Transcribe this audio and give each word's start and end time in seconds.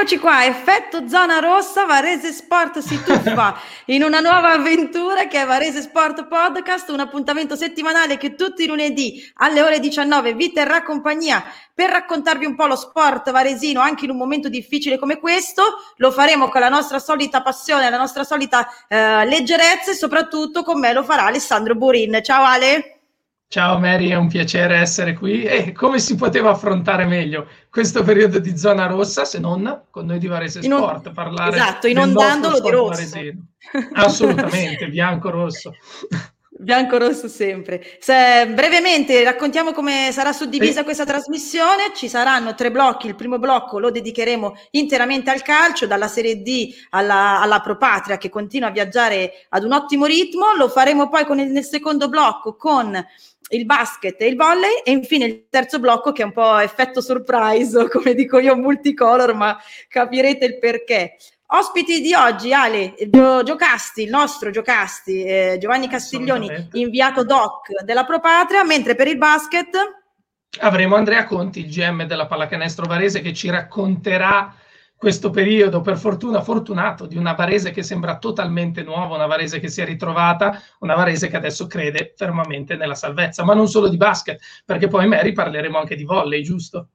Eccoci 0.00 0.18
qua, 0.18 0.46
effetto 0.46 1.06
zona 1.08 1.40
rossa, 1.40 1.84
Varese 1.84 2.32
Sport 2.32 2.78
si 2.78 3.02
tuffa 3.04 3.60
in 3.92 4.02
una 4.02 4.20
nuova 4.20 4.52
avventura 4.52 5.26
che 5.26 5.42
è 5.42 5.44
Varese 5.44 5.82
Sport 5.82 6.26
Podcast, 6.26 6.88
un 6.88 7.00
appuntamento 7.00 7.54
settimanale 7.54 8.16
che 8.16 8.34
tutti 8.34 8.62
i 8.62 8.66
lunedì 8.66 9.22
alle 9.34 9.60
ore 9.60 9.78
19 9.78 10.32
vi 10.32 10.52
terrà 10.52 10.82
compagnia 10.84 11.44
per 11.74 11.90
raccontarvi 11.90 12.46
un 12.46 12.54
po' 12.54 12.64
lo 12.64 12.76
sport 12.76 13.30
varesino 13.30 13.82
anche 13.82 14.06
in 14.06 14.12
un 14.12 14.16
momento 14.16 14.48
difficile 14.48 14.98
come 14.98 15.18
questo. 15.18 15.64
Lo 15.96 16.10
faremo 16.10 16.48
con 16.48 16.62
la 16.62 16.70
nostra 16.70 16.98
solita 16.98 17.42
passione, 17.42 17.90
la 17.90 17.98
nostra 17.98 18.24
solita 18.24 18.66
eh, 18.88 19.26
leggerezza 19.26 19.90
e 19.90 19.94
soprattutto 19.94 20.62
con 20.62 20.80
me 20.80 20.94
lo 20.94 21.04
farà 21.04 21.26
Alessandro 21.26 21.74
Burin. 21.74 22.20
Ciao 22.22 22.42
Ale! 22.42 22.99
Ciao 23.52 23.80
Mary, 23.80 24.10
è 24.10 24.14
un 24.14 24.28
piacere 24.28 24.76
essere 24.76 25.14
qui. 25.14 25.42
E 25.42 25.72
come 25.72 25.98
si 25.98 26.14
poteva 26.14 26.50
affrontare 26.50 27.04
meglio 27.04 27.48
questo 27.68 28.04
periodo 28.04 28.38
di 28.38 28.56
zona 28.56 28.86
rossa 28.86 29.24
se 29.24 29.40
non 29.40 29.86
con 29.90 30.06
noi 30.06 30.20
di 30.20 30.28
Varese 30.28 30.62
Sport? 30.62 31.06
In, 31.06 31.12
parlare 31.12 31.56
esatto, 31.56 31.88
inondandolo 31.88 32.60
di 32.60 32.70
rosso. 32.70 33.08
Varesino. 33.08 33.46
Assolutamente, 33.94 34.86
bianco-rosso. 34.86 35.74
Bianco-rosso 36.48 37.26
sempre. 37.26 37.84
Se, 37.98 38.46
brevemente 38.54 39.24
raccontiamo 39.24 39.72
come 39.72 40.10
sarà 40.12 40.32
suddivisa 40.32 40.82
e... 40.82 40.84
questa 40.84 41.04
trasmissione. 41.04 41.92
Ci 41.92 42.06
saranno 42.06 42.54
tre 42.54 42.70
blocchi. 42.70 43.08
Il 43.08 43.16
primo 43.16 43.40
blocco 43.40 43.80
lo 43.80 43.90
dedicheremo 43.90 44.54
interamente 44.72 45.30
al 45.30 45.42
calcio, 45.42 45.88
dalla 45.88 46.06
Serie 46.06 46.42
D 46.42 46.72
alla, 46.90 47.40
alla 47.40 47.58
Pro 47.58 47.76
Patria, 47.76 48.16
che 48.16 48.28
continua 48.28 48.68
a 48.68 48.72
viaggiare 48.72 49.46
ad 49.48 49.64
un 49.64 49.72
ottimo 49.72 50.04
ritmo. 50.04 50.54
Lo 50.56 50.68
faremo 50.68 51.08
poi 51.08 51.24
con 51.24 51.40
il, 51.40 51.50
nel 51.50 51.64
secondo 51.64 52.08
blocco 52.08 52.54
con 52.54 53.04
il 53.50 53.64
basket 53.66 54.20
e 54.20 54.26
il 54.26 54.36
volley 54.36 54.82
e 54.84 54.90
infine 54.90 55.24
il 55.24 55.46
terzo 55.48 55.78
blocco 55.78 56.12
che 56.12 56.22
è 56.22 56.24
un 56.24 56.32
po' 56.32 56.58
effetto 56.58 57.00
surprise, 57.00 57.88
come 57.90 58.14
dico 58.14 58.38
io, 58.38 58.56
multicolor, 58.56 59.34
ma 59.34 59.58
capirete 59.88 60.44
il 60.44 60.58
perché. 60.58 61.16
Ospiti 61.52 62.00
di 62.00 62.14
oggi, 62.14 62.52
Ale, 62.52 62.94
Gio, 63.08 63.42
Giocasti, 63.42 64.02
il 64.02 64.10
nostro 64.10 64.50
Giocasti, 64.50 65.24
eh, 65.24 65.56
Giovanni 65.58 65.88
Castiglioni, 65.88 66.68
inviato 66.72 67.24
doc 67.24 67.82
della 67.82 68.04
Pro 68.04 68.20
Patria, 68.20 68.62
mentre 68.62 68.94
per 68.94 69.08
il 69.08 69.18
basket 69.18 70.00
avremo 70.58 70.96
Andrea 70.96 71.24
Conti, 71.24 71.60
il 71.60 71.70
GM 71.70 72.04
della 72.04 72.26
Pallacanestro 72.26 72.86
Varese, 72.86 73.20
che 73.20 73.32
ci 73.32 73.48
racconterà 73.50 74.52
questo 75.00 75.30
periodo, 75.30 75.80
per 75.80 75.96
fortuna 75.96 76.42
fortunato, 76.42 77.06
di 77.06 77.16
una 77.16 77.32
Varese 77.32 77.70
che 77.70 77.82
sembra 77.82 78.18
totalmente 78.18 78.82
nuova, 78.82 79.14
una 79.14 79.24
Varese 79.24 79.58
che 79.58 79.68
si 79.68 79.80
è 79.80 79.86
ritrovata, 79.86 80.60
una 80.80 80.94
Varese 80.94 81.28
che 81.28 81.38
adesso 81.38 81.66
crede 81.66 82.12
fermamente 82.14 82.76
nella 82.76 82.94
salvezza, 82.94 83.42
ma 83.42 83.54
non 83.54 83.66
solo 83.66 83.88
di 83.88 83.96
basket, 83.96 84.38
perché 84.66 84.88
poi 84.88 85.08
Mary 85.08 85.32
parleremo 85.32 85.78
anche 85.78 85.96
di 85.96 86.04
volley, 86.04 86.42
giusto? 86.42 86.90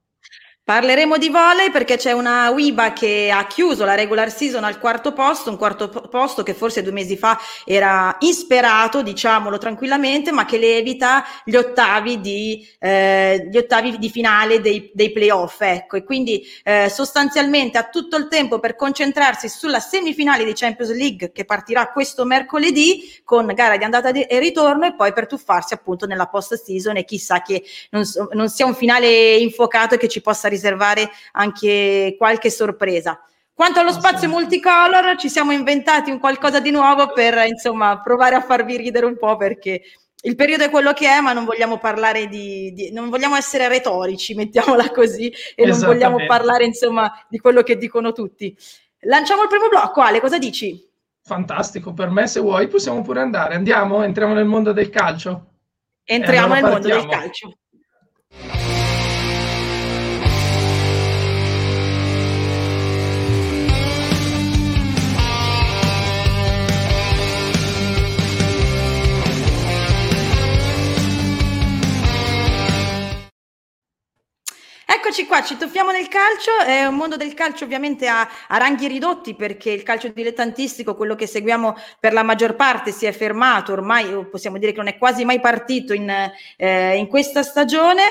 Parleremo 0.66 1.20
di 1.20 1.30
volley 1.30 1.70
perché 1.70 1.96
c'è 1.96 2.12
una 2.12 2.50
WIBA 2.50 2.92
che 2.94 3.30
ha 3.32 3.46
chiuso 3.46 3.86
la 3.86 3.94
regular 3.94 4.32
season 4.32 4.64
al 4.64 4.80
quarto 4.80 5.14
posto, 5.14 5.52
un 5.52 5.58
quarto 5.58 5.90
posto 5.90 6.42
che 6.42 6.56
forse 6.56 6.82
due 6.82 6.92
mesi 6.92 7.16
fa 7.18 7.40
era 7.66 8.16
insperato, 8.22 9.04
diciamolo 9.04 9.60
tranquillamente, 9.60 10.32
ma 10.32 10.46
che 10.46 10.58
le 10.58 10.78
evita 10.78 11.24
gli 11.44 11.56
ottavi 11.56 12.20
di, 12.20 12.68
eh, 12.80 13.48
gli 13.48 13.58
ottavi 13.58 14.00
di 14.00 14.10
finale 14.10 14.60
dei, 14.60 14.90
dei 14.92 15.12
playoff. 15.12 15.62
Ecco. 15.62 15.98
E 15.98 16.04
quindi 16.04 16.44
eh, 16.64 16.90
sostanzialmente 16.90 17.78
ha 17.78 17.84
tutto 17.84 18.18
il 18.18 18.28
tempo 18.28 18.58
per 18.58 18.76
concentrarsi 18.76 19.48
sulla 19.48 19.80
semifinale 19.80 20.46
di 20.46 20.54
Champions 20.56 20.96
League 20.96 21.32
che 21.32 21.46
partirà 21.46 21.92
questo 21.92 22.26
mercoledì 22.26 23.22
con 23.24 23.46
gara 23.54 23.78
di 23.78 23.84
andata 23.84 24.10
e 24.10 24.40
ritorno 24.40 24.88
e 24.88 24.96
poi 24.96 25.14
per 25.14 25.28
tuffarsi 25.28 25.76
appunto 25.76 26.08
nella 26.08 26.26
post 26.26 26.56
season 26.56 26.98
e 26.98 27.06
chissà 27.06 27.44
che 27.44 27.64
non, 27.92 28.02
non 28.32 28.50
sia 28.50 28.66
un 28.66 28.74
finale 28.74 29.36
infuocato 29.36 29.94
e 29.94 29.98
che 30.00 30.08
ci 30.08 30.22
possa 30.22 30.54
riservare 30.56 31.10
anche 31.34 32.16
qualche 32.18 32.50
sorpresa. 32.50 33.20
Quanto 33.54 33.80
allo 33.80 33.94
spazio 33.94 34.28
multicolor, 34.28 35.16
ci 35.18 35.30
siamo 35.30 35.52
inventati 35.52 36.12
un 36.12 36.20
qualcosa 36.20 36.60
di 36.60 36.72
nuovo 36.72 37.14
per 37.14 37.46
insomma 37.48 38.02
provare 38.02 38.36
a 38.36 38.42
farvi 38.42 38.76
ridere 38.76 39.06
un 39.06 39.18
po' 39.18 39.38
perché 39.38 39.82
il 40.26 40.36
periodo 40.36 40.64
è 40.64 40.70
quello 40.70 40.92
che 40.92 41.08
è, 41.08 41.22
ma 41.22 41.34
non 41.34 41.46
vogliamo 41.46 41.78
parlare 41.78 42.28
di, 42.28 42.74
di 42.74 42.92
non 42.92 43.10
vogliamo 43.10 43.36
essere 43.36 43.68
retorici, 43.68 44.34
mettiamola 44.36 44.92
così, 44.92 45.32
e 45.56 45.66
non 45.66 45.80
vogliamo 45.80 46.26
parlare 46.26 46.66
insomma 46.66 47.12
di 47.30 47.38
quello 47.40 47.62
che 47.62 47.78
dicono 47.78 48.12
tutti. 48.12 48.56
Lanciamo 49.02 49.44
il 49.44 49.48
primo 49.48 49.70
blocco, 49.70 50.02
Ale, 50.02 50.20
cosa 50.20 50.38
dici? 50.38 50.84
Fantastico, 51.22 51.94
per 51.94 52.10
me 52.10 52.28
se 52.28 52.40
vuoi 52.40 52.68
possiamo 52.68 53.02
pure 53.02 53.22
andare. 53.22 53.56
Andiamo, 53.56 54.04
entriamo 54.04 54.34
nel 54.34 54.46
mondo 54.46 54.74
del 54.74 54.90
calcio. 54.90 55.54
Entriamo 56.04 56.54
allora 56.54 56.62
nel 56.62 56.82
partiamo. 56.82 57.00
mondo 57.00 57.10
del 57.10 57.20
calcio. 57.20 58.75
Eccoci 74.88 75.26
qua, 75.26 75.42
ci 75.42 75.58
tuffiamo 75.58 75.90
nel 75.90 76.08
calcio, 76.08 76.52
è 76.64 76.86
un 76.86 76.94
mondo 76.94 77.18
del 77.18 77.34
calcio 77.34 77.64
ovviamente 77.64 78.08
a, 78.08 78.22
a, 78.48 78.58
ranghi 78.60 78.88
ridotti 78.88 79.34
perché 79.34 79.72
il 79.72 79.82
calcio 79.82 80.10
dilettantistico, 80.10 80.94
quello 80.94 81.16
che 81.16 81.26
seguiamo 81.26 81.76
per 82.00 82.14
la 82.14 82.22
maggior 82.22 82.56
parte, 82.56 82.92
si 82.92 83.08
è 83.08 83.12
fermato, 83.12 83.72
ormai 83.72 84.28
possiamo 84.30 84.60
dire 84.60 84.74
che 84.74 84.78
non 84.78 84.88
è 84.88 85.00
quasi 85.00 85.26
mai 85.26 85.40
partito 85.40 85.94
in, 85.94 86.08
eh, 86.56 86.98
in 86.98 87.08
questa 87.08 87.42
stagione. 87.42 88.04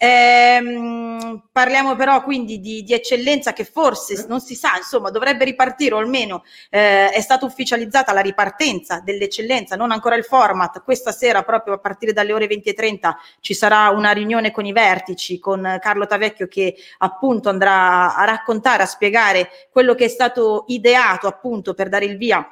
Eh, 0.00 1.42
parliamo 1.50 1.96
però 1.96 2.22
quindi 2.22 2.60
di, 2.60 2.84
di, 2.84 2.92
eccellenza 2.92 3.52
che 3.52 3.64
forse 3.64 4.26
non 4.28 4.40
si 4.40 4.54
sa, 4.54 4.76
insomma 4.76 5.10
dovrebbe 5.10 5.44
ripartire 5.44 5.96
o 5.96 5.98
almeno 5.98 6.44
eh, 6.70 7.10
è 7.10 7.20
stata 7.20 7.44
ufficializzata 7.44 8.12
la 8.12 8.20
ripartenza 8.20 9.00
dell'eccellenza, 9.00 9.74
non 9.74 9.90
ancora 9.90 10.14
il 10.14 10.22
format. 10.22 10.84
Questa 10.84 11.10
sera 11.10 11.42
proprio 11.42 11.74
a 11.74 11.78
partire 11.78 12.12
dalle 12.12 12.32
ore 12.32 12.46
20.30 12.46 13.10
ci 13.40 13.54
sarà 13.54 13.88
una 13.88 14.12
riunione 14.12 14.52
con 14.52 14.66
i 14.66 14.72
vertici, 14.72 15.40
con 15.40 15.78
Carlo 15.80 16.06
Tavecchio 16.06 16.46
che 16.46 16.76
appunto 16.98 17.48
andrà 17.48 18.14
a 18.14 18.24
raccontare, 18.24 18.84
a 18.84 18.86
spiegare 18.86 19.48
quello 19.72 19.96
che 19.96 20.04
è 20.04 20.08
stato 20.08 20.62
ideato 20.68 21.26
appunto 21.26 21.74
per 21.74 21.88
dare 21.88 22.04
il 22.04 22.16
via 22.16 22.48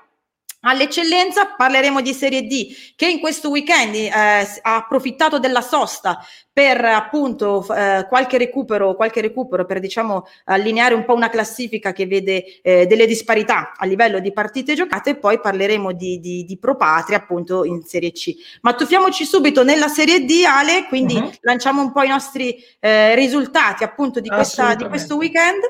all'eccellenza. 0.66 1.54
Parleremo 1.56 2.00
di 2.00 2.12
Serie 2.12 2.42
D 2.42 2.74
che 2.94 3.08
in 3.08 3.20
questo 3.20 3.48
weekend 3.48 3.94
eh, 3.94 4.10
ha 4.10 4.76
approfittato 4.76 5.38
della 5.38 5.60
sosta 5.60 6.18
per 6.52 6.82
appunto 6.84 7.66
eh, 7.74 8.06
qualche 8.08 8.38
recupero, 8.38 8.94
qualche 8.94 9.20
recupero 9.20 9.66
per 9.66 9.78
diciamo 9.78 10.26
allineare 10.44 10.94
un 10.94 11.04
po' 11.04 11.12
una 11.12 11.28
classifica 11.28 11.92
che 11.92 12.06
vede 12.06 12.60
eh, 12.62 12.86
delle 12.86 13.06
disparità 13.06 13.74
a 13.76 13.84
livello 13.84 14.20
di 14.20 14.32
partite 14.32 14.74
giocate 14.74 15.10
e 15.10 15.16
poi 15.16 15.38
parleremo 15.38 15.92
di, 15.92 16.18
di, 16.18 16.44
di 16.46 16.58
Pro 16.58 16.76
Patria 16.76 17.18
appunto 17.18 17.64
in 17.64 17.82
Serie 17.82 18.12
C. 18.12 18.34
Ma 18.62 18.72
tuffiamoci 18.74 19.26
subito 19.26 19.64
nella 19.64 19.88
Serie 19.88 20.24
D, 20.24 20.44
Ale, 20.46 20.86
quindi 20.88 21.16
uh-huh. 21.16 21.30
lanciamo 21.40 21.82
un 21.82 21.92
po' 21.92 22.02
i 22.02 22.08
nostri 22.08 22.56
eh, 22.80 23.14
risultati 23.14 23.84
appunto 23.84 24.20
di, 24.20 24.30
questa, 24.30 24.74
di 24.74 24.88
questo 24.88 25.16
weekend. 25.16 25.60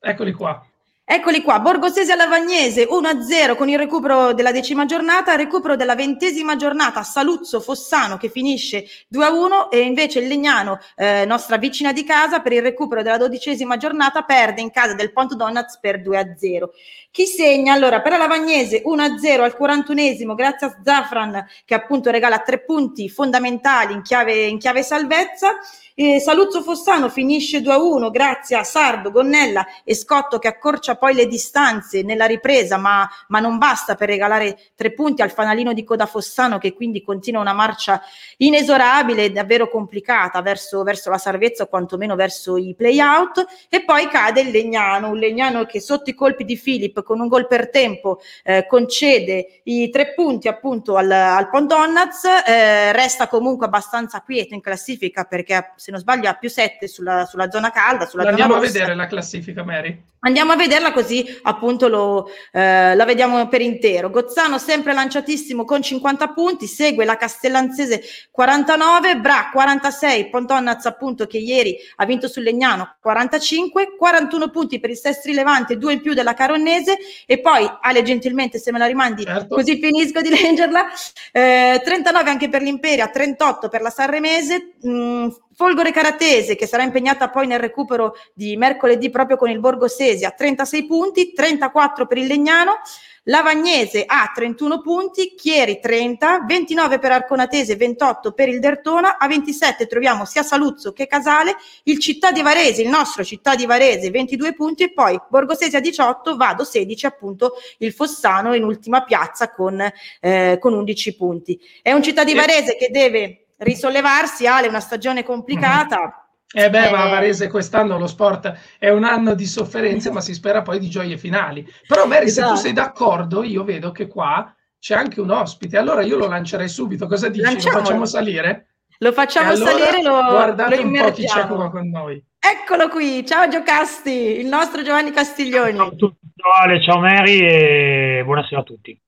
Eccoli 0.00 0.32
qua. 0.32 0.64
Eccoli 1.04 1.42
qua, 1.42 1.58
Borgosese 1.58 2.12
alla 2.12 2.28
Vagnese 2.28 2.86
1-0 2.86 3.56
con 3.56 3.68
il 3.68 3.76
recupero 3.76 4.32
della 4.34 4.52
decima 4.52 4.86
giornata, 4.86 5.34
recupero 5.34 5.74
della 5.74 5.96
ventesima 5.96 6.54
giornata 6.54 7.02
Saluzzo 7.02 7.60
Fossano 7.60 8.16
che 8.16 8.28
finisce 8.28 8.84
2-1 9.12 9.68
e 9.68 9.80
invece 9.80 10.20
il 10.20 10.28
Legnano, 10.28 10.78
eh, 10.94 11.24
nostra 11.26 11.56
vicina 11.56 11.92
di 11.92 12.04
casa, 12.04 12.40
per 12.40 12.52
il 12.52 12.62
recupero 12.62 13.02
della 13.02 13.16
dodicesima 13.16 13.76
giornata 13.76 14.22
perde 14.22 14.60
in 14.60 14.70
casa 14.70 14.94
del 14.94 15.12
Pont 15.12 15.34
Donuts 15.34 15.80
per 15.80 16.00
2-0. 16.00 16.70
Chi 17.10 17.26
segna? 17.26 17.74
Allora, 17.74 18.00
per 18.00 18.12
la 18.12 18.18
Lavagnese 18.18 18.82
1-0 18.82 19.42
al 19.42 19.56
41esimo 19.58 20.34
grazie 20.36 20.68
a 20.68 20.80
Zafran 20.82 21.44
che 21.64 21.74
appunto 21.74 22.10
regala 22.10 22.38
tre 22.38 22.64
punti 22.64 23.10
fondamentali 23.10 23.92
in 23.92 24.02
chiave, 24.02 24.44
in 24.44 24.58
chiave 24.58 24.84
salvezza. 24.84 25.58
Eh, 25.94 26.20
Saluzzo 26.20 26.62
Fossano 26.62 27.10
finisce 27.10 27.60
2-1 27.60 28.10
grazie 28.10 28.56
a 28.56 28.64
Sardo, 28.64 29.10
Gonnella 29.10 29.66
e 29.84 29.94
Scotto 29.94 30.38
che 30.38 30.48
accorcia 30.48 30.96
poi 30.96 31.12
le 31.12 31.26
distanze 31.26 32.02
nella 32.02 32.24
ripresa, 32.24 32.78
ma, 32.78 33.06
ma, 33.28 33.40
non 33.40 33.58
basta 33.58 33.94
per 33.94 34.08
regalare 34.08 34.58
tre 34.74 34.92
punti 34.92 35.20
al 35.20 35.30
fanalino 35.30 35.74
di 35.74 35.84
Coda 35.84 36.06
Fossano 36.06 36.56
che 36.56 36.72
quindi 36.72 37.02
continua 37.02 37.42
una 37.42 37.52
marcia 37.52 38.00
inesorabile 38.38 39.24
e 39.24 39.30
davvero 39.32 39.68
complicata 39.68 40.40
verso, 40.40 40.82
verso 40.82 41.10
la 41.10 41.18
salvezza 41.18 41.64
o 41.64 41.66
quantomeno 41.66 42.16
verso 42.16 42.56
i 42.56 42.74
play-out. 42.74 43.44
E 43.68 43.84
poi 43.84 44.08
cade 44.08 44.40
il 44.40 44.50
Legnano, 44.50 45.10
un 45.10 45.18
Legnano 45.18 45.66
che 45.66 45.80
sotto 45.80 46.08
i 46.08 46.14
colpi 46.14 46.44
di 46.44 46.56
Filippo 46.56 47.02
con 47.02 47.20
un 47.20 47.28
gol 47.28 47.46
per 47.46 47.68
tempo 47.68 48.20
eh, 48.44 48.66
concede 48.66 49.60
i 49.64 49.90
tre 49.90 50.14
punti 50.14 50.48
appunto 50.48 50.96
al, 50.96 51.10
al 51.10 51.50
Pondonnaz, 51.50 52.24
eh, 52.46 52.92
resta 52.92 53.28
comunque 53.28 53.66
abbastanza 53.66 54.22
quieto 54.22 54.54
in 54.54 54.62
classifica 54.62 55.24
perché 55.24 55.54
se 55.82 55.90
non 55.90 55.98
sbaglio 55.98 56.28
ha 56.28 56.34
più 56.34 56.48
7 56.48 56.86
sulla, 56.86 57.26
sulla, 57.26 57.50
zona 57.50 57.72
calda. 57.72 58.06
Sulla 58.06 58.28
Andiamo 58.28 58.54
zona 58.54 58.64
a 58.64 58.70
vedere 58.70 58.94
la 58.94 59.08
classifica, 59.08 59.64
Mary. 59.64 60.00
Andiamo 60.20 60.52
a 60.52 60.56
vederla 60.56 60.92
così 60.92 61.26
appunto 61.42 61.88
lo, 61.88 62.30
eh, 62.52 62.94
la 62.94 63.04
vediamo 63.04 63.48
per 63.48 63.60
intero. 63.60 64.08
Gozzano 64.08 64.58
sempre 64.58 64.92
lanciatissimo 64.92 65.64
con 65.64 65.82
50 65.82 66.28
punti, 66.28 66.68
segue 66.68 67.04
la 67.04 67.16
Castellanzese 67.16 68.00
49, 68.30 69.16
Bra 69.16 69.50
46, 69.52 70.28
Pontonnaz 70.28 70.86
appunto 70.86 71.26
che 71.26 71.38
ieri 71.38 71.76
ha 71.96 72.06
vinto 72.06 72.28
sul 72.28 72.44
Legnano 72.44 72.98
45, 73.00 73.96
41 73.98 74.50
punti 74.50 74.78
per 74.78 74.90
il 74.90 74.96
Sestri 74.96 75.32
Levante, 75.32 75.76
due 75.76 75.94
in 75.94 76.00
più 76.00 76.14
della 76.14 76.34
Caronnese 76.34 76.96
e 77.26 77.40
poi 77.40 77.68
Ale 77.80 78.04
gentilmente 78.04 78.60
se 78.60 78.70
me 78.70 78.78
la 78.78 78.86
rimandi 78.86 79.24
certo. 79.24 79.56
così 79.56 79.80
finisco 79.80 80.20
di 80.20 80.28
leggerla, 80.40 80.86
eh, 81.32 81.82
39 81.84 82.30
anche 82.30 82.48
per 82.48 82.62
l'Imperia, 82.62 83.08
38 83.08 83.68
per 83.68 83.80
la 83.80 83.90
Sanremese, 83.90 84.74
mh, 84.80 84.88
mm, 84.88 85.28
Folgore 85.54 85.92
Caratese 85.92 86.56
che 86.56 86.66
sarà 86.66 86.82
impegnata 86.82 87.30
poi 87.30 87.46
nel 87.46 87.58
recupero 87.58 88.14
di 88.34 88.56
mercoledì 88.56 89.10
proprio 89.10 89.36
con 89.36 89.50
il 89.50 89.60
Borgo 89.60 89.88
Sesia, 89.88 90.30
36 90.30 90.86
punti, 90.86 91.32
34 91.32 92.06
per 92.06 92.18
il 92.18 92.26
Legnano, 92.26 92.80
Lavagnese 93.26 94.02
ha 94.04 94.32
31 94.34 94.80
punti, 94.80 95.34
Chieri 95.36 95.78
30, 95.78 96.44
29 96.44 96.98
per 96.98 97.12
Arconatese, 97.12 97.76
28 97.76 98.32
per 98.32 98.48
il 98.48 98.58
Dertona, 98.58 99.16
a 99.16 99.28
27 99.28 99.86
troviamo 99.86 100.24
sia 100.24 100.42
Saluzzo 100.42 100.92
che 100.92 101.06
Casale, 101.06 101.54
il 101.84 102.00
Città 102.00 102.32
di 102.32 102.42
Varese, 102.42 102.82
il 102.82 102.88
nostro 102.88 103.22
Città 103.22 103.54
di 103.54 103.64
Varese 103.64 104.10
22 104.10 104.54
punti 104.54 104.82
e 104.82 104.92
poi 104.92 105.20
Borgosesia 105.28 105.78
18, 105.78 106.36
Vado 106.36 106.64
16 106.64 107.06
appunto 107.06 107.54
il 107.78 107.92
Fossano 107.92 108.54
in 108.54 108.64
ultima 108.64 109.04
piazza 109.04 109.52
con, 109.52 109.80
eh, 110.20 110.58
con 110.60 110.72
11 110.72 111.14
punti. 111.14 111.60
È 111.80 111.92
un 111.92 112.02
Città 112.02 112.24
di 112.24 112.34
Varese 112.34 112.76
che 112.76 112.88
deve 112.90 113.41
risollevarsi, 113.62 114.46
Ale, 114.46 114.68
una 114.68 114.80
stagione 114.80 115.22
complicata. 115.22 116.16
Eh 116.54 116.68
beh, 116.68 116.90
ma 116.90 117.04
a 117.04 117.06
eh. 117.06 117.10
Varese 117.10 117.48
quest'anno 117.48 117.96
lo 117.96 118.06
sport 118.06 118.76
è 118.78 118.90
un 118.90 119.04
anno 119.04 119.32
di 119.32 119.46
sofferenze, 119.46 120.10
ma 120.10 120.20
si 120.20 120.34
spera 120.34 120.60
poi 120.60 120.78
di 120.78 120.90
gioie 120.90 121.16
finali. 121.16 121.66
Però 121.88 122.06
Mary, 122.06 122.26
esatto. 122.26 122.28
se 122.28 122.40
tu 122.40 122.44
esatto. 122.44 122.60
sei 122.60 122.72
d'accordo, 122.74 123.42
io 123.42 123.64
vedo 123.64 123.90
che 123.90 124.06
qua 124.06 124.54
c'è 124.78 124.94
anche 124.94 125.22
un 125.22 125.30
ospite, 125.30 125.78
allora 125.78 126.02
io 126.02 126.18
lo 126.18 126.28
lancerei 126.28 126.68
subito. 126.68 127.06
Cosa 127.06 127.30
dici? 127.30 127.40
Lanciamolo. 127.40 127.78
Lo 127.78 127.84
facciamo 127.84 128.04
salire? 128.04 128.66
Lo 128.98 129.12
facciamo 129.12 129.50
allora, 129.50 129.70
salire, 129.70 130.02
lo 130.02 130.10
guardate 130.10 130.76
lo 130.76 130.82
un 130.82 130.92
po' 130.92 131.10
chi 131.12 131.24
c'è 131.24 131.46
qua 131.46 131.70
con 131.70 131.88
noi. 131.88 132.22
Eccolo 132.38 132.88
qui, 132.88 133.24
ciao 133.24 133.48
Giocasti, 133.48 134.10
il 134.10 134.46
nostro 134.46 134.82
Giovanni 134.82 135.10
Castiglioni. 135.10 135.74
Ciao 135.74 135.86
a 135.86 135.94
tutti, 135.94 136.18
ciao 136.36 136.52
Ale, 136.62 136.82
ciao 136.82 136.98
Mary 136.98 137.40
e 137.40 138.22
buonasera 138.24 138.60
a 138.60 138.64
tutti. 138.64 139.00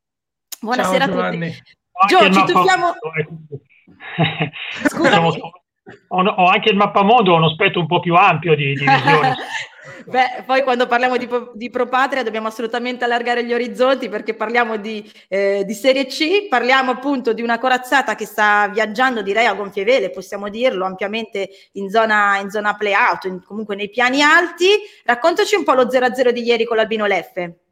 Buonasera 0.61 1.07
ciao, 1.07 1.21
a 1.21 1.31
tutti. 1.31 1.63
Gio, 2.07 2.33
ci 2.33 2.45
tuffiamo... 2.53 2.95
Scusa. 2.95 3.63
Ho, 6.09 6.23
ho, 6.23 6.47
anche 6.47 6.71
il 6.71 6.77
mappamondo, 6.77 7.33
ho 7.33 7.37
uno 7.37 7.51
spettro 7.51 7.81
un 7.81 7.87
po' 7.87 8.01
più 8.01 8.15
ampio 8.15 8.55
di, 8.55 8.73
di 8.73 8.87
visione. 8.87 9.35
Beh, 10.07 10.45
poi 10.47 10.63
quando 10.63 10.87
parliamo 10.87 11.17
di, 11.17 11.29
di 11.55 11.71
Pro 11.71 11.87
Patria 11.87 12.23
dobbiamo 12.23 12.49
assolutamente 12.49 13.05
allargare 13.05 13.45
gli 13.45 13.53
orizzonti 13.53 14.09
perché 14.09 14.35
parliamo 14.35 14.77
di, 14.77 15.11
eh, 15.29 15.63
di, 15.67 15.75
Serie 15.75 16.07
C, 16.07 16.49
parliamo 16.49 16.91
appunto 16.91 17.33
di 17.33 17.43
una 17.43 17.59
corazzata 17.59 18.15
che 18.15 18.27
sta 18.27 18.69
viaggiando 18.69 19.23
direi 19.23 19.47
a 19.47 19.55
gonfie 19.55 19.85
vele, 19.85 20.11
possiamo 20.11 20.49
dirlo, 20.49 20.85
ampiamente 20.85 21.49
in 21.73 21.91
zona, 21.91 22.39
in 22.39 22.51
zona 22.51 22.75
play-out, 22.75 23.25
in, 23.25 23.43
comunque 23.43 23.77
nei 23.77 23.91
piani 23.91 24.23
alti. 24.23 24.69
Raccontaci 25.05 25.55
un 25.55 25.65
po' 25.65 25.75
lo 25.75 25.85
0-0 25.85 26.31
di 26.31 26.43
ieri 26.43 26.65
con 26.65 26.77
l'Albino 26.77 27.07
Leffe. 27.07 27.64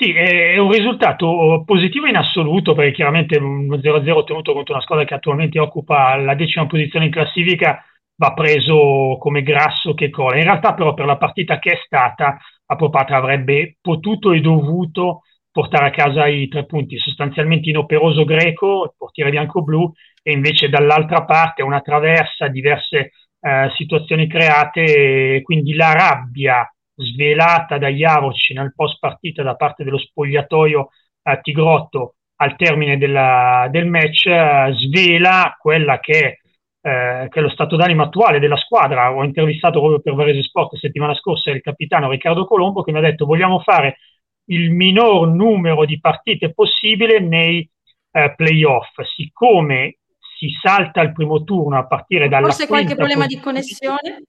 Sì, 0.00 0.12
è 0.12 0.56
un 0.56 0.72
risultato 0.72 1.62
positivo 1.66 2.06
in 2.06 2.16
assoluto 2.16 2.72
perché 2.72 2.92
chiaramente 2.92 3.36
un 3.36 3.68
0-0 3.68 4.20
ottenuto 4.20 4.54
contro 4.54 4.72
una 4.72 4.82
squadra 4.82 5.04
che 5.04 5.12
attualmente 5.12 5.58
occupa 5.58 6.16
la 6.16 6.34
decima 6.34 6.66
posizione 6.66 7.04
in 7.04 7.10
classifica 7.10 7.84
va 8.16 8.32
preso 8.32 9.18
come 9.20 9.42
grasso 9.42 9.92
che 9.92 10.08
cola. 10.08 10.38
In 10.38 10.44
realtà 10.44 10.72
però 10.72 10.94
per 10.94 11.04
la 11.04 11.18
partita 11.18 11.58
che 11.58 11.72
è 11.72 11.80
stata 11.84 12.38
Apropatra 12.64 13.18
avrebbe 13.18 13.76
potuto 13.78 14.32
e 14.32 14.40
dovuto 14.40 15.22
portare 15.50 15.88
a 15.88 15.90
casa 15.90 16.26
i 16.28 16.48
tre 16.48 16.64
punti, 16.64 16.96
sostanzialmente 16.96 17.68
inoperoso 17.68 18.24
greco, 18.24 18.94
portiere 18.96 19.28
bianco-blu, 19.30 19.92
e 20.22 20.32
invece 20.32 20.70
dall'altra 20.70 21.24
parte 21.24 21.62
una 21.62 21.80
traversa, 21.80 22.48
diverse 22.48 23.10
eh, 23.40 23.70
situazioni 23.76 24.26
create, 24.28 25.42
quindi 25.42 25.74
la 25.74 25.92
rabbia 25.92 26.66
svelata 27.00 27.78
da 27.78 27.88
Jaroci 27.88 28.52
nel 28.52 28.72
post 28.74 28.98
partita 28.98 29.42
da 29.42 29.56
parte 29.56 29.84
dello 29.84 29.98
spogliatoio 29.98 30.88
a 31.22 31.36
Tigrotto 31.38 32.14
al 32.36 32.56
termine 32.56 32.96
della, 32.96 33.68
del 33.70 33.86
match 33.86 34.26
eh, 34.26 34.72
svela 34.72 35.56
quella 35.58 36.00
che, 36.00 36.40
eh, 36.80 37.26
che, 37.28 37.38
è 37.38 37.42
lo 37.42 37.50
stato 37.50 37.76
d'animo 37.76 38.04
attuale 38.04 38.38
della 38.38 38.56
squadra. 38.56 39.14
Ho 39.14 39.22
intervistato 39.24 39.78
proprio 39.78 40.00
per 40.00 40.14
Varese 40.14 40.42
Sport 40.42 40.76
settimana 40.76 41.14
scorsa 41.14 41.50
il 41.50 41.60
capitano 41.60 42.10
Riccardo 42.10 42.46
Colombo 42.46 42.82
che 42.82 42.92
mi 42.92 42.98
ha 42.98 43.02
detto 43.02 43.26
vogliamo 43.26 43.60
fare 43.60 43.98
il 44.46 44.70
minor 44.70 45.28
numero 45.28 45.84
di 45.84 46.00
partite 46.00 46.52
possibile 46.52 47.20
nei 47.20 47.68
eh, 48.10 48.34
playoff. 48.34 49.00
Siccome 49.14 49.98
si 50.38 50.48
salta 50.62 51.02
il 51.02 51.12
primo 51.12 51.44
turno 51.44 51.78
a 51.78 51.86
partire 51.86 52.28
dalla 52.28 52.46
Forse 52.46 52.66
qualche 52.66 52.94
problema 52.94 53.26
di 53.26 53.38
connessione? 53.38 54.22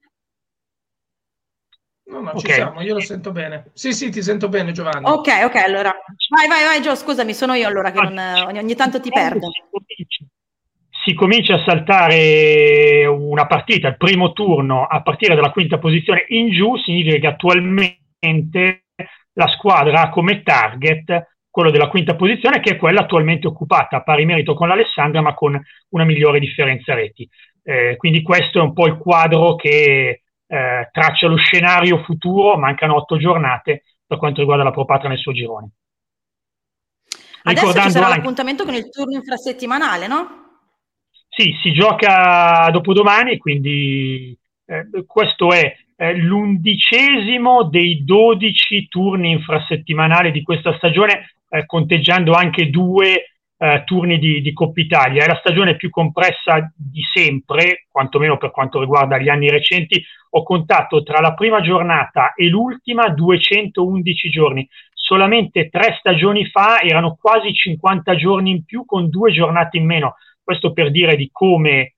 No, 2.12 2.20
no, 2.20 2.30
okay. 2.32 2.42
ci 2.42 2.52
siamo, 2.52 2.82
io 2.82 2.94
lo 2.94 3.00
sento 3.00 3.32
bene. 3.32 3.72
Sì, 3.72 3.94
sì, 3.94 4.12
ti 4.12 4.22
sento 4.22 4.50
bene, 4.50 4.74
Giovanni. 4.74 5.06
Ok, 5.08 5.30
ok, 5.46 5.56
allora. 5.56 5.96
Vai, 6.30 6.48
vai, 6.50 6.66
vai, 6.66 6.82
Gio, 6.82 6.94
scusami, 6.94 7.34
sono 7.34 7.54
io 7.54 7.68
allora 7.68 7.92
che 7.92 8.02
non, 8.02 8.18
ogni, 8.48 8.60
ogni 8.60 8.76
tanto 8.76 9.00
ti 9.00 9.10
perdo. 9.10 9.50
Si 11.04 11.14
comincia 11.14 11.56
a 11.56 11.64
saltare 11.66 13.06
una 13.06 13.48
partita, 13.48 13.88
il 13.88 13.96
primo 13.96 14.34
turno, 14.34 14.86
a 14.86 15.02
partire 15.02 15.36
dalla 15.36 15.52
quinta 15.52 15.80
posizione 15.80 16.26
in 16.28 16.52
giù, 16.52 16.76
significa 16.76 17.18
che 17.18 17.28
attualmente 17.28 18.84
la 19.34 19.48
squadra 19.48 20.02
ha 20.02 20.10
come 20.10 20.44
target 20.44 21.30
quello 21.50 21.72
della 21.72 21.88
quinta 21.88 22.16
posizione, 22.16 22.60
che 22.60 22.72
è 22.72 22.76
quella 22.76 23.02
attualmente 23.02 23.48
occupata, 23.48 23.98
a 23.98 24.04
pari 24.04 24.26
merito 24.26 24.54
con 24.54 24.68
l'Alessandria, 24.68 25.22
ma 25.22 25.34
con 25.34 25.60
una 25.90 26.04
migliore 26.04 26.40
differenza 26.40 26.94
reti. 26.94 27.28
Eh, 27.64 27.96
quindi 27.96 28.22
questo 28.22 28.60
è 28.60 28.62
un 28.62 28.74
po' 28.74 28.88
il 28.88 28.98
quadro 28.98 29.56
che 29.56 30.24
eh, 30.52 30.90
traccia 30.92 31.28
lo 31.28 31.38
scenario 31.38 32.04
futuro, 32.04 32.58
mancano 32.58 32.96
otto 32.96 33.18
giornate 33.18 33.84
per 34.06 34.18
quanto 34.18 34.42
riguarda 34.42 34.66
la 34.66 34.72
Propatra 34.72 35.08
nel 35.08 35.18
suo 35.18 35.32
girone. 35.32 35.70
Adesso 37.44 37.68
ci 37.68 37.90
sarà 37.90 38.08
anche... 38.08 38.18
l'appuntamento 38.18 38.66
con 38.66 38.74
il 38.74 38.90
turno 38.90 39.16
infrasettimanale, 39.16 40.08
no? 40.08 40.40
Sì, 41.30 41.58
si 41.62 41.72
gioca 41.72 42.70
dopodomani, 42.70 43.38
quindi 43.38 44.38
eh, 44.66 45.06
questo 45.08 45.54
è 45.54 45.74
eh, 45.96 46.16
l'undicesimo 46.18 47.64
dei 47.64 48.04
dodici 48.04 48.90
turni 48.90 49.32
infrasettimanali 49.32 50.32
di 50.32 50.44
questa 50.44 50.76
stagione, 50.76 51.36
eh, 51.48 51.66
conteggiando 51.66 52.34
anche 52.34 52.70
due 52.70 53.31
eh, 53.62 53.84
turni 53.86 54.18
di, 54.18 54.42
di 54.42 54.54
Coppa 54.54 54.82
Italia. 54.82 55.24
È 55.24 55.28
la 55.28 55.38
stagione 55.40 55.76
più 55.76 55.92
compressa 55.92 56.74
di 56.76 57.02
sempre, 57.14 57.86
quantomeno 57.92 58.38
per 58.38 58.50
quanto 58.50 58.80
riguarda 58.80 59.20
gli 59.20 59.30
anni 59.30 59.52
recenti. 59.52 60.04
Ho 60.32 60.42
contato 60.42 61.04
tra 61.04 61.20
la 61.20 61.36
prima 61.36 61.62
giornata 61.62 62.34
e 62.34 62.48
l'ultima 62.48 63.10
211 63.10 64.30
giorni. 64.30 64.68
Solamente 64.94 65.70
tre 65.70 65.96
stagioni 66.00 66.48
fa 66.48 66.80
erano 66.82 67.18
quasi 67.22 67.54
50 67.54 68.16
giorni 68.16 68.50
in 68.50 68.66
più 68.66 68.84
con 68.84 69.10
due 69.10 69.32
giornate 69.32 69.78
in 69.78 69.86
meno. 69.86 70.16
Questo 70.44 70.74
per 70.74 70.90
dire 70.90 71.16
di 71.16 71.30
come 71.32 71.78
eh, 71.78 71.94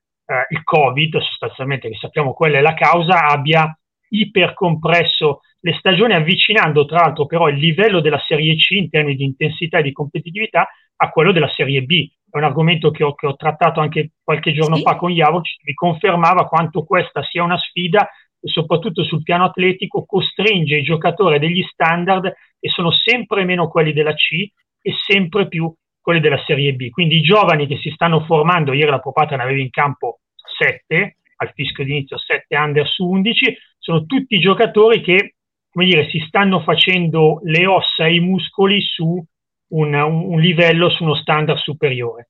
il 0.50 0.63
Covid, 0.63 1.17
sostanzialmente 1.20 1.88
che 1.88 1.96
sappiamo 1.96 2.34
quella 2.34 2.58
è 2.58 2.62
la 2.62 2.74
causa, 2.74 3.27
abbia 3.27 3.74
ipercompresso 4.13 5.41
le 5.62 5.74
stagioni 5.79 6.13
avvicinando 6.13 6.86
tra 6.86 7.00
l'altro 7.00 7.25
però 7.25 7.48
il 7.48 7.58
livello 7.58 8.01
della 8.01 8.22
Serie 8.27 8.55
C 8.55 8.72
in 8.72 8.89
termini 8.89 9.15
di 9.15 9.24
intensità 9.24 9.79
e 9.79 9.84
di 9.84 9.91
competitività 9.91 10.67
a 10.96 11.10
quello 11.10 11.32
della 11.32 11.50
Serie 11.50 11.84
B. 11.84 12.08
È 12.29 12.38
un 12.38 12.43
argomento 12.43 12.91
che 12.91 13.03
ho, 13.03 13.13
che 13.13 13.27
ho 13.27 13.36
trattato 13.36 13.79
anche 13.79 14.12
qualche 14.24 14.53
giorno 14.53 14.75
sì. 14.75 14.82
fa 14.82 14.96
con 14.96 15.12
Javoc, 15.12 15.48
mi 15.63 15.74
confermava 15.74 16.48
quanto 16.48 16.84
questa 16.84 17.24
sia 17.24 17.43
una 17.43 17.58
sfida 17.58 18.08
soprattutto 18.46 19.03
sul 19.03 19.24
piano 19.24 19.46
atletico 19.46 20.05
costringe 20.05 20.75
i 20.75 20.84
giocatori 20.84 21.36
a 21.36 21.39
degli 21.39 21.63
standard 21.63 22.34
che 22.60 22.70
sono 22.70 22.91
sempre 22.91 23.46
meno 23.46 23.70
quelli 23.70 23.93
della 23.93 24.13
C 24.13 24.46
e 24.82 24.93
sempre 25.08 25.48
più 25.48 25.74
quelli 26.01 26.20
della 26.20 26.41
Serie 26.46 26.74
B. 26.74 26.89
Quindi 26.89 27.17
i 27.17 27.22
giovani 27.22 27.67
che 27.67 27.77
si 27.77 27.89
stanno 27.91 28.25
formando, 28.25 28.74
ieri 28.74 28.91
la 28.91 29.00
Propata 29.00 29.38
ne 29.38 29.43
aveva 29.43 29.62
in 29.62 29.70
campo 29.70 30.20
7, 30.58 31.17
al 31.38 31.51
fischio 31.53 31.86
d'inizio 31.86 32.17
7 32.17 32.58
under 32.58 32.86
su 32.86 33.08
11, 33.08 33.58
sono 33.84 34.06
tutti 34.06 34.40
giocatori 34.40 35.02
che 35.02 35.36
come 35.74 35.86
dire, 35.86 36.08
si 36.10 36.24
stanno 36.28 36.62
facendo 36.62 37.40
le 37.44 37.66
ossa 37.66 38.06
e 38.06 38.13
i 38.13 38.20
muscoli 38.20 38.80
su 38.80 39.22
un, 39.70 39.94
un 39.96 40.40
livello 40.40 40.88
su 40.92 41.04
uno 41.04 41.16
standard 41.16 41.58
superiore. 41.58 42.30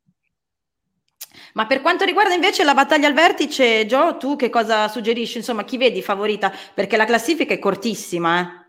Ma 1.55 1.67
per 1.67 1.81
quanto 1.81 2.05
riguarda 2.05 2.33
invece 2.33 2.63
la 2.63 2.73
battaglia 2.73 3.07
al 3.07 3.13
vertice, 3.13 3.85
Gio, 3.85 4.15
tu 4.15 4.37
che 4.37 4.49
cosa 4.49 4.87
suggerisci? 4.87 5.37
Insomma, 5.37 5.65
chi 5.65 5.77
vedi 5.77 6.01
favorita? 6.01 6.53
Perché 6.73 6.95
la 6.95 7.05
classifica 7.05 7.53
è 7.53 7.59
cortissima, 7.59 8.39
eh? 8.39 8.61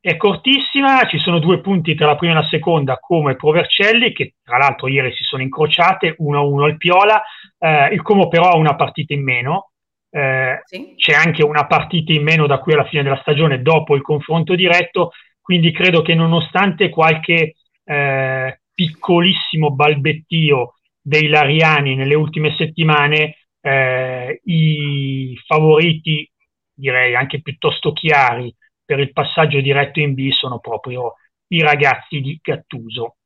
È 0.00 0.16
cortissima, 0.16 1.06
ci 1.06 1.18
sono 1.18 1.38
due 1.38 1.60
punti 1.60 1.94
tra 1.94 2.06
la 2.06 2.16
prima 2.16 2.32
e 2.32 2.36
la 2.42 2.48
seconda, 2.48 2.98
come 2.98 3.36
Provercelli, 3.36 4.12
che 4.12 4.34
tra 4.42 4.58
l'altro 4.58 4.88
ieri 4.88 5.14
si 5.14 5.22
sono 5.22 5.40
incrociate 5.40 6.16
1-1 6.18 6.64
al 6.64 6.76
Piola. 6.76 7.22
Eh, 7.58 7.94
il 7.94 8.02
Como 8.02 8.28
però 8.28 8.50
ha 8.50 8.56
una 8.56 8.74
partita 8.74 9.14
in 9.14 9.22
meno, 9.22 9.70
eh, 10.14 10.62
sì. 10.64 10.94
c'è 10.96 11.12
anche 11.12 11.42
una 11.42 11.66
partita 11.66 12.12
in 12.12 12.22
meno 12.22 12.46
da 12.46 12.60
qui 12.60 12.72
alla 12.72 12.86
fine 12.86 13.02
della 13.02 13.18
stagione 13.20 13.62
dopo 13.62 13.96
il 13.96 14.02
confronto 14.02 14.54
diretto, 14.54 15.10
quindi 15.40 15.72
credo 15.72 16.02
che 16.02 16.14
nonostante 16.14 16.88
qualche 16.88 17.56
eh, 17.82 18.60
piccolissimo 18.72 19.72
balbettio 19.72 20.74
dei 21.00 21.26
Lariani 21.26 21.96
nelle 21.96 22.14
ultime 22.14 22.54
settimane, 22.56 23.38
eh, 23.60 24.40
i 24.44 25.36
favoriti, 25.44 26.30
direi 26.72 27.16
anche 27.16 27.42
piuttosto 27.42 27.92
chiari, 27.92 28.54
per 28.84 29.00
il 29.00 29.12
passaggio 29.12 29.60
diretto 29.60 29.98
in 29.98 30.14
B 30.14 30.30
sono 30.30 30.60
proprio 30.60 31.14
i 31.48 31.60
ragazzi 31.60 32.20
di 32.20 32.38
Gattuso. 32.40 33.16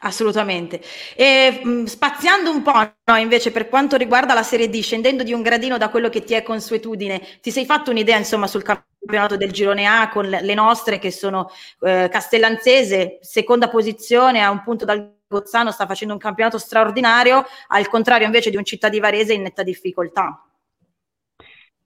Assolutamente. 0.00 0.82
E 1.16 1.60
mh, 1.62 1.84
spaziando 1.84 2.50
un 2.50 2.62
po' 2.62 2.72
no, 3.04 3.16
invece 3.16 3.50
per 3.50 3.68
quanto 3.68 3.96
riguarda 3.96 4.34
la 4.34 4.42
Serie 4.42 4.68
D, 4.68 4.80
scendendo 4.80 5.22
di 5.22 5.32
un 5.32 5.42
gradino 5.42 5.78
da 5.78 5.88
quello 5.88 6.08
che 6.08 6.22
ti 6.22 6.34
è 6.34 6.42
consuetudine, 6.42 7.20
ti 7.40 7.50
sei 7.50 7.64
fatto 7.64 7.90
un'idea 7.90 8.18
insomma 8.18 8.46
sul 8.46 8.62
campionato 8.62 9.36
del 9.36 9.50
girone 9.50 9.86
A 9.86 10.08
con 10.08 10.28
le 10.28 10.54
nostre 10.54 10.98
che 10.98 11.10
sono 11.10 11.50
eh, 11.80 12.08
Castellanzese, 12.10 13.18
seconda 13.22 13.68
posizione 13.68 14.42
a 14.42 14.50
un 14.50 14.62
punto 14.62 14.84
dal 14.84 15.12
Gozzano, 15.26 15.70
sta 15.70 15.86
facendo 15.86 16.12
un 16.12 16.20
campionato 16.20 16.58
straordinario, 16.58 17.44
al 17.68 17.88
contrario 17.88 18.26
invece 18.26 18.50
di 18.50 18.56
un 18.56 18.64
città 18.64 18.88
di 18.88 19.00
Varese 19.00 19.32
in 19.32 19.42
netta 19.42 19.62
difficoltà. 19.62 20.46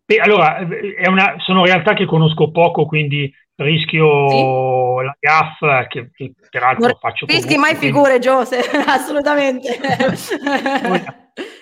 Beh, 0.05 0.19
allora, 0.19 0.67
una, 1.07 1.35
sono 1.39 1.65
realtà 1.65 1.95
che 1.95 2.07
conosco 2.07 2.51
poco, 2.51 2.87
quindi 2.87 3.33
rischio 3.59 4.29
sì. 4.29 5.05
la 5.05 5.17
GAF 5.19 5.89
che, 5.89 6.11
che 6.13 6.33
peraltro 6.49 6.87
non 6.87 6.99
faccio 6.99 7.27
rischi 7.27 7.57
mai 7.57 7.75
figure 7.75 8.19
Giose 8.21 8.61
assolutamente 8.87 9.69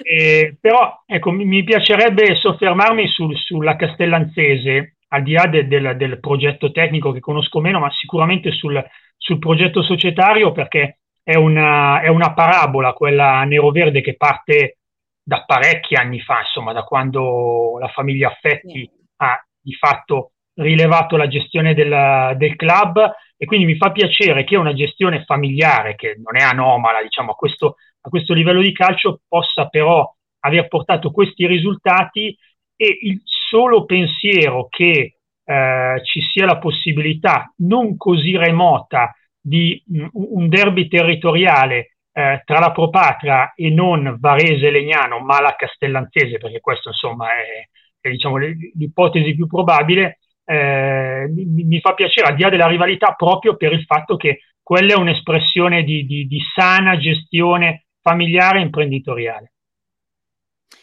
eh, 0.03 0.57
però 0.61 1.03
ecco 1.07 1.31
mi, 1.31 1.45
mi 1.45 1.65
piacerebbe 1.65 2.35
soffermarmi 2.35 3.09
sul, 3.09 3.37
sulla 3.37 3.77
Castellanzese 3.77 4.97
al 5.09 5.23
di 5.23 5.33
là 5.33 5.47
de, 5.47 5.67
del, 5.67 5.97
del, 5.97 6.21
progetto 6.21 6.71
tecnico 6.71 7.13
che 7.13 7.21
conosco 7.21 7.61
meno 7.61 7.79
ma 7.79 7.91
sicuramente 7.91 8.53
sul, 8.53 8.85
sul 9.17 9.39
progetto 9.39 9.83
societario 9.83 10.53
perché 10.53 10.99
è 11.23 11.35
una, 11.37 12.03
è 12.03 12.09
una 12.09 12.35
parabola 12.35 12.93
quella 12.93 13.43
nero-verde 13.45 14.03
che 14.03 14.17
parte 14.17 14.79
da 15.23 15.45
parecchi 15.45 15.95
anni 15.95 16.21
fa 16.21 16.41
insomma 16.41 16.73
da 16.73 16.83
quando 16.83 17.79
la 17.81 17.89
famiglia 17.89 18.29
Affetti 18.29 18.81
sì. 18.81 18.91
ha 19.17 19.43
di 19.61 19.73
fatto 19.75 20.33
rilevato 20.57 21.17
la 21.17 21.29
gestione 21.29 21.75
del, 21.75 22.37
del, 22.37 22.57
club 22.57 23.15
e 23.37 23.45
quindi 23.45 23.67
mi 23.67 23.77
fa 23.77 23.91
piacere 23.93 24.45
che 24.45 24.57
una 24.57 24.73
gestione 24.73 25.25
familiare, 25.25 25.95
che 25.95 26.17
non 26.23 26.37
è 26.37 26.43
anomala 26.43 27.03
diciamo, 27.03 27.33
a, 27.33 27.35
questo, 27.35 27.77
a 28.01 28.09
questo 28.09 28.35
livello 28.35 28.61
di 28.61 28.73
calcio, 28.73 29.21
possa 29.29 29.69
però 29.69 30.11
aver 30.41 30.69
portato 30.69 31.11
questi 31.11 31.47
risultati 31.47 32.37
e 32.77 32.99
il 33.03 33.21
solo 33.25 33.85
pensiero 33.85 34.69
che 34.69 35.19
eh, 35.45 36.01
ci 36.03 36.21
sia 36.21 36.45
la 36.45 36.59
possibilità 36.59 37.53
non 37.59 37.97
così 37.97 38.37
remota 38.37 39.15
di 39.41 39.83
mh, 39.87 40.07
un 40.13 40.49
derby 40.49 40.89
territoriale 40.89 41.97
eh, 42.13 42.43
tra 42.45 42.59
la 42.59 42.73
Propatra 42.73 43.53
e 43.55 43.71
non 43.71 44.17
Varese-Legnano, 44.19 45.21
ma 45.21 45.41
la 45.41 45.55
Castellanzese, 45.55 46.39
perché 46.39 46.61
questa 46.61 46.89
insomma 46.89 47.29
è, 47.29 47.69
è 48.01 48.11
diciamo, 48.11 48.39
l'ipotesi 48.39 49.35
più 49.35 49.47
probabile, 49.47 50.19
eh, 50.47 51.27
mi, 51.29 51.65
mi, 51.65 51.81
fa 51.81 51.95
piacere, 51.95 52.29
al 52.29 52.37
di 52.37 52.43
là 52.43 52.49
della 52.49 52.69
rivalità, 52.69 53.13
proprio 53.13 53.57
per 53.57 53.73
il 53.73 53.85
fatto 53.85 54.17
che 54.17 54.43
quella 54.63 54.95
è 54.95 54.97
un'espressione 54.97 55.83
di, 55.83 56.07
di, 56.07 56.27
di 56.27 56.41
sana 56.55 56.97
gestione 56.97 57.87
familiare 58.01 58.59
e 58.59 58.63
imprenditoriale. 58.63 59.53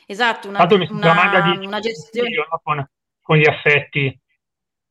Esatto, 0.06 0.50
una, 0.50 0.68
una, 0.70 1.56
di, 1.58 1.66
una 1.66 1.80
gestione 1.80 2.30
con, 2.62 2.86
con 3.22 3.38
gli 3.38 3.48
affetti 3.48 4.22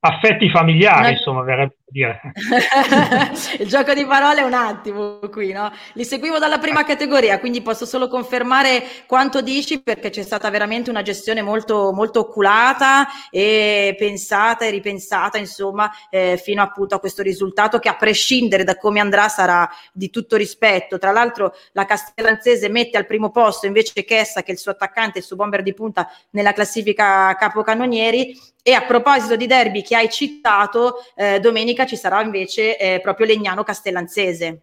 affetti 0.05 0.51
familiari, 0.51 1.01
Una... 1.01 1.11
insomma, 1.11 1.43
verrebbe 1.43 1.77
dire. 1.93 2.21
il 3.61 3.69
gioco 3.69 3.93
di 3.93 4.05
parole 4.05 4.41
è 4.41 4.45
un 4.45 4.55
attimo 4.55 5.19
qui, 5.31 5.53
no? 5.53 5.71
Li 5.93 6.05
seguivo 6.05 6.39
dalla 6.39 6.59
prima 6.59 6.83
categoria, 6.85 7.39
quindi 7.39 7.61
posso 7.63 7.87
solo 7.87 8.09
confermare 8.09 8.83
quanto 9.07 9.41
dici 9.41 9.81
perché 9.81 10.11
c'è 10.11 10.23
stata 10.23 10.51
veramente 10.51 10.91
una 10.91 11.03
gestione 11.03 11.43
molto, 11.43 11.93
molto 11.93 12.21
oculata 12.21 13.07
e 13.31 13.95
pensata 13.97 14.65
e 14.65 14.71
ripensata, 14.71 15.39
insomma, 15.39 15.91
eh, 16.11 16.41
fino 16.43 16.63
appunto 16.63 16.95
a 16.95 16.99
questo 16.99 17.23
risultato 17.23 17.79
che 17.79 17.89
a 17.89 17.97
prescindere 17.97 18.65
da 18.65 18.77
come 18.77 18.99
andrà 18.99 19.29
sarà 19.29 19.69
di 19.93 20.11
tutto 20.11 20.37
rispetto. 20.37 20.99
Tra 20.99 21.13
l'altro 21.13 21.55
la 21.73 21.85
Castellanzese 21.85 22.69
mette 22.69 22.97
al 22.97 23.07
primo 23.07 23.31
posto 23.31 23.67
invece 23.67 24.05
Chessa, 24.05 24.43
che 24.43 24.51
è 24.51 24.55
il 24.55 24.59
suo 24.59 24.73
attaccante, 24.73 25.19
il 25.19 25.25
suo 25.25 25.37
bomber 25.37 25.63
di 25.63 25.75
punta 25.75 26.11
nella 26.31 26.53
classifica 26.53 27.35
capocannonieri 27.35 28.51
e 28.63 28.73
a 28.75 28.83
proposito 28.83 29.35
di 29.35 29.47
derby 29.47 29.83
che 29.83 29.97
hai 29.97 30.09
citato, 30.09 31.05
eh, 31.17 31.41
domenica 31.41 31.82
ci 31.87 31.97
sarà 31.97 32.23
invece 32.23 32.79
eh, 32.79 33.01
proprio 33.01 33.27
Legnano 33.27 33.63
Castellanzese. 33.63 34.63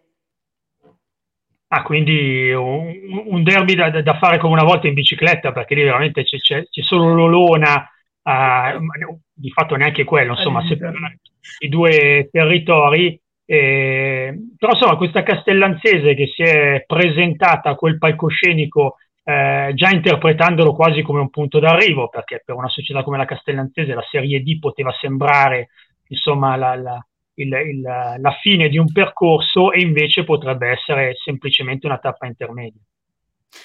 Ah, 1.72 1.82
quindi 1.82 2.50
un, 2.50 2.92
un 3.26 3.42
derby 3.44 3.74
da, 3.74 3.90
da, 4.02 4.18
fare 4.18 4.38
come 4.38 4.54
una 4.54 4.64
volta 4.64 4.88
in 4.88 4.94
bicicletta, 4.94 5.52
perché 5.52 5.76
lì 5.76 5.84
veramente 5.84 6.24
c'è, 6.24 6.38
c'è, 6.38 6.66
c'è 6.68 6.82
solo 6.82 7.14
l'Olona, 7.14 7.88
uh, 8.22 9.18
di 9.32 9.50
fatto 9.50 9.76
neanche 9.76 10.02
quello, 10.02 10.32
insomma, 10.32 10.66
separare 10.66 11.20
i 11.60 11.68
due 11.68 12.28
territori. 12.32 13.20
Eh, 13.44 14.36
però 14.56 14.72
insomma, 14.72 14.96
questa 14.96 15.22
Castellanzese 15.22 16.14
che 16.14 16.26
si 16.26 16.42
è 16.42 16.84
presentata 16.86 17.70
a 17.70 17.74
quel 17.74 17.98
palcoscenico 17.98 18.96
eh, 19.22 19.72
già 19.74 19.90
interpretandolo 19.90 20.74
quasi 20.74 21.02
come 21.02 21.20
un 21.20 21.30
punto 21.30 21.60
d'arrivo, 21.60 22.08
perché 22.08 22.42
per 22.44 22.56
una 22.56 22.68
società 22.68 23.04
come 23.04 23.16
la 23.16 23.24
Castellanzese 23.26 23.94
la 23.94 24.06
Serie 24.10 24.42
D 24.42 24.58
poteva 24.58 24.92
sembrare 25.00 25.68
insomma 26.08 26.56
la, 26.56 26.74
la, 26.74 27.06
il, 27.42 27.52
il, 27.52 27.80
la 27.80 28.36
fine 28.40 28.68
di 28.68 28.78
un 28.78 28.90
percorso 28.92 29.72
e 29.72 29.80
invece 29.80 30.24
potrebbe 30.24 30.68
essere 30.70 31.14
semplicemente 31.22 31.86
una 31.86 31.98
tappa 31.98 32.26
intermedia. 32.26 32.80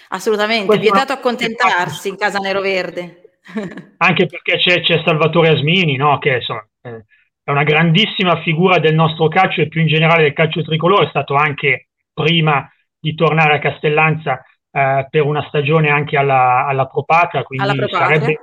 Assolutamente, 0.09 0.65
Questo 0.65 0.83
vietato 0.83 1.13
accontentarsi 1.13 2.09
in 2.09 2.17
casa 2.17 2.39
nero-verde. 2.39 3.39
Anche 3.97 4.25
perché 4.25 4.57
c'è, 4.57 4.81
c'è 4.81 5.01
Salvatore 5.05 5.49
Asmini, 5.49 5.95
no? 5.95 6.17
che 6.17 6.35
insomma, 6.35 6.67
eh, 6.81 7.05
è 7.43 7.51
una 7.51 7.63
grandissima 7.63 8.41
figura 8.41 8.79
del 8.79 8.95
nostro 8.95 9.27
calcio 9.27 9.61
e 9.61 9.67
più 9.67 9.81
in 9.81 9.87
generale 9.87 10.23
del 10.23 10.33
calcio 10.33 10.63
tricolore, 10.63 11.05
è 11.05 11.09
stato 11.09 11.35
anche 11.35 11.89
prima 12.11 12.67
di 12.99 13.13
tornare 13.13 13.55
a 13.55 13.59
Castellanza 13.59 14.43
eh, 14.71 15.07
per 15.09 15.21
una 15.23 15.45
stagione 15.47 15.89
anche 15.89 16.17
alla, 16.17 16.65
alla 16.65 16.87
Propatra, 16.87 17.43
quindi 17.43 17.67
alla 17.67 17.87
sarebbe, 17.87 18.39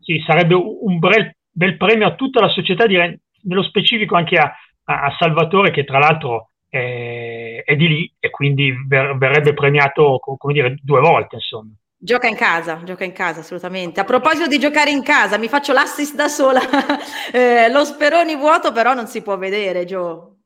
sì, 0.00 0.22
sarebbe, 0.26 0.54
un 0.54 0.98
bel, 0.98 1.34
bel, 1.50 1.76
premio 1.78 2.06
a 2.06 2.14
tutta 2.14 2.40
la 2.40 2.48
società, 2.48 2.86
direi, 2.86 3.18
nello 3.46 3.62
specifico 3.62 4.16
anche 4.16 4.36
a, 4.36 4.52
a, 4.84 5.14
Salvatore 5.18 5.70
che 5.70 5.84
tra 5.84 5.98
l'altro 5.98 6.50
è, 6.68 7.62
è, 7.64 7.76
di 7.76 7.88
lì 7.88 8.14
e 8.18 8.30
quindi 8.30 8.72
ver, 8.86 9.16
verrebbe 9.16 9.54
premiato 9.54 10.18
come 10.18 10.52
dire, 10.52 10.76
due 10.82 11.00
volte 11.00 11.36
insomma. 11.36 11.72
Gioca 11.98 12.28
in 12.28 12.36
casa, 12.36 12.82
gioca 12.84 13.04
in 13.04 13.12
casa 13.12 13.40
assolutamente. 13.40 14.00
A 14.00 14.04
proposito 14.04 14.46
di 14.46 14.58
giocare 14.58 14.90
in 14.90 15.02
casa, 15.02 15.38
mi 15.38 15.48
faccio 15.48 15.72
l'assist 15.72 16.14
da 16.14 16.28
sola. 16.28 16.60
eh, 17.32 17.70
lo 17.70 17.84
Speroni 17.84 18.36
vuoto 18.36 18.70
però 18.72 18.92
non 18.92 19.06
si 19.06 19.22
può 19.22 19.38
vedere, 19.38 19.84
Gio. 19.86 20.36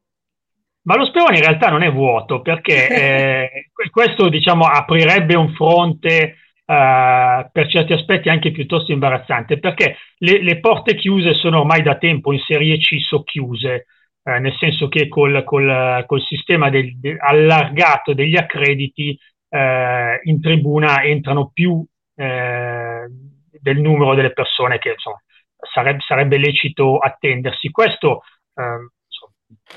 Ma 0.83 0.97
lo 0.97 1.05
Sperone 1.07 1.37
in 1.37 1.43
realtà 1.43 1.69
non 1.69 1.83
è 1.83 1.91
vuoto 1.91 2.41
perché 2.41 2.89
eh, 2.89 3.71
questo 3.91 4.29
diciamo, 4.29 4.65
aprirebbe 4.65 5.35
un 5.35 5.53
fronte 5.55 6.37
per 6.71 7.67
certi 7.69 7.93
aspetti 7.93 8.29
anche 8.29 8.53
piuttosto 8.53 8.93
imbarazzante, 8.93 9.59
perché 9.59 9.97
le, 10.19 10.41
le, 10.41 10.61
porte 10.61 10.95
chiuse 10.95 11.35
sono 11.35 11.61
ormai 11.61 11.83
da 11.83 11.97
tempo 11.97 12.33
in 12.33 12.39
Serie 12.39 12.79
C 12.79 13.01
socchiuse, 13.01 13.87
uh, 14.23 14.39
nel 14.39 14.55
senso 14.57 14.87
che 14.87 15.09
col, 15.09 15.43
col, 15.43 16.05
col 16.07 16.23
sistema 16.23 16.71
del, 16.71 16.97
del, 16.97 17.17
allargato 17.19 18.15
degli 18.15 18.37
accrediti 18.37 19.19
uh, 19.49 19.59
in 20.23 20.41
tribuna 20.41 21.03
entrano 21.03 21.51
più 21.53 21.85
del 22.15 23.81
numero 23.81 24.15
delle 24.15 24.35
persone 24.35 24.77
che 24.77 24.91
insomma, 24.91 25.17
sarebbe, 25.73 26.01
sarebbe 26.07 26.37
lecito 26.37 26.99
attendersi. 26.99 27.71
Questo 27.71 28.25
ehm, 28.55 28.91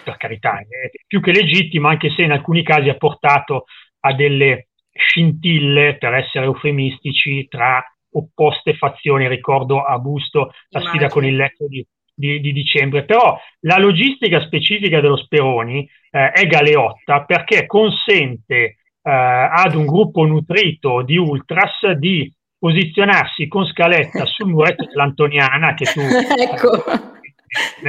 per 0.03 0.17
carità, 0.17 0.59
è 0.59 0.89
più 1.07 1.21
che 1.21 1.31
legittimo, 1.31 1.87
anche 1.87 2.09
se 2.09 2.23
in 2.23 2.33
alcuni 2.33 2.61
casi 2.61 2.89
ha 2.89 2.97
portato 2.97 3.63
a 4.01 4.13
delle 4.13 4.67
scintille, 4.93 5.97
per 5.97 6.13
essere 6.13 6.45
eufemistici, 6.45 7.47
tra 7.47 7.83
opposte 8.11 8.75
fazioni. 8.75 9.27
Ricordo 9.27 9.81
a 9.81 9.97
Busto 9.97 10.51
la 10.69 10.81
sfida 10.81 11.07
con 11.07 11.25
il 11.25 11.35
Lecco 11.35 11.67
di, 11.67 11.85
di, 12.13 12.39
di, 12.39 12.53
dicembre. 12.53 13.05
Però 13.05 13.37
la 13.61 13.77
logistica 13.77 14.41
specifica 14.41 15.01
dello 15.01 15.17
Speroni 15.17 15.87
eh, 16.11 16.31
è 16.31 16.45
galeotta 16.45 17.23
perché 17.25 17.65
consente 17.65 18.55
eh, 18.55 18.75
ad 19.01 19.75
un 19.75 19.85
gruppo 19.85 20.25
nutrito 20.25 21.01
di 21.01 21.17
ultras 21.17 21.91
di 21.97 22.31
posizionarsi 22.57 23.47
con 23.47 23.65
scaletta 23.65 24.25
sul 24.25 24.47
muretto 24.47 24.85
dell'Antoniana 24.87 25.73
che 25.73 25.85
tu 25.85 25.99
ecco 25.99 27.21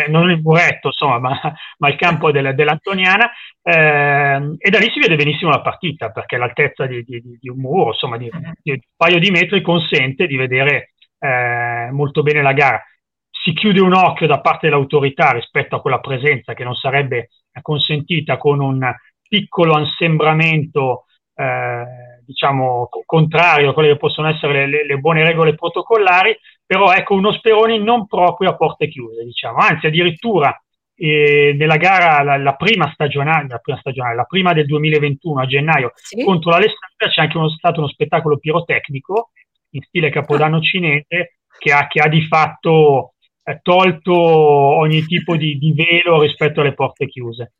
non 0.09 0.30
il 0.30 0.40
muretto, 0.40 0.88
insomma, 0.88 1.18
ma, 1.18 1.54
ma 1.78 1.88
il 1.88 1.97
campo 1.97 2.30
del, 2.30 2.54
dell'Antoniana, 2.54 3.30
eh, 3.62 4.56
e 4.59 4.71
da 4.71 4.78
lì 4.78 4.90
si 4.90 5.00
vede 5.00 5.16
benissimo 5.16 5.50
la 5.50 5.61
partita, 5.61 6.11
perché 6.11 6.37
l'altezza 6.37 6.87
di, 6.87 7.02
di, 7.02 7.23
di 7.40 7.49
un 7.49 7.59
muro, 7.59 7.88
insomma, 7.88 8.16
di, 8.16 8.30
di, 8.62 8.71
un 8.73 8.78
paio 8.97 9.18
di 9.18 9.30
metri 9.30 9.61
consente 9.61 10.26
di 10.26 10.37
vedere 10.37 10.92
eh, 11.18 11.88
molto 11.90 12.23
bene 12.23 12.42
la 12.42 12.52
gara. 12.52 12.83
Si 13.30 13.52
chiude 13.52 13.80
un 13.80 13.94
occhio 13.94 14.26
da 14.26 14.40
parte 14.40 14.68
dell'autorità 14.68 15.33
rispetto 15.33 15.76
a 15.76 15.80
quella 15.80 16.00
presenza 16.00 16.54
che 16.54 16.64
non 16.64 16.75
sarebbe 16.75 17.28
consentita 17.61 18.37
con 18.37 18.61
un 18.61 18.90
piccolo 19.28 19.75
assembramento 19.75 21.04
eh, 21.34 21.84
diciamo 22.24 22.88
contrario 23.04 23.70
a 23.70 23.72
quelle 23.72 23.88
che 23.92 23.96
possono 23.96 24.28
essere 24.28 24.66
le, 24.66 24.86
le, 24.86 24.96
buone 24.96 25.24
regole 25.24 25.54
protocollari, 25.54 26.36
però 26.64 26.92
ecco 26.92 27.14
uno 27.14 27.32
Speroni 27.32 27.82
non 27.82 28.06
proprio 28.06 28.50
a 28.50 28.56
porte 28.56 28.88
chiuse, 28.88 29.24
diciamo, 29.24 29.58
anzi 29.58 29.86
addirittura 29.86 30.56
eh, 30.96 31.54
nella 31.56 31.76
gara, 31.76 32.22
la, 32.22 32.36
la, 32.36 32.54
prima 32.54 32.90
stagionale, 32.92 33.48
la 33.48 33.58
prima 33.58 33.78
stagionale, 33.78 34.14
la 34.14 34.24
prima 34.24 34.52
del 34.52 34.66
2021 34.66 35.40
a 35.40 35.46
gennaio 35.46 35.92
sì. 35.94 36.22
contro 36.22 36.50
l'Alessandria 36.50 37.10
c'è 37.10 37.22
anche 37.22 37.36
uno, 37.36 37.48
stato 37.48 37.80
uno 37.80 37.88
spettacolo 37.88 38.38
pirotecnico 38.38 39.30
in 39.70 39.82
stile 39.82 40.10
capodanno 40.10 40.60
cinese 40.60 41.38
che 41.58 41.72
ha, 41.72 41.86
che 41.88 42.00
ha 42.00 42.08
di 42.08 42.22
fatto 42.26 43.14
eh, 43.42 43.58
tolto 43.62 44.14
ogni 44.14 45.04
tipo 45.04 45.36
di, 45.36 45.58
di 45.58 45.72
velo 45.72 46.20
rispetto 46.20 46.60
alle 46.60 46.74
porte 46.74 47.06
chiuse. 47.06 47.54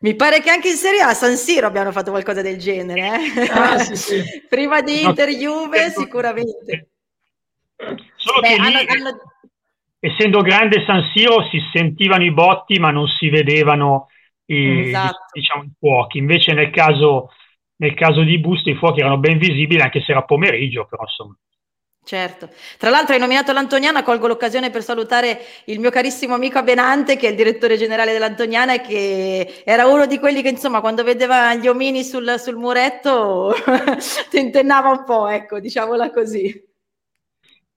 Mi 0.00 0.14
pare 0.14 0.40
che 0.40 0.50
anche 0.50 0.68
in 0.68 0.76
Serie 0.76 1.00
A 1.00 1.14
San 1.14 1.36
Siro 1.36 1.66
abbiano 1.66 1.92
fatto 1.92 2.10
qualcosa 2.10 2.42
del 2.42 2.58
genere. 2.58 3.00
Eh? 3.00 3.48
Ah, 3.50 3.78
sì, 3.78 3.96
sì. 3.96 4.22
Prima 4.48 4.82
di 4.82 5.02
Inter 5.02 5.30
Juve 5.30 5.90
sicuramente. 5.90 6.88
Solo 8.16 8.40
Beh, 8.40 8.48
che 8.48 8.60
lì, 8.60 8.86
hanno... 8.86 9.20
essendo 9.98 10.40
grande 10.40 10.84
San 10.84 11.10
Siro, 11.12 11.48
si 11.48 11.58
sentivano 11.72 12.24
i 12.24 12.32
botti 12.32 12.78
ma 12.78 12.90
non 12.90 13.06
si 13.06 13.28
vedevano 13.28 14.08
i, 14.46 14.88
esatto. 14.88 15.26
diciamo, 15.32 15.64
i 15.64 15.70
fuochi. 15.78 16.18
Invece 16.18 16.52
nel 16.52 16.70
caso, 16.70 17.30
nel 17.76 17.94
caso 17.94 18.22
di 18.22 18.38
Busto 18.38 18.70
i 18.70 18.76
fuochi 18.76 19.00
erano 19.00 19.18
ben 19.18 19.38
visibili 19.38 19.80
anche 19.80 20.02
se 20.02 20.12
era 20.12 20.22
pomeriggio, 20.22 20.86
però 20.86 21.02
insomma. 21.02 21.36
Certo. 22.06 22.50
Tra 22.78 22.88
l'altro 22.88 23.14
hai 23.14 23.20
nominato 23.20 23.52
l'Antoniana, 23.52 24.04
colgo 24.04 24.28
l'occasione 24.28 24.70
per 24.70 24.84
salutare 24.84 25.40
il 25.64 25.80
mio 25.80 25.90
carissimo 25.90 26.34
amico 26.34 26.58
Abenante, 26.58 27.16
che 27.16 27.26
è 27.26 27.30
il 27.30 27.36
direttore 27.36 27.76
generale 27.76 28.12
dell'Antoniana 28.12 28.74
e 28.74 28.80
che 28.80 29.62
era 29.64 29.88
uno 29.88 30.06
di 30.06 30.20
quelli 30.20 30.40
che, 30.40 30.50
insomma, 30.50 30.80
quando 30.80 31.02
vedeva 31.02 31.56
gli 31.56 31.66
omini 31.66 32.04
sul, 32.04 32.36
sul 32.38 32.54
muretto 32.54 33.52
tentennava 34.30 34.88
un 34.90 35.02
po', 35.02 35.26
ecco, 35.26 35.58
diciamola 35.58 36.12
così. 36.12 36.64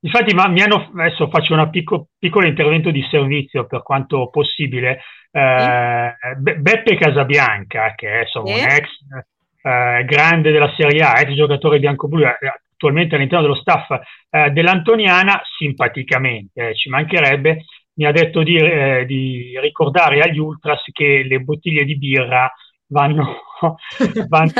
Infatti, 0.02 0.36
ma 0.36 0.48
mi 0.48 0.62
hanno, 0.62 0.92
adesso 0.96 1.28
faccio 1.30 1.56
un 1.56 1.68
picco, 1.72 2.10
piccolo 2.20 2.46
intervento 2.46 2.92
di 2.92 3.02
servizio 3.10 3.66
per 3.66 3.82
quanto 3.82 4.30
possibile. 4.30 5.02
Eh. 5.32 6.14
Beppe 6.38 6.98
Casabianca, 6.98 7.96
che 7.96 8.20
è 8.20 8.22
insomma, 8.22 8.54
sì. 8.54 8.62
un 8.62 8.68
ex 8.70 8.90
eh, 9.64 10.06
grande 10.06 10.52
della 10.52 10.72
Serie 10.78 11.02
A, 11.02 11.20
ex 11.20 11.34
giocatore 11.34 11.80
bianco-blu, 11.80 12.22
eh, 12.22 12.38
attualmente 12.80 13.16
all'interno 13.16 13.44
dello 13.44 13.60
staff 13.60 13.90
eh, 14.30 14.52
dell'Antoniana, 14.52 15.42
simpaticamente, 15.58 16.70
eh, 16.70 16.76
ci 16.76 16.88
mancherebbe, 16.88 17.66
mi 17.96 18.06
ha 18.06 18.12
detto 18.14 18.42
di, 18.42 18.56
eh, 18.56 19.04
di, 19.06 19.60
ricordare 19.60 20.22
agli 20.22 20.40
ultras 20.40 20.82
che 20.94 21.26
le 21.28 21.42
bottiglie 21.42 21.84
di 21.84 21.98
birra 21.98 22.50
vanno, 22.88 23.42
vanno 24.30 24.52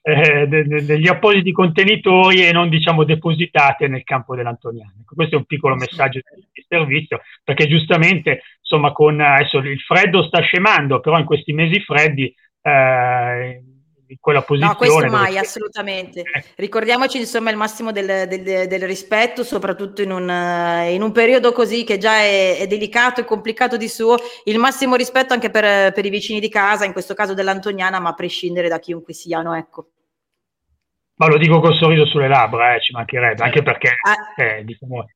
eh, 0.00 0.46
degli 0.46 1.08
appositi 1.08 1.50
contenitori 1.50 2.46
e 2.46 2.52
non 2.52 2.68
diciamo 2.68 3.02
depositate 3.02 3.88
nel 3.88 4.04
campo 4.04 4.36
dell'Antoniana. 4.36 4.94
Ecco, 5.00 5.16
questo 5.16 5.34
è 5.34 5.38
un 5.38 5.46
piccolo 5.46 5.74
messaggio 5.74 6.20
di, 6.20 6.46
di 6.52 6.64
servizio, 6.68 7.22
perché 7.42 7.66
giustamente 7.66 8.42
insomma 8.60 8.92
con 8.92 9.20
adesso 9.20 9.58
il 9.58 9.80
freddo 9.80 10.22
sta 10.22 10.40
scemando, 10.40 11.00
però 11.00 11.18
in 11.18 11.24
questi 11.24 11.52
mesi 11.52 11.80
freddi 11.80 12.32
eh, 12.62 13.60
in 14.06 14.16
quella 14.20 14.42
posizione. 14.42 14.72
No, 14.72 14.78
questo 14.78 15.06
mai, 15.10 15.26
dove... 15.26 15.38
assolutamente. 15.38 16.20
Eh. 16.20 16.44
Ricordiamoci 16.56 17.18
insomma 17.18 17.50
il 17.50 17.56
massimo 17.56 17.92
del, 17.92 18.26
del, 18.28 18.66
del 18.66 18.82
rispetto, 18.82 19.42
soprattutto 19.42 20.02
in 20.02 20.10
un, 20.10 20.28
in 20.88 21.02
un, 21.02 21.12
periodo 21.12 21.52
così 21.52 21.84
che 21.84 21.98
già 21.98 22.18
è, 22.18 22.58
è, 22.58 22.66
delicato 22.66 23.20
e 23.20 23.24
complicato 23.24 23.76
di 23.76 23.88
suo, 23.88 24.16
il 24.44 24.58
massimo 24.58 24.96
rispetto 24.96 25.32
anche 25.32 25.50
per, 25.50 25.92
per, 25.92 26.04
i 26.04 26.10
vicini 26.10 26.40
di 26.40 26.48
casa, 26.48 26.84
in 26.84 26.92
questo 26.92 27.14
caso 27.14 27.34
dell'Antoniana, 27.34 28.00
ma 28.00 28.10
a 28.10 28.14
prescindere 28.14 28.68
da 28.68 28.78
chiunque 28.78 29.12
siano, 29.12 29.54
ecco. 29.54 29.88
Ma 31.16 31.28
lo 31.28 31.38
dico 31.38 31.60
col 31.60 31.76
sorriso 31.76 32.06
sulle 32.06 32.28
labbra, 32.28 32.74
eh, 32.74 32.80
ci 32.80 32.92
mancherebbe, 32.92 33.42
anche 33.42 33.62
perché 33.62 33.88
ah. 33.88 34.42
eh, 34.42 34.64
diciamo, 34.64 35.06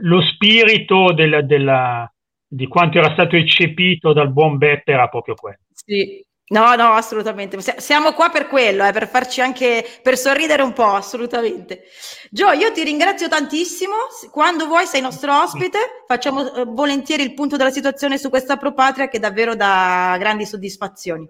lo 0.00 0.22
spirito 0.22 1.12
del, 1.12 1.44
della, 1.44 2.10
di 2.46 2.66
quanto 2.66 2.98
era 2.98 3.12
stato 3.12 3.36
eccepito 3.36 4.12
dal 4.14 4.32
buon 4.32 4.56
Beppe 4.56 4.92
era 4.92 5.08
proprio 5.08 5.34
quello. 5.34 5.58
Sì, 5.70 6.24
No, 6.48 6.74
no, 6.74 6.92
assolutamente. 6.92 7.58
Siamo 7.60 8.12
qua 8.12 8.30
per 8.30 8.46
quello, 8.46 8.86
eh, 8.86 8.92
per 8.92 9.06
farci 9.08 9.40
anche, 9.40 9.84
per 10.02 10.16
sorridere 10.16 10.62
un 10.62 10.72
po', 10.72 10.94
assolutamente. 10.94 11.82
Gio, 12.30 12.50
io 12.52 12.72
ti 12.72 12.82
ringrazio 12.84 13.28
tantissimo. 13.28 13.94
Quando 14.30 14.66
vuoi 14.66 14.86
sei 14.86 15.02
nostro 15.02 15.42
ospite, 15.42 15.78
facciamo 16.06 16.54
eh, 16.54 16.64
volentieri 16.64 17.22
il 17.22 17.34
punto 17.34 17.56
della 17.56 17.70
situazione 17.70 18.16
su 18.16 18.30
questa 18.30 18.56
propatria 18.56 19.08
che 19.08 19.18
davvero 19.18 19.54
dà 19.54 20.16
grandi 20.18 20.46
soddisfazioni. 20.46 21.28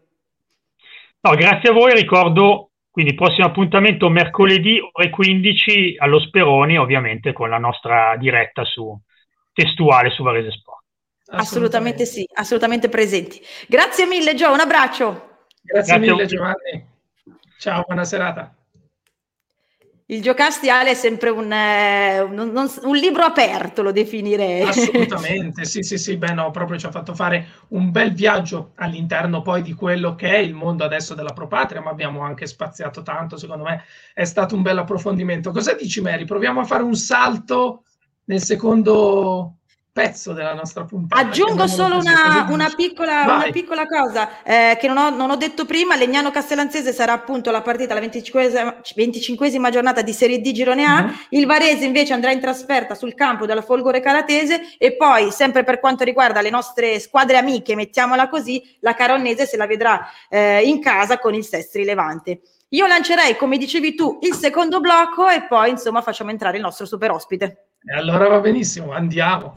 No, 1.21 1.35
grazie 1.35 1.71
a 1.71 1.73
voi, 1.73 1.95
ricordo 1.95 2.69
quindi 2.99 3.15
prossimo 3.15 3.47
appuntamento 3.47 4.09
mercoledì 4.09 4.81
ore 4.93 5.11
15 5.11 5.97
allo 5.99 6.19
Speroni, 6.19 6.79
ovviamente 6.79 7.33
con 7.33 7.49
la 7.49 7.59
nostra 7.59 8.17
diretta 8.17 8.65
su 8.65 8.99
testuale 9.53 10.11
su 10.11 10.25
Varese 10.25 10.51
Sport. 10.51 10.78
Assolutamente 11.31 12.07
sì, 12.07 12.27
assolutamente 12.35 12.89
presenti. 12.89 13.41
Grazie 13.67 14.07
mille 14.07 14.35
Gio, 14.35 14.53
un 14.53 14.61
abbraccio. 14.61 15.39
Grazie, 15.63 15.99
Grazie 15.99 15.99
mille 15.99 16.27
Giovanni. 16.27 16.87
Ciao, 17.59 17.85
buona 17.87 18.05
serata. 18.05 18.53
Il 20.11 20.23
giocastiale 20.23 20.93
è 20.93 20.95
sempre 20.95 21.29
un, 21.29 21.53
eh, 21.53 22.21
un, 22.21 22.71
un, 22.83 22.97
libro 22.97 23.25
aperto, 23.25 23.83
lo 23.83 23.93
definirei. 23.93 24.63
Assolutamente, 24.63 25.67
sì, 25.67 25.83
sì, 25.83 25.99
sì, 25.99 26.17
beh 26.17 26.33
no, 26.33 26.51
proprio 26.51 26.79
ci 26.79 26.87
ha 26.87 26.91
fatto 26.91 27.15
fare 27.15 27.47
un 27.69 27.91
bel 27.91 28.15
viaggio 28.15 28.73
all'interno 28.77 29.43
poi 29.43 29.61
di 29.61 29.75
quello 29.75 30.15
che 30.15 30.31
è 30.31 30.39
il 30.39 30.55
mondo 30.55 30.83
adesso 30.83 31.15
della 31.15 31.35
propatria, 31.35 31.83
ma 31.83 31.91
abbiamo 31.91 32.23
anche 32.23 32.47
spaziato 32.47 33.03
tanto, 33.03 33.37
secondo 33.37 33.65
me 33.65 33.85
è 34.15 34.25
stato 34.25 34.55
un 34.55 34.63
bel 34.63 34.79
approfondimento. 34.79 35.51
Cosa 35.51 35.75
dici 35.75 36.01
Mary? 36.01 36.25
Proviamo 36.25 36.61
a 36.61 36.65
fare 36.65 36.85
un 36.85 36.95
salto 36.95 37.83
nel 38.25 38.43
secondo 38.43 39.58
pezzo 39.99 40.33
della 40.33 40.55
nostra 40.55 40.85
puntata. 40.85 41.21
Aggiungo 41.21 41.67
solo 41.67 41.97
una, 41.97 42.47
una, 42.49 42.73
piccola, 42.75 43.23
una, 43.23 43.49
piccola, 43.51 43.87
cosa 43.87 44.43
eh, 44.43 44.77
che 44.81 44.87
non 44.87 44.97
ho, 44.97 45.11
non 45.11 45.31
ho, 45.31 45.37
detto 45.37 45.65
prima, 45.65 45.97
Legnano 45.97 46.31
Castellanzese 46.31 46.93
sarà 46.93 47.13
appunto 47.13 47.51
la 47.51 47.63
partita, 47.63 47.95
la 47.95 48.01
25esima, 48.01 49.71
giornata 49.71 50.03
di 50.03 50.13
Serie 50.13 50.41
D 50.41 50.53
Girone 50.53 50.85
A, 50.85 51.03
uh-huh. 51.03 51.13
il 51.31 51.47
Varese 51.47 51.85
invece 51.85 52.13
andrà 52.13 52.31
in 52.31 52.41
trasferta 52.41 52.95
sul 52.95 53.15
campo 53.15 53.47
della 53.47 53.63
Folgore 53.63 54.01
Caratese 54.01 54.77
e 54.79 54.97
poi 54.97 55.31
sempre 55.33 55.65
per 55.65 55.81
quanto 55.81 56.05
riguarda 56.05 56.41
le 56.41 56.51
nostre 56.51 57.01
squadre 57.01 57.37
amiche, 57.37 57.75
mettiamola 57.75 58.29
così, 58.29 58.63
la 58.81 58.95
Caronnese 58.95 59.47
se 59.47 59.57
la 59.57 59.67
vedrà 59.67 60.09
eh, 60.29 60.63
in 60.63 60.81
casa 60.81 61.19
con 61.19 61.35
il 61.35 61.45
Sestri 61.45 61.85
Levante. 61.85 62.41
Io 62.73 62.87
lancerei, 62.87 63.35
come 63.37 63.57
dicevi 63.57 63.95
tu, 63.95 64.19
il 64.21 64.35
secondo 64.35 64.81
blocco 64.81 65.27
e 65.29 65.47
poi 65.47 65.71
insomma 65.71 66.03
facciamo 66.03 66.31
entrare 66.31 66.57
il 66.57 66.63
nostro 66.63 66.85
super 66.85 67.11
ospite. 67.11 67.68
E 67.85 67.95
allora 67.95 68.29
va 68.29 68.41
benissimo, 68.41 68.93
andiamo. 68.93 69.55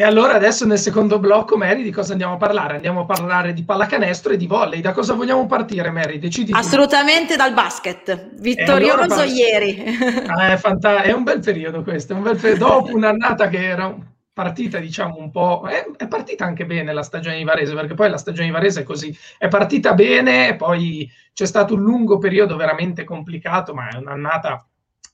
E 0.00 0.02
allora 0.02 0.32
adesso 0.32 0.64
nel 0.64 0.78
secondo 0.78 1.18
blocco, 1.18 1.58
Mary, 1.58 1.82
di 1.82 1.90
cosa 1.90 2.12
andiamo 2.12 2.32
a 2.32 2.36
parlare? 2.38 2.76
Andiamo 2.76 3.00
a 3.00 3.04
parlare 3.04 3.52
di 3.52 3.64
pallacanestro 3.64 4.32
e 4.32 4.38
di 4.38 4.46
volley. 4.46 4.80
Da 4.80 4.92
cosa 4.92 5.12
vogliamo 5.12 5.44
partire, 5.44 5.90
Mary? 5.90 6.18
Decidi. 6.18 6.52
Assolutamente 6.52 7.36
dal 7.36 7.52
basket. 7.52 8.30
Vittorioso 8.40 9.02
allora 9.02 9.24
ieri. 9.24 9.84
Ah, 10.26 10.52
è, 10.52 10.56
fanta- 10.56 11.02
è, 11.02 11.12
un 11.12 11.22
bel 11.22 11.40
periodo 11.40 11.82
questo. 11.82 12.14
Un 12.14 12.22
bel 12.22 12.38
periodo. 12.38 12.64
Dopo 12.66 12.94
un'annata 12.94 13.48
che 13.48 13.62
era 13.62 13.94
partita, 14.32 14.78
diciamo, 14.78 15.18
un 15.18 15.30
po'... 15.30 15.66
È, 15.68 15.84
è, 15.98 16.08
partita 16.08 16.46
anche 16.46 16.64
bene 16.64 16.94
la 16.94 17.02
stagione 17.02 17.36
di 17.36 17.44
Varese, 17.44 17.74
perché 17.74 17.92
poi 17.92 18.08
la 18.08 18.16
stagione 18.16 18.46
di 18.46 18.54
Varese 18.54 18.80
è 18.80 18.84
così. 18.84 19.14
È 19.36 19.48
partita 19.48 19.92
bene, 19.92 20.56
poi 20.56 21.06
c'è 21.34 21.44
stato 21.44 21.74
un 21.74 21.82
lungo 21.82 22.16
periodo 22.16 22.56
veramente 22.56 23.04
complicato, 23.04 23.74
ma 23.74 23.90
è 23.90 23.98
un'annata 23.98 24.66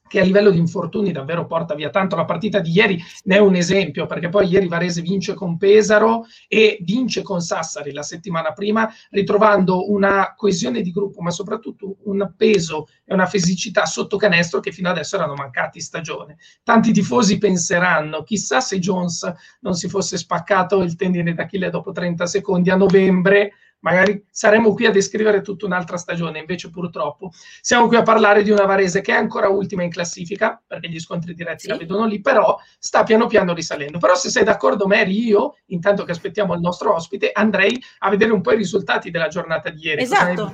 che 0.09 0.21
a 0.21 0.25
livello 0.25 0.51
di 0.51 0.59
infortuni 0.59 1.13
davvero 1.13 1.47
porta 1.47 1.75
via 1.75 1.91
tanto. 1.91 2.17
La 2.17 2.25
partita 2.25 2.61
di 2.61 2.71
ieri 2.71 3.03
ne 3.25 3.37
è 3.37 3.39
un 3.39 3.55
esempio, 3.55 4.07
perché 4.07 4.29
poi 4.29 4.49
ieri 4.49 4.69
Varese 4.69 5.03
vince 5.03 5.35
con 5.35 5.57
Pesaro 5.57 6.27
e 6.49 6.79
vince 6.83 7.23
con 7.23 7.41
Sassari 7.41 7.93
la 7.93 8.03
settimana 8.03 8.53
prima, 8.53 8.93
ritrovando 9.11 9.91
una 9.91 10.35
coesione 10.37 10.81
di 10.81 10.93
gruppo, 10.93 11.21
ma 11.23 11.31
soprattutto 11.31 11.97
un 12.05 12.33
peso 12.37 12.89
e 13.05 13.15
una 13.15 13.27
fisicità 13.27 13.87
sotto 13.87 14.17
canestro 14.17 14.61
che 14.61 14.73
fino 14.73 14.89
adesso 14.89 15.17
erano 15.17 15.35
mancati 15.35 15.81
stagione. 15.81 16.37
Tanti 16.63 16.93
tifosi 16.93 17.39
penseranno, 17.39 18.23
chissà 18.23 18.61
se 18.61 18.79
Jones 18.79 19.33
non 19.61 19.75
si 19.75 19.89
fosse 19.89 20.17
spaccato 20.17 20.83
il 20.83 20.97
tendine 20.97 21.35
d'Achille 21.35 21.71
dopo 21.71 21.93
30 21.93 22.27
secondi 22.27 22.71
a 22.71 22.77
novembre, 22.77 23.53
magari 23.87 24.27
saremmo 24.29 24.75
qui 24.75 24.87
a 24.87 24.91
descrivere 24.91 25.43
tutta 25.43 25.65
un'altra 25.65 25.97
stagione, 25.97 26.41
invece 26.41 26.71
purtroppo 26.71 27.31
siamo 27.61 27.87
qui 27.87 27.97
a 27.97 28.03
parlare 28.03 28.43
di 28.43 28.51
una 28.51 28.65
Varese 28.65 29.01
che 29.01 29.13
è 29.13 29.17
ancora 29.17 29.49
ultima 29.49 29.85
in 29.85 29.91
classifica, 29.91 30.61
perché 30.67 30.89
gli 30.89 30.99
scontri 30.99 31.35
diretti 31.35 31.63
sì. 31.63 31.69
la 31.69 31.77
vedono 31.77 32.05
lì, 32.05 32.21
però 32.21 32.59
sta 32.81 33.05
piano 33.05 33.29
piano 33.29 33.55
risalendo. 33.55 33.99
Però 33.99 34.17
se 34.17 34.29
sei 34.29 34.43
d'accordo 34.43 34.89
Mary, 34.89 35.27
io, 35.29 35.59
intanto 35.67 36.03
che 36.03 36.11
aspettiamo 36.11 36.53
il 36.55 36.61
nostro 36.61 36.95
ospite, 36.95 37.31
andrei 37.33 37.81
a 37.99 38.11
vedere 38.11 38.33
un 38.33 38.41
po' 38.41 38.53
i 38.53 38.57
risultati 38.57 39.13
della 39.13 39.29
giornata 39.29 39.71
di 39.71 39.87
ieri. 39.87 40.03
Esatto. 40.03 40.51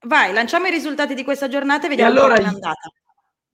Vai, 0.00 0.34
lanciamo 0.34 0.66
i 0.66 0.70
risultati 0.70 1.14
di 1.14 1.24
questa 1.24 1.48
giornata 1.48 1.86
e 1.86 1.88
vediamo 1.88 2.10
e 2.10 2.12
allora, 2.12 2.34
come 2.34 2.46
è 2.46 2.52
andata. 2.52 2.92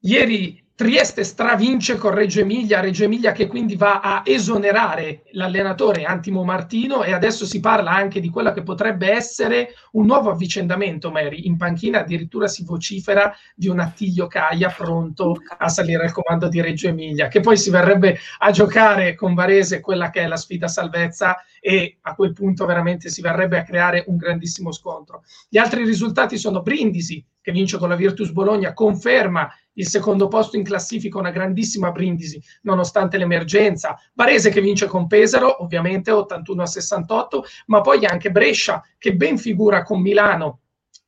Ieri 0.00 0.64
Trieste 0.82 1.22
stravince 1.22 1.96
con 1.96 2.12
Reggio 2.12 2.40
Emilia, 2.40 2.80
Reggio 2.80 3.04
Emilia 3.04 3.30
che 3.30 3.46
quindi 3.46 3.76
va 3.76 4.00
a 4.00 4.22
esonerare 4.24 5.22
l'allenatore 5.30 6.02
Antimo 6.02 6.42
Martino 6.42 7.04
e 7.04 7.12
adesso 7.12 7.46
si 7.46 7.60
parla 7.60 7.92
anche 7.92 8.18
di 8.18 8.28
quello 8.28 8.52
che 8.52 8.64
potrebbe 8.64 9.08
essere 9.08 9.74
un 9.92 10.06
nuovo 10.06 10.30
avvicendamento, 10.30 11.12
Mary. 11.12 11.46
In 11.46 11.56
panchina 11.56 12.00
addirittura 12.00 12.48
si 12.48 12.64
vocifera 12.64 13.32
di 13.54 13.68
un 13.68 13.78
Attilio 13.78 14.26
Caia 14.26 14.70
pronto 14.70 15.36
a 15.56 15.68
salire 15.68 16.02
al 16.02 16.12
comando 16.12 16.48
di 16.48 16.60
Reggio 16.60 16.88
Emilia, 16.88 17.28
che 17.28 17.38
poi 17.38 17.56
si 17.56 17.70
verrebbe 17.70 18.18
a 18.38 18.50
giocare 18.50 19.14
con 19.14 19.34
Varese 19.34 19.78
quella 19.78 20.10
che 20.10 20.22
è 20.22 20.26
la 20.26 20.36
sfida 20.36 20.66
salvezza 20.66 21.44
e 21.60 21.98
a 22.00 22.16
quel 22.16 22.32
punto 22.32 22.66
veramente 22.66 23.08
si 23.08 23.20
verrebbe 23.20 23.56
a 23.56 23.62
creare 23.62 24.02
un 24.08 24.16
grandissimo 24.16 24.72
scontro. 24.72 25.22
Gli 25.48 25.58
altri 25.58 25.84
risultati 25.84 26.36
sono 26.38 26.60
Brindisi, 26.60 27.24
che 27.42 27.52
vince 27.52 27.76
con 27.76 27.90
la 27.90 27.96
Virtus 27.96 28.30
Bologna, 28.30 28.72
conferma 28.72 29.52
il 29.74 29.86
secondo 29.86 30.28
posto 30.28 30.56
in 30.56 30.62
classifica, 30.64 31.18
una 31.18 31.30
grandissima 31.30 31.90
Brindisi, 31.90 32.40
nonostante 32.62 33.18
l'emergenza. 33.18 33.98
Varese 34.14 34.50
che 34.50 34.60
vince 34.60 34.86
con 34.86 35.06
Pesaro, 35.06 35.62
ovviamente 35.62 36.10
81 36.10 36.62
a 36.62 36.66
68, 36.66 37.44
ma 37.66 37.80
poi 37.80 38.06
anche 38.06 38.30
Brescia 38.30 38.82
che 38.96 39.14
ben 39.14 39.36
figura 39.36 39.82
con 39.82 40.00
Milano 40.00 40.60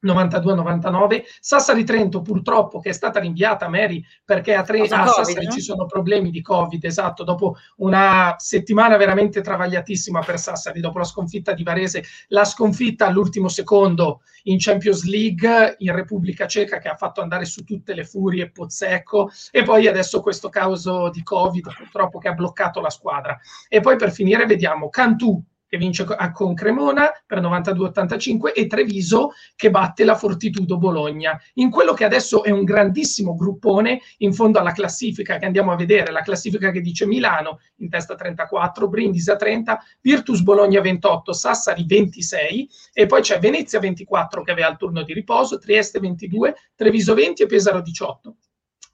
92-99. 0.04 1.24
Sassari 1.40 1.84
Trento 1.84 2.22
purtroppo 2.22 2.80
che 2.80 2.90
è 2.90 2.92
stata 2.92 3.20
rinviata 3.20 3.68
Mary 3.68 4.04
perché 4.24 4.54
a, 4.54 4.62
tre, 4.62 4.80
a 4.80 4.88
COVID, 4.88 5.08
Sassari 5.08 5.46
no? 5.46 5.52
ci 5.52 5.60
sono 5.60 5.86
problemi 5.86 6.30
di 6.30 6.42
Covid, 6.42 6.84
esatto, 6.84 7.24
dopo 7.24 7.56
una 7.76 8.34
settimana 8.38 8.96
veramente 8.96 9.40
travagliatissima 9.40 10.20
per 10.20 10.38
Sassari, 10.38 10.80
dopo 10.80 10.98
la 10.98 11.04
sconfitta 11.04 11.52
di 11.52 11.62
Varese, 11.62 12.04
la 12.28 12.44
sconfitta 12.44 13.06
all'ultimo 13.06 13.48
secondo 13.48 14.20
in 14.44 14.56
Champions 14.58 15.04
League 15.04 15.76
in 15.78 15.94
Repubblica 15.94 16.46
Ceca 16.46 16.78
che 16.78 16.88
ha 16.88 16.96
fatto 16.96 17.20
andare 17.20 17.44
su 17.44 17.64
tutte 17.64 17.94
le 17.94 18.04
furie 18.04 18.50
Pozzecco 18.50 19.30
e 19.50 19.62
poi 19.62 19.86
adesso 19.86 20.20
questo 20.20 20.48
caso 20.48 21.10
di 21.10 21.22
Covid 21.22 21.74
purtroppo 21.74 22.18
che 22.18 22.28
ha 22.28 22.34
bloccato 22.34 22.80
la 22.80 22.90
squadra. 22.90 23.38
E 23.68 23.80
poi 23.80 23.96
per 23.96 24.12
finire 24.12 24.46
vediamo 24.46 24.88
Cantù 24.88 25.42
che 25.74 25.76
vince 25.76 26.06
con 26.32 26.54
Cremona 26.54 27.10
per 27.26 27.40
92-85 27.40 28.52
e 28.54 28.66
Treviso 28.68 29.32
che 29.56 29.70
batte 29.70 30.04
la 30.04 30.14
Fortitudo 30.14 30.78
Bologna. 30.78 31.38
In 31.54 31.70
quello 31.70 31.92
che 31.94 32.04
adesso 32.04 32.44
è 32.44 32.50
un 32.50 32.62
grandissimo 32.62 33.34
gruppone 33.34 34.00
in 34.18 34.32
fondo 34.32 34.60
alla 34.60 34.70
classifica 34.70 35.36
che 35.36 35.46
andiamo 35.46 35.72
a 35.72 35.76
vedere, 35.76 36.12
la 36.12 36.22
classifica 36.22 36.70
che 36.70 36.80
dice 36.80 37.06
Milano 37.06 37.58
in 37.78 37.88
testa 37.88 38.14
34, 38.14 38.88
Brindisi 38.88 39.30
a 39.30 39.36
30, 39.36 39.82
Virtus 40.00 40.42
Bologna 40.42 40.80
28, 40.80 41.32
Sassari 41.32 41.84
26 41.84 42.68
e 42.92 43.06
poi 43.06 43.20
c'è 43.20 43.40
Venezia 43.40 43.80
24 43.80 44.42
che 44.42 44.52
aveva 44.52 44.68
il 44.68 44.76
turno 44.76 45.02
di 45.02 45.12
riposo, 45.12 45.58
Trieste 45.58 45.98
22, 45.98 46.54
Treviso 46.76 47.14
20 47.14 47.42
e 47.42 47.46
Pesaro 47.46 47.80
18. 47.80 48.36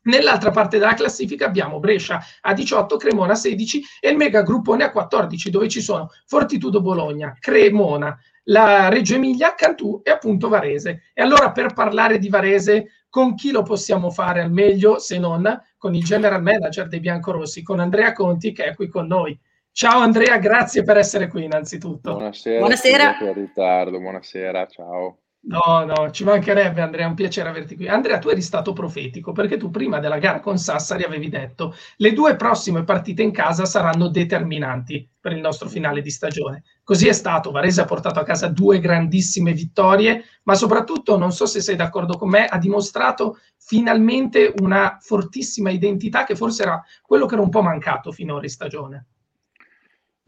Nell'altra 0.03 0.51
parte 0.51 0.79
della 0.79 0.95
classifica 0.95 1.45
abbiamo 1.47 1.79
Brescia 1.79 2.21
a 2.41 2.55
18, 2.55 2.97
Cremona 2.97 3.33
a 3.33 3.37
16 3.37 3.83
e 4.01 4.09
il 4.09 4.17
mega 4.17 4.43
gruppone 4.43 4.85
a 4.85 4.91
14 4.91 5.51
dove 5.51 5.69
ci 5.69 5.83
sono 5.83 6.11
Fortitudo 6.27 6.81
Bologna, 6.81 7.37
Cremona, 7.39 8.19
la 8.45 8.89
Reggio 8.89 9.17
Emilia, 9.17 9.55
Cantù 9.55 10.01
e 10.03 10.11
appunto 10.11 10.49
Varese. 10.49 11.11
E 11.13 11.23
allora 11.23 11.53
per 11.53 11.75
parlare 11.75 12.19
di 12.19 12.31
Varese 12.31 13.05
con 13.11 13.35
chi 13.35 13.51
lo 13.51 13.63
possiamo 13.63 14.11
fare 14.11 14.41
al 14.41 14.51
meglio 14.51 14.99
se 14.99 15.19
non 15.19 15.61
con 15.77 15.95
il 15.95 16.05
general 16.05 16.43
manager 16.43 16.89
dei 16.89 17.01
biancorossi, 17.01 17.63
con 17.63 17.81
Andrea 17.81 18.13
Conti 18.13 18.53
che 18.53 18.65
è 18.65 18.75
qui 18.75 18.89
con 18.89 19.07
noi. 19.07 19.39
Ciao 19.73 20.01
Andrea, 20.01 20.39
grazie 20.39 20.83
per 20.83 20.97
essere 20.97 21.29
qui 21.29 21.45
innanzitutto. 21.45 22.13
Buonasera. 22.13 22.59
Buonasera. 22.59 23.33
Ritardo, 23.33 23.99
buonasera, 23.99 24.67
ciao. 24.67 25.20
No, 25.43 25.85
no, 25.87 26.11
ci 26.11 26.23
mancherebbe 26.23 26.83
Andrea, 26.83 27.07
è 27.07 27.09
un 27.09 27.15
piacere 27.15 27.49
averti 27.49 27.75
qui. 27.75 27.89
Andrea, 27.89 28.19
tu 28.19 28.29
eri 28.29 28.43
stato 28.43 28.75
profetico 28.75 29.33
perché 29.33 29.57
tu 29.57 29.71
prima 29.71 29.99
della 29.99 30.19
gara 30.19 30.39
con 30.39 30.59
Sassari 30.59 31.03
avevi 31.03 31.31
detto 31.31 31.75
le 31.97 32.13
due 32.13 32.37
prossime 32.37 32.85
partite 32.85 33.23
in 33.23 33.33
casa 33.33 33.65
saranno 33.65 34.09
determinanti 34.09 35.09
per 35.19 35.33
il 35.33 35.41
nostro 35.41 35.69
finale 35.69 36.03
di 36.03 36.11
stagione. 36.11 36.63
Così 36.85 37.09
è 37.09 37.13
stato, 37.13 37.51
Varese 37.53 37.81
ha 37.81 37.85
portato 37.87 38.21
a 38.21 38.23
casa 38.23 38.49
due 38.49 38.81
grandissime 38.81 39.53
vittorie, 39.55 40.25
ma 40.43 40.55
soprattutto, 40.55 41.17
non 41.17 41.33
so 41.33 41.47
se 41.47 41.63
sei 41.63 41.75
d'accordo 41.77 42.19
con 42.19 42.29
me, 42.29 42.45
ha 42.45 42.59
dimostrato 42.59 43.39
finalmente 43.57 44.53
una 44.61 44.99
fortissima 45.01 45.71
identità 45.71 46.25
che 46.25 46.37
forse 46.37 46.63
era 46.65 46.83
quello 47.03 47.25
che 47.25 47.35
era 47.35 47.43
un 47.43 47.51
po' 47.51 47.63
mancato 47.63 48.13
finora 48.13 48.43
in 48.45 48.51
stagione. 48.51 49.07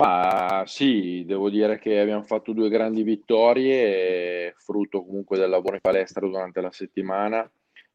Ma 0.02 0.64
sì, 0.66 1.22
devo 1.24 1.48
dire 1.48 1.78
che 1.78 2.00
abbiamo 2.00 2.24
fatto 2.24 2.52
due 2.52 2.68
grandi 2.68 3.04
vittorie, 3.04 4.52
frutto 4.56 5.04
comunque 5.04 5.38
del 5.38 5.48
lavoro 5.48 5.74
in 5.74 5.80
palestra 5.80 6.26
durante 6.26 6.60
la 6.60 6.72
settimana, 6.72 7.48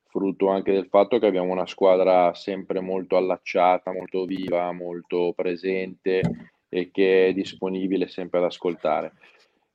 frutto 0.06 0.48
anche 0.48 0.72
del 0.72 0.88
fatto 0.88 1.20
che 1.20 1.26
abbiamo 1.26 1.52
una 1.52 1.68
squadra 1.68 2.34
sempre 2.34 2.80
molto 2.80 3.18
allacciata, 3.18 3.92
molto 3.92 4.24
viva, 4.24 4.72
molto 4.72 5.34
presente 5.36 6.22
e 6.70 6.92
che 6.92 7.28
è 7.28 7.34
disponibile 7.34 8.08
sempre 8.08 8.40
ad 8.40 8.46
ascoltare. 8.46 9.12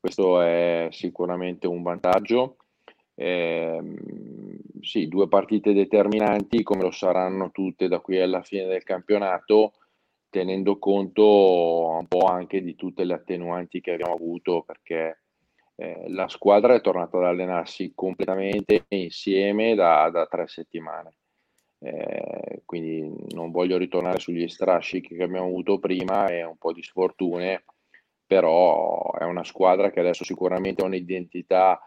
Questo 0.01 0.41
è 0.41 0.89
sicuramente 0.91 1.67
un 1.67 1.83
vantaggio. 1.83 2.57
Eh, 3.15 3.79
sì, 4.81 5.07
due 5.07 5.29
partite 5.29 5.75
determinanti 5.75 6.63
come 6.63 6.81
lo 6.81 6.93
saranno 6.93 7.51
tutte 7.51 7.89
da 7.89 7.99
qui 8.01 8.19
alla 8.19 8.41
fine 8.41 8.65
del 8.65 8.85
campionato 8.85 9.73
tenendo 10.33 10.79
conto 10.79 11.89
un 11.99 12.07
po' 12.09 12.25
anche 12.25 12.63
di 12.63 12.75
tutte 12.75 13.05
le 13.05 13.13
attenuanti 13.13 13.83
che 13.83 13.93
abbiamo 13.93 14.15
avuto 14.15 14.63
perché 14.63 15.25
eh, 15.77 16.09
la 16.09 16.27
squadra 16.27 16.75
è 16.75 16.81
tornata 16.81 17.19
ad 17.19 17.25
allenarsi 17.25 17.93
completamente 17.95 18.87
insieme 18.89 19.75
da, 19.75 20.09
da 20.09 20.25
tre 20.25 20.49
settimane. 20.49 21.17
Eh, 21.81 22.63
quindi 22.65 23.13
non 23.35 23.51
voglio 23.51 23.77
ritornare 23.77 24.21
sugli 24.21 24.49
strascichi 24.49 25.17
che 25.17 25.23
abbiamo 25.23 25.49
avuto 25.49 25.79
prima 25.79 26.29
e 26.29 26.43
un 26.45 26.57
po' 26.57 26.73
di 26.73 26.83
sfortune, 26.83 27.65
però 28.27 29.13
è 29.19 29.25
una 29.25 29.45
squadra 29.45 29.91
che 29.91 30.01
adesso 30.01 30.25
sicuramente 30.25 30.81
ha 30.81 30.87
un'identità 30.87 31.79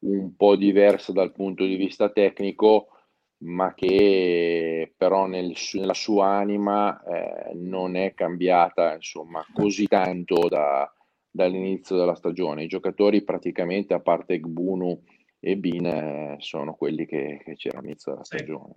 un 0.00 0.36
po' 0.36 0.56
diversa 0.56 1.12
dal 1.12 1.32
punto 1.32 1.64
di 1.64 1.76
vista 1.76 2.10
tecnico, 2.10 2.88
ma 3.44 3.74
che 3.74 4.94
però 4.96 5.26
nel, 5.26 5.54
nella 5.72 5.94
sua 5.94 6.28
anima 6.28 7.02
eh, 7.02 7.54
non 7.54 7.96
è 7.96 8.14
cambiata 8.14 8.94
insomma, 8.94 9.44
così 9.52 9.86
tanto 9.86 10.48
da, 10.48 10.90
dall'inizio 11.30 11.96
della 11.96 12.14
stagione. 12.14 12.64
I 12.64 12.68
giocatori 12.68 13.22
praticamente, 13.22 13.92
a 13.94 14.00
parte 14.00 14.40
Gbunu 14.40 15.02
e 15.40 15.56
Bin, 15.56 15.86
eh, 15.86 16.36
sono 16.38 16.74
quelli 16.74 17.06
che, 17.06 17.42
che 17.44 17.54
c'erano 17.54 17.80
all'inizio 17.80 18.12
della 18.12 18.24
stagione. 18.24 18.74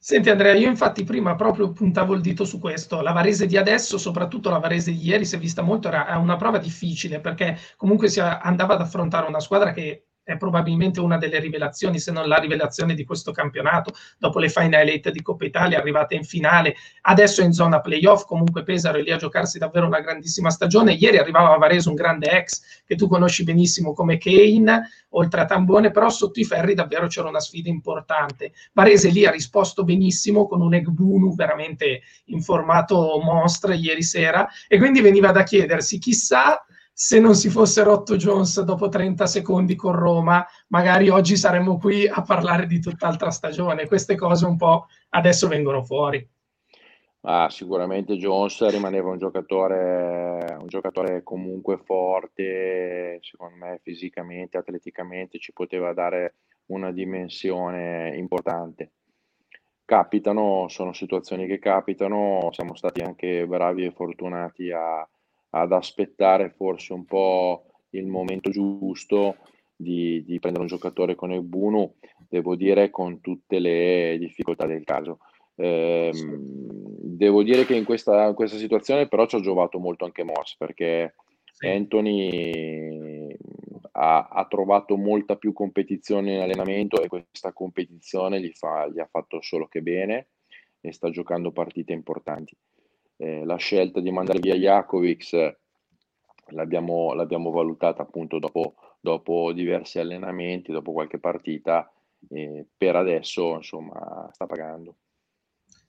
Senti 0.00 0.30
Andrea, 0.30 0.54
io 0.54 0.68
infatti 0.68 1.02
prima 1.02 1.34
proprio 1.34 1.72
puntavo 1.72 2.14
il 2.14 2.20
dito 2.20 2.44
su 2.44 2.60
questo. 2.60 3.00
La 3.00 3.10
Varese 3.10 3.46
di 3.46 3.56
adesso, 3.56 3.98
soprattutto 3.98 4.48
la 4.48 4.60
Varese 4.60 4.92
di 4.92 5.04
ieri, 5.04 5.24
si 5.24 5.34
è 5.34 5.38
vista 5.40 5.62
molto, 5.62 5.88
era 5.88 6.16
una 6.18 6.36
prova 6.36 6.58
difficile 6.58 7.18
perché 7.18 7.56
comunque 7.76 8.06
si 8.08 8.20
andava 8.20 8.74
ad 8.74 8.80
affrontare 8.80 9.26
una 9.26 9.40
squadra 9.40 9.72
che 9.72 10.07
è 10.28 10.36
probabilmente 10.36 11.00
una 11.00 11.16
delle 11.16 11.40
rivelazioni, 11.40 11.98
se 11.98 12.12
non 12.12 12.28
la 12.28 12.36
rivelazione 12.36 12.92
di 12.92 13.06
questo 13.06 13.32
campionato, 13.32 13.94
dopo 14.18 14.38
le 14.38 14.50
Final 14.50 14.86
Eight 14.86 15.10
di 15.10 15.22
Coppa 15.22 15.46
Italia, 15.46 15.78
arrivate 15.78 16.16
in 16.16 16.24
finale, 16.24 16.74
adesso 17.02 17.40
in 17.40 17.52
zona 17.54 17.80
playoff, 17.80 18.26
comunque 18.26 18.62
Pesaro 18.62 18.98
è 18.98 19.02
lì 19.02 19.10
a 19.10 19.16
giocarsi 19.16 19.58
davvero 19.58 19.86
una 19.86 20.00
grandissima 20.00 20.50
stagione, 20.50 20.92
ieri 20.92 21.16
arrivava 21.16 21.54
a 21.54 21.56
Varese 21.56 21.88
un 21.88 21.94
grande 21.94 22.30
ex 22.30 22.82
che 22.84 22.94
tu 22.94 23.08
conosci 23.08 23.42
benissimo 23.42 23.94
come 23.94 24.18
Kane, 24.18 24.90
oltre 25.10 25.40
a 25.40 25.44
Tambone, 25.46 25.90
però 25.90 26.10
sotto 26.10 26.40
i 26.40 26.44
ferri 26.44 26.74
davvero 26.74 27.06
c'era 27.06 27.28
una 27.28 27.40
sfida 27.40 27.70
importante. 27.70 28.52
Varese 28.74 29.08
lì 29.08 29.24
ha 29.24 29.30
risposto 29.30 29.82
benissimo 29.82 30.46
con 30.46 30.60
un 30.60 30.74
Egbunu 30.74 31.34
veramente 31.34 32.02
in 32.26 32.42
formato 32.42 33.18
mostra 33.24 33.72
ieri 33.72 34.02
sera 34.02 34.46
e 34.68 34.76
quindi 34.76 35.00
veniva 35.00 35.32
da 35.32 35.42
chiedersi 35.42 35.98
chissà 35.98 36.62
se 37.00 37.20
non 37.20 37.36
si 37.36 37.48
fosse 37.48 37.84
rotto 37.84 38.16
Jones 38.16 38.60
dopo 38.62 38.88
30 38.88 39.24
secondi 39.24 39.76
con 39.76 39.92
Roma, 39.92 40.44
magari 40.66 41.08
oggi 41.08 41.36
saremmo 41.36 41.78
qui 41.78 42.08
a 42.08 42.22
parlare 42.22 42.66
di 42.66 42.80
tutt'altra 42.80 43.30
stagione. 43.30 43.86
Queste 43.86 44.16
cose 44.16 44.44
un 44.46 44.56
po' 44.56 44.88
adesso 45.10 45.46
vengono 45.46 45.84
fuori. 45.84 46.28
Ah, 47.20 47.48
sicuramente 47.50 48.16
Jones 48.16 48.68
rimaneva 48.68 49.10
un 49.10 49.18
giocatore, 49.18 50.56
un 50.58 50.66
giocatore 50.66 51.22
comunque 51.22 51.78
forte, 51.84 53.20
secondo 53.22 53.54
me 53.64 53.78
fisicamente, 53.80 54.58
atleticamente 54.58 55.38
ci 55.38 55.52
poteva 55.52 55.92
dare 55.92 56.34
una 56.66 56.90
dimensione 56.90 58.16
importante. 58.16 58.90
Capitano, 59.84 60.66
sono 60.66 60.92
situazioni 60.92 61.46
che 61.46 61.60
capitano, 61.60 62.48
siamo 62.50 62.74
stati 62.74 63.02
anche 63.02 63.46
bravi 63.46 63.84
e 63.84 63.92
fortunati 63.92 64.72
a, 64.72 65.08
ad 65.50 65.72
aspettare 65.72 66.50
forse 66.50 66.92
un 66.92 67.04
po' 67.04 67.64
il 67.90 68.06
momento 68.06 68.50
giusto 68.50 69.36
di, 69.74 70.24
di 70.24 70.38
prendere 70.38 70.64
un 70.64 70.70
giocatore 70.70 71.14
con 71.14 71.32
il 71.32 71.42
Bunu, 71.42 71.94
devo 72.28 72.56
dire 72.56 72.90
con 72.90 73.20
tutte 73.20 73.58
le 73.58 74.16
difficoltà 74.18 74.66
del 74.66 74.84
caso. 74.84 75.20
Eh, 75.54 76.10
devo 76.14 77.42
dire 77.42 77.64
che 77.64 77.74
in 77.74 77.84
questa, 77.84 78.28
in 78.28 78.34
questa, 78.34 78.56
situazione 78.58 79.08
però 79.08 79.26
ci 79.26 79.36
ha 79.36 79.40
giovato 79.40 79.80
molto 79.80 80.04
anche 80.04 80.22
Moss 80.22 80.56
perché 80.56 81.16
sì. 81.52 81.66
Anthony 81.66 83.26
ha, 83.92 84.28
ha, 84.28 84.46
trovato 84.46 84.96
molta 84.96 85.34
più 85.34 85.52
competizione 85.52 86.34
in 86.34 86.40
allenamento 86.40 87.02
e 87.02 87.08
questa 87.08 87.52
competizione 87.52 88.40
gli, 88.40 88.52
fa, 88.52 88.86
gli 88.86 89.00
ha 89.00 89.08
fatto 89.10 89.40
solo 89.40 89.66
che 89.66 89.82
bene 89.82 90.28
e 90.80 90.92
sta 90.92 91.10
giocando 91.10 91.50
partite 91.50 91.92
importanti. 91.92 92.56
Eh, 93.20 93.44
la 93.44 93.56
scelta 93.56 94.00
di 94.00 94.10
mandare 94.12 94.38
via 94.38 94.54
Jakovic 94.54 95.56
l'abbiamo, 96.50 97.12
l'abbiamo 97.14 97.50
valutata 97.50 98.02
appunto 98.02 98.38
dopo, 98.38 98.74
dopo, 99.00 99.52
diversi 99.52 99.98
allenamenti, 99.98 100.72
dopo 100.72 100.92
qualche 100.92 101.18
partita 101.18 101.92
e 102.28 102.66
per 102.76 102.96
adesso 102.96 103.54
insomma 103.54 104.28
sta 104.32 104.46
pagando. 104.46 104.94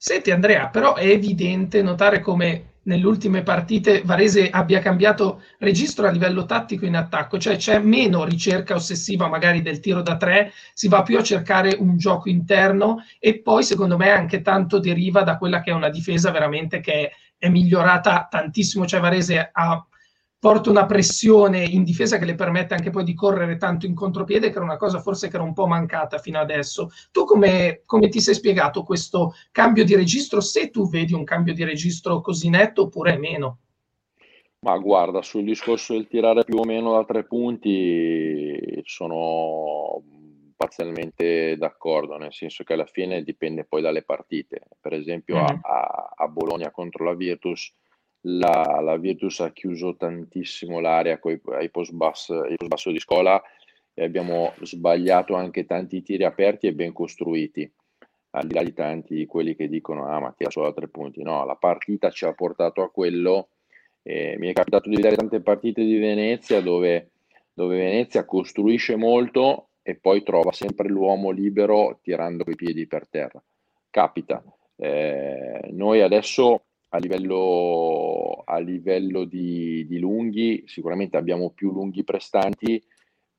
Senti 0.02 0.32
Andrea, 0.32 0.70
però 0.70 0.96
è 0.96 1.06
evidente 1.06 1.82
notare 1.82 2.22
come 2.22 2.76
nelle 2.84 3.06
ultime 3.06 3.44
partite 3.44 4.02
Varese 4.06 4.50
abbia 4.50 4.80
cambiato 4.80 5.42
registro 5.58 6.08
a 6.08 6.10
livello 6.10 6.46
tattico 6.46 6.86
in 6.86 6.96
attacco, 6.96 7.38
cioè 7.38 7.58
c'è 7.58 7.80
meno 7.80 8.24
ricerca 8.24 8.76
ossessiva 8.76 9.28
magari 9.28 9.62
del 9.62 9.82
tiro 9.82 10.02
da 10.02 10.16
tre, 10.16 10.54
si 10.74 10.88
va 10.88 11.02
più 11.02 11.18
a 11.18 11.24
cercare 11.24 11.76
un 11.78 11.98
gioco 11.98 12.30
interno 12.30 13.04
e 13.20 13.42
poi 13.42 13.62
secondo 13.62 13.98
me 13.98 14.10
anche 14.10 14.42
tanto 14.42 14.80
deriva 14.80 15.24
da 15.24 15.38
quella 15.38 15.60
che 15.60 15.72
è 15.72 15.74
una 15.74 15.90
difesa 15.90 16.32
veramente 16.32 16.80
che 16.80 17.12
è 17.38 17.50
migliorata 17.50 18.26
tantissimo, 18.32 18.86
cioè 18.86 19.02
Varese 19.02 19.50
ha 19.52 19.86
porta 20.40 20.70
una 20.70 20.86
pressione 20.86 21.64
in 21.64 21.84
difesa 21.84 22.18
che 22.18 22.26
le 22.26 22.36
permette 22.36 22.74
anche 22.74 22.90
poi 22.90 23.04
di 23.04 23.14
correre 23.14 23.58
tanto 23.58 23.86
in 23.86 23.94
contropiede, 23.94 24.50
che 24.50 24.56
era 24.56 24.64
una 24.64 24.78
cosa 24.78 25.00
forse 25.00 25.28
che 25.28 25.36
era 25.36 25.44
un 25.44 25.54
po' 25.54 25.68
mancata 25.68 26.18
fino 26.18 26.40
adesso. 26.40 26.90
Tu 27.12 27.26
come, 27.26 27.82
come 27.86 28.08
ti 28.08 28.22
sei 28.22 28.34
spiegato 28.34 28.84
questo 28.84 29.34
cambio 29.52 29.84
di 29.84 29.96
registro, 29.96 30.40
se 30.40 30.70
tu 30.70 30.88
vedi 30.88 31.14
un 31.14 31.26
cambio 31.26 31.54
di 31.54 31.66
registro 31.66 32.22
così 32.22 32.50
netto 32.50 32.84
oppure 32.84 33.18
meno? 33.18 33.60
Ma 34.62 34.78
guarda, 34.78 35.22
sul 35.22 35.44
discorso 35.44 35.94
del 35.94 36.08
tirare 36.08 36.44
più 36.44 36.58
o 36.58 36.66
meno 36.66 36.94
da 36.94 37.06
tre 37.06 37.26
punti 37.26 38.82
sono 38.84 40.02
parzialmente 40.56 41.56
d'accordo, 41.58 42.18
nel 42.18 42.34
senso 42.34 42.66
che 42.66 42.74
alla 42.74 42.86
fine 42.86 43.24
dipende 43.24 43.64
poi 43.64 43.82
dalle 43.82 44.04
partite. 44.04 44.64
Per 44.80 44.94
esempio 44.94 45.36
mm-hmm. 45.36 45.60
a, 45.62 46.14
a 46.16 46.28
Bologna 46.28 46.72
contro 46.72 47.06
la 47.06 47.14
Virtus 47.14 47.74
la, 48.22 48.80
la 48.82 48.98
Virtus 48.98 49.40
ha 49.40 49.52
chiuso 49.52 49.96
tantissimo 49.96 50.80
l'area 50.80 51.20
coi, 51.20 51.40
ai 51.52 51.70
post 51.70 51.94
basso, 51.94 52.46
di 52.46 53.00
scuola 53.00 53.42
e 53.94 54.04
abbiamo 54.04 54.54
sbagliato 54.62 55.36
anche 55.36 55.66
tanti 55.66 56.02
tiri 56.02 56.24
aperti 56.24 56.68
e 56.68 56.74
ben 56.74 56.94
costruiti. 56.94 57.72
Al 58.32 58.46
di 58.46 58.54
là 58.54 58.64
di 58.64 58.74
tanti 58.74 59.16
di 59.16 59.26
quelli 59.26 59.56
che 59.56 59.68
dicono 59.68 60.06
ah 60.06 60.20
ma 60.20 60.32
tira 60.38 60.52
solo 60.52 60.68
a 60.68 60.74
tre 60.74 60.88
punti 60.88 61.24
no 61.24 61.44
la 61.46 61.56
partita 61.56 62.12
ci 62.12 62.26
ha 62.26 62.34
portato 62.34 62.84
a 62.84 62.92
quello 62.92 63.50
eh, 64.04 64.38
mi 64.38 64.50
è 64.50 64.54
capitato 64.54 64.90
di 64.90 64.96
vedere 64.96 65.16
tante 65.16 65.42
partite 65.42 65.84
di 65.84 65.98
Venezia 65.98 66.62
dove, 66.62 67.12
dove 67.54 67.78
Venezia 67.78 68.26
costruisce 68.26 68.96
molto 68.96 69.70
e 69.82 69.96
poi 69.96 70.24
trova 70.24 70.52
sempre 70.52 70.88
l'uomo 70.88 71.32
libero 71.32 72.00
tirando 72.02 72.44
i 72.48 72.56
piedi 72.56 72.88
per 72.88 73.08
terra. 73.08 73.44
Capita. 73.90 74.44
Eh, 74.76 75.70
noi 75.72 76.02
adesso 76.02 76.66
a 76.90 76.98
livello, 76.98 78.44
a 78.46 78.58
livello 78.60 79.26
di, 79.26 79.86
di, 79.88 80.00
lunghi, 80.00 80.64
sicuramente 80.66 81.18
abbiamo 81.18 81.52
più 81.52 81.72
lunghi 81.72 82.04
prestanti, 82.04 82.84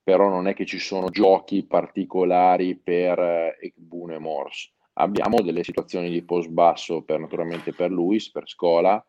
però 0.03 0.29
non 0.29 0.47
è 0.47 0.55
che 0.55 0.65
ci 0.65 0.79
sono 0.79 1.09
giochi 1.11 1.65
particolari 1.65 2.77
per 2.77 3.19
eh, 3.19 3.59
Ekbun 3.61 4.13
e 4.13 4.19
Morse. 4.19 4.71
Abbiamo 4.95 5.41
delle 5.41 5.65
situazioni 5.65 6.11
di 6.11 6.23
post 6.23 6.49
basso 6.49 7.03
per, 7.03 7.19
naturalmente 7.19 7.73
per 7.73 7.91
Luis, 7.91 8.31
per 8.31 8.49
Scola, 8.49 9.05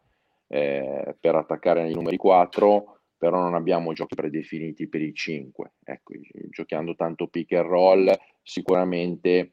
eh, 0.48 1.16
per 1.20 1.36
attaccare 1.36 1.84
nei 1.84 1.94
numeri 1.94 2.18
4, 2.18 3.00
però 3.18 3.40
non 3.40 3.54
abbiamo 3.54 3.94
giochi 3.94 4.16
predefiniti 4.16 4.88
per 4.88 5.02
i 5.02 5.14
5. 5.14 5.74
Ecco, 5.84 6.14
giocando 6.50 6.96
tanto 6.96 7.28
pick 7.28 7.52
and 7.54 7.68
roll, 7.68 8.20
sicuramente 8.42 9.52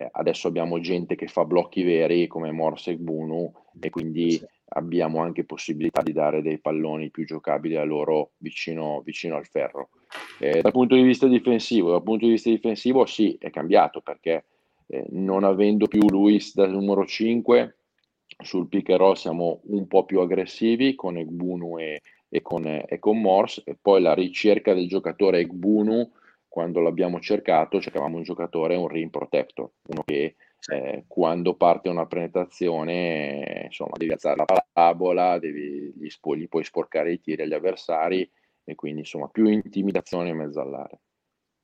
eh, 0.00 0.08
adesso 0.12 0.48
abbiamo 0.48 0.80
gente 0.80 1.14
che 1.14 1.26
fa 1.26 1.44
blocchi 1.44 1.82
veri 1.82 2.26
come 2.26 2.50
Morse 2.50 2.92
e 2.92 2.96
Bunu 2.96 3.52
e 3.78 3.90
quindi 3.90 4.30
sì. 4.32 4.46
abbiamo 4.68 5.20
anche 5.20 5.44
possibilità 5.44 6.00
di 6.00 6.14
dare 6.14 6.40
dei 6.40 6.58
palloni 6.58 7.10
più 7.10 7.26
giocabili 7.26 7.76
a 7.76 7.84
loro 7.84 8.30
vicino, 8.38 9.02
vicino 9.04 9.36
al 9.36 9.46
ferro. 9.46 9.90
Eh, 10.38 10.62
dal 10.62 10.72
punto 10.72 10.94
di 10.94 11.02
vista 11.02 11.26
difensivo, 11.26 11.90
dal 11.90 12.02
punto 12.02 12.24
di 12.24 12.30
vista 12.32 12.48
difensivo 12.48 13.04
sì, 13.04 13.36
è 13.38 13.50
cambiato 13.50 14.00
perché 14.00 14.46
eh, 14.86 15.04
non 15.10 15.44
avendo 15.44 15.86
più 15.86 16.08
Luis 16.08 16.54
da 16.54 16.66
numero 16.66 17.04
5 17.04 17.76
sul 18.42 18.68
pick 18.68 18.88
and 18.88 19.00
roll 19.00 19.14
siamo 19.14 19.60
un 19.64 19.86
po' 19.86 20.06
più 20.06 20.20
aggressivi 20.20 20.94
con 20.94 21.18
Egbunu 21.18 21.78
e, 21.78 22.00
e, 22.30 22.40
con, 22.40 22.64
e 22.64 22.98
con 22.98 23.20
Morse 23.20 23.62
e 23.66 23.76
poi 23.78 24.00
la 24.00 24.14
ricerca 24.14 24.72
del 24.72 24.88
giocatore 24.88 25.40
Egbunu 25.40 26.10
quando 26.50 26.80
l'abbiamo 26.80 27.20
cercato 27.20 27.80
cercavamo 27.80 28.16
un 28.16 28.24
giocatore, 28.24 28.74
un 28.74 28.88
rim 28.88 29.08
protector, 29.08 29.70
uno 29.86 30.02
che 30.04 30.34
eh, 30.66 31.04
quando 31.06 31.54
parte 31.54 31.88
una 31.88 32.06
penetrazione 32.06 33.62
insomma 33.66 33.92
devi 33.96 34.10
alzare 34.10 34.36
la 34.36 34.44
parabola, 34.44 35.38
devi, 35.38 35.94
gli, 35.96 36.08
spo- 36.08 36.34
gli 36.34 36.48
puoi 36.48 36.64
sporcare 36.64 37.12
i 37.12 37.20
tiri 37.20 37.42
agli 37.42 37.54
avversari 37.54 38.28
e 38.64 38.74
quindi 38.74 39.00
insomma 39.00 39.28
più 39.28 39.46
intimidazione 39.46 40.30
in 40.30 40.38
mezzo 40.38 40.60
all'area. 40.60 40.98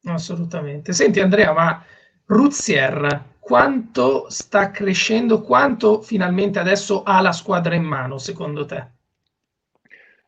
Assolutamente. 0.05 0.93
Senti 0.93 1.19
Andrea, 1.19 1.53
ma 1.53 1.85
Ruzier 2.27 3.35
quanto 3.41 4.31
sta 4.31 4.71
crescendo, 4.71 5.41
quanto 5.41 6.01
finalmente 6.01 6.61
adesso 6.61 7.03
ha 7.03 7.21
la 7.21 7.33
squadra 7.33 7.75
in 7.75 7.83
mano 7.83 8.19
secondo 8.19 8.65
te? 8.65 8.87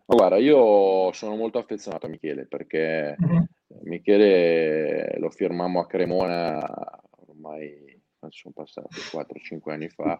Guarda, 0.04 0.36
io 0.36 1.12
sono 1.12 1.36
molto 1.36 1.58
affezionato 1.58 2.06
a 2.06 2.08
Michele 2.08 2.46
perché 2.46 3.16
mm-hmm 3.22 3.44
Michele 3.82 5.18
lo 5.18 5.30
firmammo 5.30 5.80
a 5.80 5.86
Cremona 5.86 7.00
ormai 7.26 7.86
sono 8.30 8.54
passati 8.54 8.98
4-5 8.98 9.70
anni 9.70 9.88
fa 9.88 10.18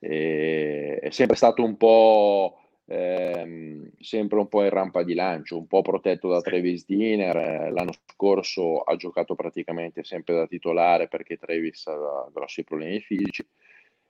e 0.00 0.98
è 1.00 1.10
sempre 1.10 1.36
stato 1.36 1.62
un 1.62 1.76
po' 1.76 2.58
ehm, 2.86 3.90
sempre 3.98 4.38
un 4.38 4.48
po' 4.48 4.62
in 4.62 4.70
rampa 4.70 5.02
di 5.02 5.14
lancio, 5.14 5.58
un 5.58 5.66
po' 5.66 5.82
protetto 5.82 6.28
da 6.28 6.40
Travis 6.40 6.84
Diner. 6.86 7.70
L'anno 7.72 7.92
scorso 8.06 8.80
ha 8.80 8.96
giocato 8.96 9.34
praticamente 9.34 10.04
sempre 10.04 10.34
da 10.34 10.46
titolare 10.46 11.08
perché 11.08 11.36
Travis 11.36 11.86
aveva 11.86 12.28
grossi 12.32 12.64
problemi 12.64 13.00
fisici 13.00 13.46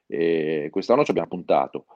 e 0.06 0.68
quest'anno 0.70 1.04
ci 1.04 1.10
abbiamo 1.10 1.28
puntato. 1.28 1.86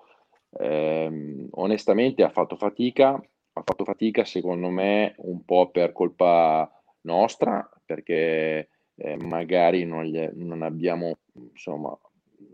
Eh, 0.58 1.48
onestamente 1.50 2.22
ha 2.22 2.30
fatto 2.30 2.56
fatica, 2.56 3.10
ha 3.10 3.62
fatto 3.62 3.84
fatica 3.84 4.24
secondo 4.24 4.70
me 4.70 5.14
un 5.18 5.44
po' 5.44 5.70
per 5.70 5.92
colpa 5.92 6.72
nostra 7.08 7.68
perché 7.84 8.68
eh, 8.94 9.16
magari 9.16 9.84
non, 9.84 10.04
gli, 10.04 10.28
non 10.34 10.62
abbiamo 10.62 11.18
insomma 11.32 11.96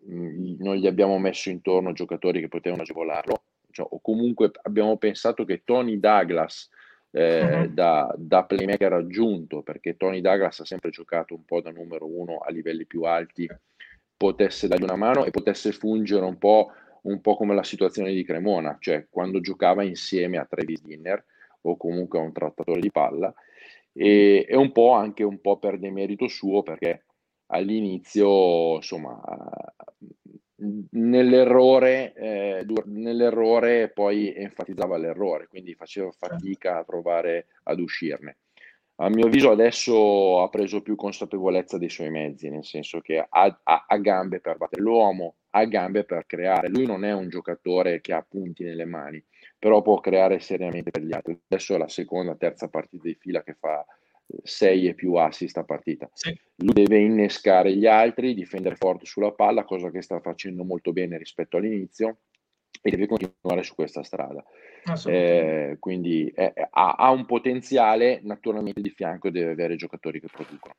non 0.06 0.76
gli 0.76 0.86
abbiamo 0.86 1.18
messo 1.18 1.50
intorno 1.50 1.92
giocatori 1.92 2.40
che 2.40 2.48
potevano 2.48 2.82
agevolarlo 2.82 3.42
cioè, 3.70 3.86
o 3.90 4.00
comunque 4.00 4.50
abbiamo 4.62 4.96
pensato 4.96 5.44
che 5.44 5.62
Tony 5.64 5.98
Douglas 5.98 6.70
eh, 7.10 7.42
uh-huh. 7.42 7.68
da, 7.68 8.14
da, 8.16 8.44
playmaker 8.44 8.92
aggiunto 8.92 9.62
perché 9.62 9.96
Tony 9.96 10.20
Douglas 10.20 10.60
ha 10.60 10.64
sempre 10.64 10.90
giocato 10.90 11.34
un 11.34 11.44
po' 11.44 11.60
da 11.60 11.70
numero 11.70 12.06
uno 12.06 12.38
a 12.38 12.50
livelli 12.50 12.86
più 12.86 13.02
alti 13.02 13.48
potesse 14.16 14.68
dargli 14.68 14.84
una 14.84 14.96
mano 14.96 15.24
e 15.24 15.30
potesse 15.30 15.72
fungere 15.72 16.24
un 16.24 16.38
po', 16.38 16.70
un 17.02 17.20
po' 17.20 17.36
come 17.36 17.54
la 17.54 17.64
situazione 17.64 18.12
di 18.12 18.24
Cremona 18.24 18.76
cioè 18.78 19.06
quando 19.08 19.40
giocava 19.40 19.82
insieme 19.82 20.38
a 20.38 20.44
Travis 20.44 20.82
Dinner 20.82 21.24
o 21.62 21.76
comunque 21.76 22.18
a 22.18 22.22
un 22.22 22.32
trattatore 22.32 22.80
di 22.80 22.90
palla 22.90 23.32
e, 23.94 24.44
e 24.48 24.56
un 24.56 24.72
po' 24.72 24.90
anche 24.90 25.22
un 25.22 25.40
po' 25.40 25.58
per 25.58 25.78
demerito 25.78 26.28
suo 26.28 26.62
perché 26.62 27.04
all'inizio 27.46 28.76
insomma 28.76 29.20
nell'errore, 30.90 32.12
eh, 32.14 32.66
nell'errore 32.86 33.90
poi 33.90 34.32
enfatizzava 34.34 34.96
l'errore, 34.96 35.46
quindi 35.48 35.74
faceva 35.74 36.10
certo. 36.10 36.26
fatica 36.26 36.78
a 36.78 36.84
provare 36.84 37.46
ad 37.64 37.80
uscirne. 37.80 38.38
A 38.96 39.08
mio 39.08 39.26
avviso 39.26 39.50
adesso 39.50 40.40
ha 40.40 40.48
preso 40.48 40.80
più 40.80 40.94
consapevolezza 40.94 41.78
dei 41.78 41.90
suoi 41.90 42.10
mezzi, 42.10 42.48
nel 42.48 42.64
senso 42.64 43.00
che 43.00 43.18
ha, 43.18 43.60
ha, 43.62 43.84
ha 43.88 43.96
gambe 43.98 44.40
per 44.40 44.56
battere 44.56 44.82
l'uomo, 44.82 45.34
ha 45.50 45.64
gambe 45.64 46.04
per 46.04 46.26
creare. 46.26 46.68
Lui 46.68 46.86
non 46.86 47.04
è 47.04 47.12
un 47.12 47.28
giocatore 47.28 48.00
che 48.00 48.12
ha 48.12 48.24
punti 48.26 48.62
nelle 48.62 48.84
mani, 48.84 49.22
però 49.64 49.80
può 49.80 49.98
creare 49.98 50.40
seriamente 50.40 50.90
per 50.90 51.02
gli 51.02 51.14
altri. 51.14 51.40
Adesso 51.48 51.74
è 51.74 51.78
la 51.78 51.88
seconda, 51.88 52.34
terza 52.34 52.68
partita 52.68 53.04
di 53.04 53.16
fila 53.18 53.42
che 53.42 53.54
fa 53.58 53.82
6 54.42 54.88
e 54.88 54.94
più 54.94 55.14
assist 55.14 55.56
a 55.56 55.64
partita. 55.64 56.06
Sì. 56.12 56.38
Lui 56.56 56.74
deve 56.74 56.98
innescare 56.98 57.74
gli 57.74 57.86
altri, 57.86 58.34
difendere 58.34 58.76
forte 58.76 59.06
sulla 59.06 59.32
palla, 59.32 59.64
cosa 59.64 59.90
che 59.90 60.02
sta 60.02 60.20
facendo 60.20 60.64
molto 60.64 60.92
bene 60.92 61.16
rispetto 61.16 61.56
all'inizio 61.56 62.18
e 62.82 62.90
deve 62.90 63.06
continuare 63.06 63.62
su 63.62 63.74
questa 63.74 64.02
strada. 64.02 64.44
Eh, 65.06 65.78
quindi 65.80 66.30
è, 66.34 66.52
ha, 66.68 66.96
ha, 66.98 67.10
un 67.10 67.24
potenziale, 67.24 68.20
naturalmente 68.22 68.82
di 68.82 68.90
fianco 68.90 69.30
deve 69.30 69.52
avere 69.52 69.76
giocatori 69.76 70.20
che 70.20 70.28
producono. 70.30 70.74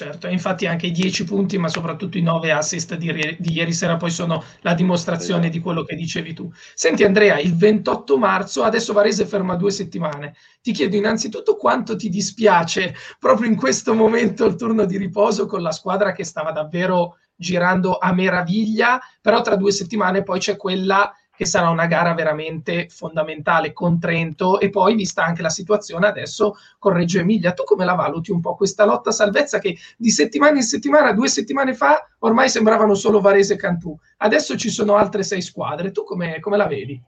Certo, 0.00 0.28
infatti 0.28 0.64
anche 0.64 0.86
i 0.86 0.92
10 0.92 1.24
punti, 1.24 1.58
ma 1.58 1.68
soprattutto 1.68 2.16
i 2.16 2.22
9 2.22 2.52
assist 2.52 2.94
di, 2.94 3.36
di, 3.38 3.52
ieri 3.52 3.74
sera 3.74 3.98
poi 3.98 4.10
sono 4.10 4.42
la 4.62 4.72
dimostrazione 4.72 5.50
di 5.50 5.60
quello 5.60 5.84
che 5.84 5.94
dicevi 5.94 6.32
tu. 6.32 6.50
Senti 6.72 7.04
Andrea, 7.04 7.38
il 7.38 7.54
28 7.54 8.16
marzo, 8.16 8.62
adesso 8.62 8.94
Varese 8.94 9.26
ferma 9.26 9.56
due 9.56 9.70
settimane. 9.70 10.36
Ti 10.62 10.72
chiedo 10.72 10.96
innanzitutto 10.96 11.54
quanto 11.56 11.96
ti 11.96 12.08
dispiace 12.08 12.94
proprio 13.18 13.50
in 13.50 13.56
questo 13.56 13.92
momento 13.92 14.46
il 14.46 14.54
turno 14.54 14.86
di 14.86 14.96
riposo 14.96 15.44
con 15.44 15.60
la 15.60 15.70
squadra 15.70 16.12
che 16.12 16.24
stava 16.24 16.50
davvero 16.50 17.18
girando 17.36 17.98
a 17.98 18.14
meraviglia, 18.14 18.98
però 19.20 19.42
tra 19.42 19.56
due 19.56 19.70
settimane 19.70 20.22
poi 20.22 20.38
c'è 20.38 20.56
quella 20.56 21.12
che 21.40 21.46
sarà 21.46 21.70
una 21.70 21.86
gara 21.86 22.12
veramente 22.12 22.90
fondamentale 22.90 23.72
con 23.72 23.98
Trento 23.98 24.60
e 24.60 24.68
poi 24.68 24.94
vista 24.94 25.24
anche 25.24 25.40
la 25.40 25.48
situazione 25.48 26.06
adesso 26.06 26.56
con 26.78 26.92
Reggio 26.92 27.18
Emilia. 27.18 27.54
Tu 27.54 27.64
come 27.64 27.86
la 27.86 27.94
valuti 27.94 28.30
un 28.30 28.42
po' 28.42 28.56
questa 28.56 28.84
lotta 28.84 29.10
salvezza 29.10 29.58
che 29.58 29.74
di 29.96 30.10
settimana 30.10 30.56
in 30.56 30.62
settimana, 30.64 31.14
due 31.14 31.28
settimane 31.28 31.72
fa, 31.72 32.06
ormai 32.18 32.50
sembravano 32.50 32.92
solo 32.92 33.22
Varese 33.22 33.54
e 33.54 33.56
Cantù, 33.56 33.98
adesso 34.18 34.54
ci 34.58 34.68
sono 34.68 34.96
altre 34.96 35.22
sei 35.22 35.40
squadre, 35.40 35.92
tu 35.92 36.04
come, 36.04 36.40
come 36.40 36.58
la 36.58 36.66
vedi? 36.66 37.02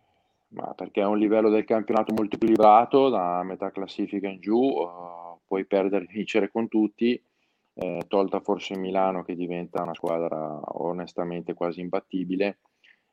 Ma 0.49 0.73
perché 0.75 1.03
è 1.03 1.07
un 1.07 1.18
livello 1.18 1.51
del 1.51 1.66
campionato 1.66 2.14
molto 2.14 2.37
equilibrato, 2.37 3.11
da 3.11 3.42
metà 3.42 3.71
classifica 3.71 4.29
in 4.29 4.40
giù, 4.40 4.57
uh, 4.57 5.40
puoi 5.47 5.66
perdere 5.66 6.05
e 6.05 6.09
vincere 6.11 6.51
con 6.51 6.68
tutti, 6.68 7.23
eh, 7.75 8.05
tolta 8.09 8.40
forse 8.40 8.79
Milano 8.79 9.25
che 9.25 9.35
diventa 9.35 9.83
una 9.83 9.92
squadra 9.92 10.59
onestamente 10.79 11.53
quasi 11.53 11.81
imbattibile 11.81 12.61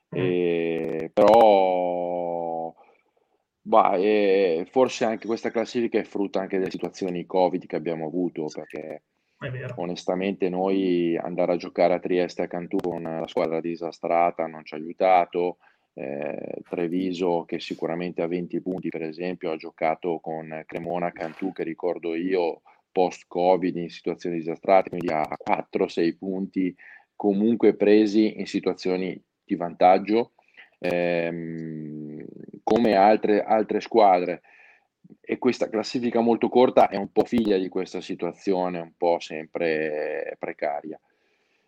e, 0.10 1.12
però 1.14 2.74
bah, 3.62 3.96
e 3.98 4.68
forse 4.70 5.06
anche 5.06 5.28
questa 5.28 5.52
classifica 5.52 6.00
è 6.00 6.04
frutto 6.04 6.40
anche 6.40 6.58
delle 6.58 6.72
situazioni 6.72 7.26
Covid 7.26 7.66
che 7.68 7.76
abbiamo 7.76 8.08
avuto, 8.08 8.48
perché 8.52 9.04
onestamente 9.76 10.50
noi 10.50 11.16
andare 11.16 11.54
a 11.54 11.58
giocare 11.58 11.94
a 11.94 12.00
Trieste 12.00 12.42
a 12.42 12.48
Cantù 12.48 12.78
con 12.78 13.04
la 13.04 13.28
squadra 13.28 13.62
disastrata 13.62 14.48
non 14.48 14.66
ci 14.66 14.74
ha 14.74 14.78
aiutato. 14.78 15.58
Eh, 15.94 16.62
Treviso 16.70 17.46
che 17.46 17.60
sicuramente 17.60 18.22
ha 18.22 18.28
20 18.28 18.62
punti 18.62 18.90
per 18.90 19.02
esempio 19.02 19.52
ha 19.52 19.58
giocato 19.58 20.20
con 20.20 20.64
Cremona 20.66 21.12
Cantù 21.12 21.52
che 21.52 21.64
ricordo 21.64 22.14
io 22.16 22.62
post 22.92 23.26
covid 23.28 23.76
in 23.76 23.90
situazioni 23.90 24.38
disastrate 24.38 24.90
quindi 24.90 25.12
ha 25.12 25.28
4-6 25.28 26.16
punti 26.18 26.74
comunque 27.16 27.76
presi 27.76 28.40
in 28.40 28.46
situazioni 28.46 29.22
di 29.50 29.56
vantaggio, 29.56 30.32
ehm, 30.80 32.24
come 32.64 32.96
altre, 32.96 33.44
altre 33.44 33.82
squadre. 33.82 34.42
E 35.22 35.40
questa 35.40 35.70
classifica 35.70 36.20
molto 36.20 36.50
corta 36.50 36.88
è 36.88 36.96
un 36.96 37.12
po' 37.12 37.24
figlia 37.24 37.58
di 37.58 37.68
questa 37.68 38.00
situazione, 38.00 38.80
un 38.80 38.94
po' 38.96 39.20
sempre 39.20 40.36
precaria. 40.38 41.00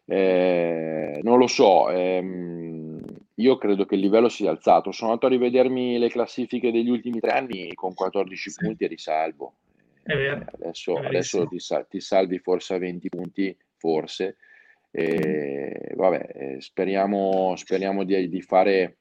Eh, 0.06 1.20
non 1.24 1.38
lo 1.38 1.48
so, 1.48 1.90
ehm, 1.90 3.00
io 3.36 3.58
credo 3.58 3.86
che 3.86 3.96
il 3.96 4.02
livello 4.02 4.30
sia 4.30 4.52
alzato. 4.52 4.92
Sono 4.92 5.12
andato 5.12 5.28
a 5.28 5.30
rivedermi 5.30 5.98
le 5.98 6.10
classifiche 6.10 6.72
degli 6.72 6.90
ultimi 6.90 7.20
tre 7.20 7.32
anni 7.32 7.74
con 7.74 7.94
14 7.94 8.50
sì. 8.50 8.66
punti 8.66 8.84
e 8.84 8.88
risalvo. 8.88 9.54
Eh, 10.04 10.46
adesso, 10.54 10.96
adesso 10.96 11.48
ti, 11.48 11.58
ti, 11.90 12.00
salvi 12.00 12.40
forse 12.40 12.74
a 12.74 12.80
20 12.80 13.10
punti, 13.10 13.56
forse, 13.78 14.38
e, 14.92 15.94
vabbè, 15.96 16.58
speriamo, 16.60 17.56
speriamo 17.56 18.04
di, 18.04 18.28
di 18.30 18.42
fare 18.42 18.98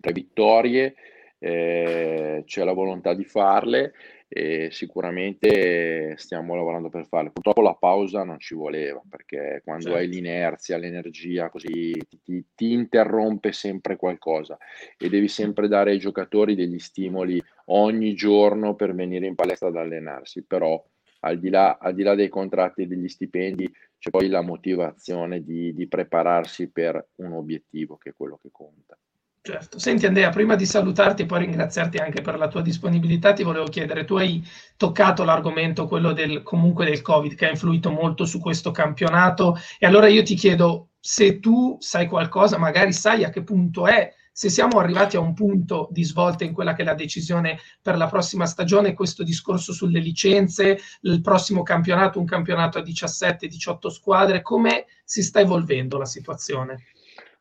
tre 0.00 0.12
vittorie, 0.12 0.94
eh, 1.38 2.42
c'è 2.44 2.64
la 2.64 2.72
volontà 2.72 3.14
di 3.14 3.24
farle 3.24 3.92
e 4.32 4.68
sicuramente 4.70 6.14
stiamo 6.16 6.54
lavorando 6.54 6.88
per 6.88 7.06
farle. 7.06 7.30
Purtroppo 7.30 7.62
la 7.62 7.74
pausa 7.74 8.22
non 8.22 8.38
ci 8.38 8.54
voleva 8.54 9.02
perché 9.08 9.60
quando 9.64 9.86
certo. 9.86 9.98
hai 9.98 10.08
l'inerzia, 10.08 10.76
l'energia 10.76 11.48
così 11.48 11.92
ti, 12.22 12.44
ti, 12.54 12.72
interrompe 12.72 13.52
sempre 13.52 13.96
qualcosa 13.96 14.56
e 14.96 15.08
devi 15.08 15.26
sempre 15.26 15.66
dare 15.66 15.90
ai 15.90 15.98
giocatori 15.98 16.54
degli 16.54 16.78
stimoli 16.78 17.42
ogni 17.66 18.14
giorno 18.14 18.74
per 18.76 18.94
venire 18.94 19.26
in 19.26 19.34
palestra 19.34 19.68
ad 19.68 19.76
allenarsi, 19.76 20.44
però 20.44 20.80
al 21.20 21.38
di 21.38 21.48
là, 21.48 21.78
al 21.80 21.94
di 21.94 22.02
là 22.02 22.14
dei 22.14 22.28
contratti 22.28 22.82
e 22.82 22.86
degli 22.86 23.08
stipendi 23.08 23.70
c'è 23.98 24.10
poi 24.10 24.28
la 24.28 24.40
motivazione 24.40 25.42
di, 25.42 25.74
di 25.74 25.86
prepararsi 25.86 26.70
per 26.70 27.08
un 27.16 27.32
obiettivo 27.32 27.96
che 27.96 28.10
è 28.10 28.14
quello 28.16 28.38
che 28.40 28.48
conta. 28.50 28.96
Certo. 29.42 29.78
Senti 29.78 30.04
Andrea, 30.04 30.28
prima 30.28 30.54
di 30.54 30.66
salutarti 30.66 31.22
e 31.22 31.26
poi 31.26 31.40
ringraziarti 31.40 31.96
anche 31.96 32.20
per 32.20 32.36
la 32.36 32.48
tua 32.48 32.60
disponibilità, 32.60 33.32
ti 33.32 33.42
volevo 33.42 33.66
chiedere, 33.66 34.04
tu 34.04 34.16
hai 34.16 34.42
toccato 34.76 35.24
l'argomento, 35.24 35.86
quello 35.86 36.12
del, 36.12 36.42
comunque 36.42 36.84
del 36.84 37.00
Covid, 37.00 37.34
che 37.34 37.46
ha 37.46 37.50
influito 37.50 37.90
molto 37.90 38.26
su 38.26 38.38
questo 38.38 38.70
campionato, 38.70 39.56
e 39.78 39.86
allora 39.86 40.08
io 40.08 40.22
ti 40.22 40.34
chiedo 40.34 40.90
se 41.00 41.40
tu 41.40 41.76
sai 41.80 42.06
qualcosa, 42.06 42.58
magari 42.58 42.92
sai 42.92 43.24
a 43.24 43.30
che 43.30 43.42
punto 43.42 43.86
è 43.86 44.12
se 44.32 44.48
siamo 44.48 44.78
arrivati 44.78 45.16
a 45.16 45.20
un 45.20 45.34
punto 45.34 45.88
di 45.90 46.04
svolta 46.04 46.44
in 46.44 46.52
quella 46.52 46.74
che 46.74 46.82
è 46.82 46.84
la 46.84 46.94
decisione 46.94 47.58
per 47.82 47.96
la 47.96 48.06
prossima 48.06 48.46
stagione, 48.46 48.94
questo 48.94 49.22
discorso 49.22 49.72
sulle 49.72 50.00
licenze, 50.00 50.78
il 51.02 51.20
prossimo 51.20 51.62
campionato, 51.62 52.18
un 52.18 52.26
campionato 52.26 52.78
a 52.78 52.82
17-18 52.82 53.88
squadre, 53.88 54.42
come 54.42 54.86
si 55.04 55.22
sta 55.22 55.40
evolvendo 55.40 55.98
la 55.98 56.06
situazione? 56.06 56.84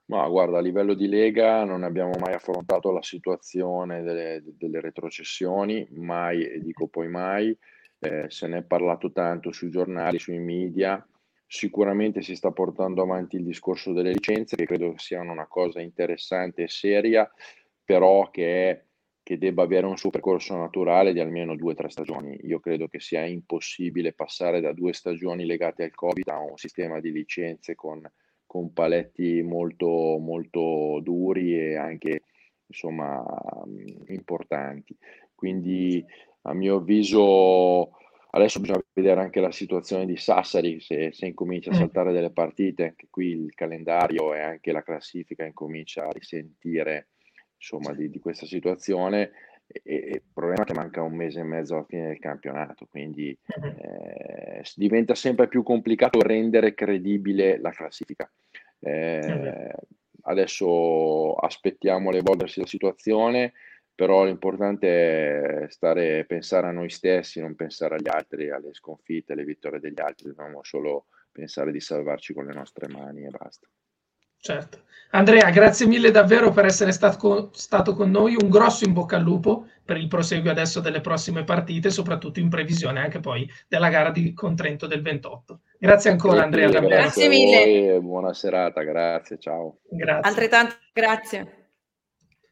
Ma 0.06 0.28
guarda, 0.28 0.58
a 0.58 0.62
livello 0.62 0.95
di 0.95 1.08
Lega 1.08 1.63
non 1.63 1.84
abbiamo 1.84 2.13
mai 2.19 2.34
affrontato 2.34 2.91
la 2.91 3.04
situazione 3.04 4.02
delle, 4.02 4.43
delle 4.58 4.82
retrocessioni, 4.82 5.88
mai 5.91 6.43
e 6.43 6.60
dico 6.60 6.88
poi 6.88 7.08
mai, 7.08 7.56
eh, 7.99 8.25
se 8.28 8.47
ne 8.47 8.58
è 8.58 8.63
parlato 8.63 9.12
tanto 9.12 9.52
sui 9.52 9.69
giornali, 9.69 10.17
sui 10.17 10.39
media, 10.39 11.06
Sicuramente 11.52 12.22
si 12.22 12.36
sta 12.36 12.52
portando 12.52 13.02
avanti 13.02 13.36
il 13.36 13.44
discorso 13.44 13.92
delle 13.92 14.12
licenze, 14.12 14.56
che 14.56 14.68
credo 14.68 14.94
siano 14.98 15.32
una 15.32 15.48
cosa 15.48 15.82
interessante 15.82 16.62
e 16.62 16.68
seria, 16.68 17.28
però 17.84 18.30
che, 18.30 18.70
è, 18.70 18.84
che 19.24 19.40
debba 19.40 19.64
avere 19.64 19.88
un 19.88 19.98
suo 19.98 20.12
percorso 20.12 20.56
naturale 20.56 21.12
di 21.12 21.20
almeno 21.20 21.56
due 21.56 21.72
o 21.72 21.76
tre 21.76 21.90
stagioni. 21.90 22.38
Io 22.44 22.60
credo 22.60 22.88
che 22.88 23.00
sia 23.00 23.26
impossibile 23.26 24.14
passare 24.14 24.62
da 24.62 24.74
due 24.74 24.94
stagioni 24.94 25.44
legate 25.44 25.82
al 25.82 25.96
Covid 25.96 26.28
a 26.28 26.38
un 26.38 26.56
sistema 26.56 27.00
di 27.00 27.12
licenze 27.12 27.74
con, 27.74 28.00
con 28.46 28.72
paletti 28.72 29.42
molto, 29.42 30.20
molto 30.20 31.00
duri 31.02 31.58
e 31.58 31.76
anche 31.78 32.26
insomma 32.68 33.26
importanti. 34.10 34.96
Quindi 35.34 36.06
a 36.44 36.54
mio 36.54 36.76
avviso 36.76 37.98
Adesso 38.32 38.60
bisogna 38.60 38.84
vedere 38.94 39.22
anche 39.22 39.39
la 39.39 39.52
situazione 39.52 40.06
di 40.06 40.15
Sassari, 40.15 40.80
se, 40.80 41.12
se 41.12 41.26
incomincia 41.26 41.72
a 41.72 41.76
mm. 41.76 41.78
saltare 41.78 42.12
delle 42.12 42.30
partite, 42.30 42.84
anche 42.84 43.08
qui 43.10 43.30
il 43.30 43.56
calendario 43.56 44.36
e 44.36 44.42
anche 44.42 44.72
la 44.72 44.84
classifica 44.84 45.46
incomincia 45.46 46.06
a 46.06 46.12
risentire 46.12 47.08
insomma, 47.56 47.92
di, 47.94 48.10
di 48.10 48.20
questa 48.20 48.46
situazione. 48.46 49.32
E, 49.65 49.82
e, 49.84 50.10
il 50.13 50.24
problema 50.32 50.62
è 50.62 50.65
che 50.65 50.74
manca 50.74 51.02
un 51.02 51.15
mese 51.15 51.39
e 51.39 51.44
mezzo 51.44 51.74
alla 51.74 51.86
fine 51.86 52.08
del 52.08 52.20
campionato, 52.20 52.86
quindi 52.88 53.36
mm-hmm. 53.60 53.78
eh, 53.80 54.63
diventa 54.76 55.15
sempre 55.15 55.48
più 55.48 55.63
complicato 55.63 56.22
rendere 56.22 56.76
credibile 56.76 57.60
la 57.60 57.72
classifica. 57.72 58.30
Eh, 58.80 59.72
adesso 60.22 61.34
aspettiamo 61.34 62.12
l'evolversi 62.12 62.60
della 62.60 62.70
situazione 62.70 63.54
però 64.00 64.24
l'importante 64.24 65.66
è 65.66 65.66
stare, 65.68 66.24
pensare 66.24 66.68
a 66.68 66.72
noi 66.72 66.90
stessi, 66.90 67.42
non 67.42 67.54
pensare 67.56 67.96
agli 67.96 68.08
altri, 68.08 68.50
alle 68.50 68.70
sconfitte, 68.72 69.34
alle 69.34 69.44
vittorie 69.44 69.82
degli 69.82 70.00
altri, 70.00 70.30
dobbiamo 70.30 70.64
solo 70.64 71.08
pensare 71.30 71.74
di 71.74 71.82
salvarci 71.82 72.34
con 72.34 72.46
le 72.46 72.54
nostre 72.54 72.88
mani 72.88 73.26
e 73.26 73.30
basta. 73.30 73.68
certo. 74.38 74.84
Andrea, 75.10 75.50
grazie 75.50 75.86
mille 75.86 76.12
davvero 76.12 76.52
per 76.52 76.64
essere 76.64 76.94
stato, 76.94 77.50
stato 77.52 77.94
con 77.94 78.10
noi. 78.10 78.38
Un 78.42 78.50
grosso 78.50 78.86
in 78.86 78.94
bocca 78.94 79.18
al 79.18 79.24
lupo 79.24 79.68
per 79.84 79.98
il 79.98 80.08
proseguio 80.08 80.52
adesso 80.52 80.80
delle 80.80 81.02
prossime 81.02 81.44
partite, 81.44 81.90
soprattutto 81.90 82.40
in 82.40 82.48
previsione 82.48 83.02
anche 83.02 83.20
poi 83.20 83.52
della 83.68 83.90
gara 83.90 84.12
di, 84.12 84.34
con 84.34 84.56
Trento 84.56 84.88
del 84.88 85.02
28. 85.02 85.60
Grazie 85.78 86.12
ancora 86.12 86.44
Andrea. 86.44 86.70
Grazie, 86.70 86.88
grazie 86.88 87.28
mille. 87.28 88.00
buona 88.00 88.34
serata, 88.34 88.82
grazie, 88.82 89.38
ciao. 89.39 89.80
Grazie. 89.89 90.30
Altrettanto 90.30 90.76
grazie. 90.93 91.59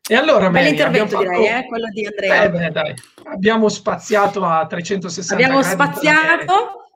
E 0.07 0.15
allora, 0.15 0.49
Bell'intervento 0.49 1.17
fatto... 1.17 1.29
direi, 1.29 1.47
eh, 1.47 1.65
quello 1.67 1.87
di 1.89 2.05
Andrea. 2.05 2.43
Eh 2.43 2.49
beh, 2.49 2.71
dai. 2.71 2.93
Abbiamo 3.25 3.67
spaziato 3.67 4.45
a 4.45 4.65
360 4.65 5.33
Abbiamo 5.33 5.61
spaziato 5.61 6.87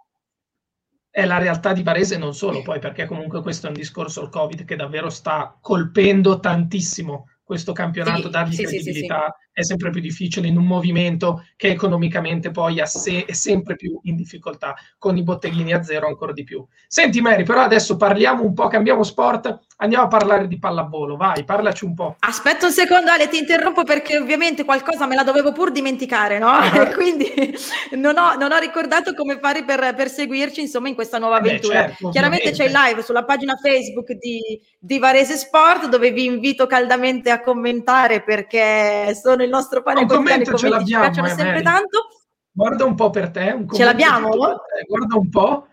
è 1.12 1.26
la 1.26 1.38
realtà 1.38 1.74
di 1.74 1.84
Varese 1.84 2.18
non 2.18 2.34
solo 2.34 2.62
poi 2.62 2.80
perché 2.80 3.05
comunque 3.05 3.41
questo 3.41 3.66
è 3.66 3.70
un 3.70 3.76
discorso 3.76 4.22
al 4.22 4.30
Covid 4.30 4.64
che 4.64 4.78
davvero 4.78 5.09
sta 5.09 5.57
colpendo 5.59 6.39
tantissimo 6.39 7.28
questo 7.43 7.74
campionato, 7.74 8.24
sì, 8.24 8.30
dargli 8.30 8.53
sì, 8.53 8.64
credibilità 8.64 9.36
sì, 9.38 9.51
è 9.62 9.66
sempre 9.66 9.89
più 9.89 10.01
difficile 10.01 10.47
in 10.47 10.57
un 10.57 10.66
movimento 10.66 11.45
che 11.55 11.70
economicamente 11.70 12.51
poi 12.51 12.82
se- 12.86 13.26
è 13.26 13.34
sempre 13.34 13.76
più 13.76 13.99
in 14.03 14.16
difficoltà, 14.16 14.76
con 14.97 15.18
i 15.18 15.24
botteghini 15.24 15.74
a 15.74 15.84
zero 15.84 16.07
ancora 16.07 16.34
di 16.34 16.43
più. 16.43 16.66
Senti 16.88 17.22
Mary, 17.22 17.43
però 17.43 17.62
adesso 17.62 17.97
parliamo 17.97 18.43
un 18.43 18.53
po', 18.53 18.68
cambiamo 18.68 19.03
sport, 19.03 19.59
andiamo 19.78 20.05
a 20.05 20.07
parlare 20.07 20.47
di 20.47 20.59
pallavolo, 20.59 21.16
vai, 21.16 21.43
parlaci 21.43 21.86
un 21.86 21.93
po'. 21.93 22.16
Aspetta 22.20 22.66
un 22.66 22.72
secondo 22.72 23.12
Ale, 23.12 23.28
ti 23.28 23.38
interrompo 23.38 23.84
perché 23.84 24.18
ovviamente 24.18 24.64
qualcosa 24.64 25.05
me 25.05 25.16
la 25.16 25.24
dovevo 25.24 25.51
pur 25.51 25.72
dimenticare, 25.72 26.39
no? 26.39 26.51
Uh-huh. 26.51 26.91
Quindi 26.93 27.55
non 27.91 28.18
ho, 28.18 28.36
non 28.36 28.51
ho, 28.51 28.57
ricordato 28.57 29.14
come 29.14 29.39
fare 29.39 29.64
per, 29.64 29.93
per, 29.95 30.09
seguirci 30.09 30.62
insomma 30.62 30.88
in 30.88 30.95
questa 30.95 31.18
nuova 31.18 31.38
avventura. 31.38 31.82
Beh, 31.82 31.88
certo, 31.88 32.09
Chiaramente 32.09 32.51
c'è 32.51 32.66
il 32.66 32.72
live 32.72 33.01
sulla 33.03 33.24
pagina 33.24 33.55
Facebook 33.55 34.12
di, 34.14 34.59
di 34.78 34.99
Varese 34.99 35.38
Sport 35.38 35.88
dove 35.88 36.12
vi 36.12 36.26
invito 36.26 36.68
caldamente 36.68 37.32
a 37.32 37.41
commentare 37.41 38.24
perché 38.24 39.16
sono 39.16 39.43
il 39.43 39.49
nostro 39.52 39.84
pane 39.84 40.06
quotidiano, 40.06 40.41
i 40.41 40.45
commenti 40.45 40.58
ci 40.58 40.95
piacciono 40.95 41.28
eh, 41.28 41.32
sempre 41.32 41.62
tanto. 41.62 42.08
Guarda 42.52 42.86
un 42.86 42.95
po' 42.95 43.10
per 43.12 43.30
te. 43.30 43.52
Un 43.52 43.68
Ce 43.72 43.84
l'abbiamo? 43.84 44.30
Guarda 44.30 45.16
un 45.16 45.30
po'. 45.30 45.68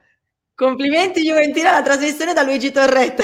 Complimenti 0.58 1.22
Juventina 1.22 1.70
alla 1.70 1.82
trasmissione 1.82 2.32
da 2.32 2.42
Luigi 2.42 2.72
Torretta. 2.72 3.22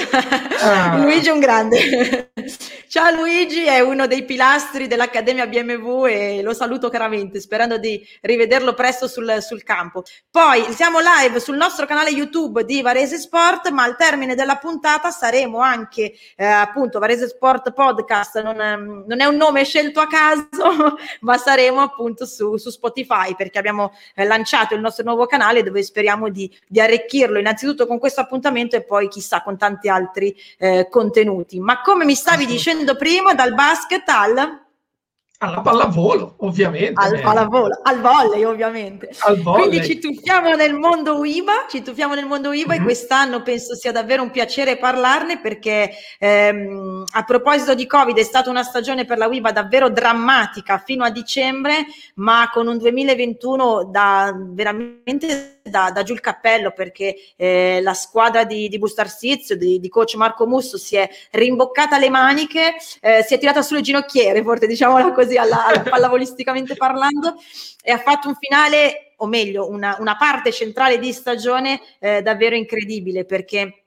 Ah. 0.61 0.95
Luigi 1.03 1.27
è 1.27 1.31
un 1.33 1.39
grande. 1.39 2.31
Ciao 2.87 3.13
Luigi, 3.13 3.65
è 3.65 3.81
uno 3.81 4.07
dei 4.07 4.23
pilastri 4.23 4.87
dell'Accademia 4.87 5.45
BMW 5.45 6.05
e 6.05 6.41
lo 6.41 6.53
saluto 6.53 6.87
caramente, 6.89 7.41
sperando 7.41 7.77
di 7.77 8.01
rivederlo 8.21 8.73
presto 8.73 9.09
sul, 9.09 9.39
sul, 9.41 9.63
campo. 9.63 10.03
Poi 10.31 10.71
siamo 10.71 10.99
live 10.99 11.41
sul 11.41 11.57
nostro 11.57 11.85
canale 11.85 12.11
YouTube 12.11 12.63
di 12.63 12.81
Varese 12.81 13.17
Sport, 13.17 13.69
ma 13.71 13.83
al 13.83 13.97
termine 13.97 14.33
della 14.33 14.55
puntata 14.55 15.11
saremo 15.11 15.59
anche 15.59 16.13
eh, 16.37 16.45
appunto 16.45 16.99
Varese 16.99 17.27
Sport 17.27 17.73
Podcast, 17.73 18.41
non, 18.41 18.61
ehm, 18.61 19.03
non, 19.07 19.19
è 19.19 19.25
un 19.25 19.35
nome 19.35 19.65
scelto 19.65 19.99
a 19.99 20.07
caso, 20.07 20.95
ma 21.19 21.37
saremo 21.37 21.81
appunto 21.81 22.25
su, 22.25 22.55
su 22.55 22.69
Spotify 22.69 23.35
perché 23.35 23.59
abbiamo 23.59 23.91
eh, 24.15 24.23
lanciato 24.23 24.73
il 24.73 24.79
nostro 24.79 25.03
nuovo 25.03 25.25
canale 25.25 25.63
dove 25.63 25.83
speriamo 25.83 26.29
di, 26.29 26.49
di 26.65 26.79
arricchire 26.79 27.24
seguirlo 27.25 27.39
innanzitutto 27.39 27.87
con 27.87 27.99
questo 27.99 28.21
appuntamento 28.21 28.75
e 28.75 28.83
poi 28.83 29.07
chissà 29.07 29.41
con 29.41 29.57
tanti 29.57 29.89
altri 29.89 30.35
eh, 30.57 30.87
contenuti. 30.89 31.59
Ma 31.59 31.81
come 31.81 32.05
mi 32.05 32.15
stavi 32.15 32.45
dicendo 32.45 32.95
prima, 32.95 33.33
dal 33.33 33.53
basket 33.53 34.07
al 34.07 34.63
alla 35.37 35.59
pallavolo, 35.59 36.35
ovviamente. 36.37 36.93
Al 36.95 37.19
pallavolo, 37.19 37.81
al 37.83 37.99
volley, 37.99 38.45
ovviamente. 38.45 39.09
Al 39.19 39.41
volley. 39.41 39.67
Quindi 39.67 39.85
ci 39.85 39.99
tuffiamo 39.99 40.55
nel 40.55 40.73
mondo 40.73 41.17
UIBA, 41.17 41.65
ci 41.69 41.81
tuffiamo 41.81 42.15
nel 42.15 42.25
mondo 42.25 42.49
UIBA 42.49 42.67
mm-hmm. 42.69 42.75
e 42.75 42.79
mhm. 42.79 42.85
quest'anno 42.85 43.41
penso 43.43 43.75
sia 43.75 43.91
davvero 43.91 44.23
un 44.23 44.31
piacere 44.31 44.77
parlarne 44.77 45.41
perché 45.41 45.91
ehm, 46.19 47.03
a 47.11 47.23
proposito 47.23 47.75
di 47.75 47.85
Covid 47.85 48.17
è 48.17 48.23
stata 48.23 48.49
una 48.49 48.63
stagione 48.63 49.03
per 49.03 49.17
la 49.17 49.27
UIBA 49.27 49.51
davvero 49.51 49.89
drammatica 49.89 50.77
fino 50.77 51.03
a 51.03 51.09
dicembre, 51.09 51.85
ma 52.15 52.49
con 52.51 52.67
un 52.67 52.77
2021 52.77 53.89
da 53.91 54.33
veramente 54.35 55.54
da, 55.67 55.89
da, 55.91 56.03
giù 56.03 56.13
il 56.13 56.19
cappello 56.19 56.71
perché 56.71 57.15
eh, 57.35 57.79
la 57.81 57.95
squadra 57.95 58.43
di, 58.43 58.69
di 58.69 58.77
Bustarsizio, 58.77 59.57
di, 59.57 59.79
di, 59.79 59.89
coach 59.89 60.13
Marco 60.13 60.45
Musso, 60.45 60.77
si 60.77 60.95
è 60.95 61.09
rimboccata 61.31 61.97
le 61.97 62.09
maniche, 62.09 62.75
eh, 63.01 63.23
si 63.23 63.33
è 63.33 63.39
tirata 63.39 63.63
sulle 63.63 63.81
ginocchiere, 63.81 64.43
forse 64.43 64.67
diciamola 64.67 65.11
così, 65.11 65.37
alla, 65.37 65.65
alla 65.65 65.81
pallavolisticamente 65.89 66.75
parlando, 66.75 67.35
e 67.81 67.91
ha 67.91 67.97
fatto 67.97 68.27
un 68.27 68.35
finale, 68.35 69.13
o 69.17 69.25
meglio, 69.25 69.67
una, 69.67 69.97
una 69.99 70.15
parte 70.15 70.51
centrale 70.51 70.99
di 70.99 71.11
stagione 71.11 71.81
eh, 71.99 72.21
davvero 72.21 72.55
incredibile 72.55 73.25
perché 73.25 73.84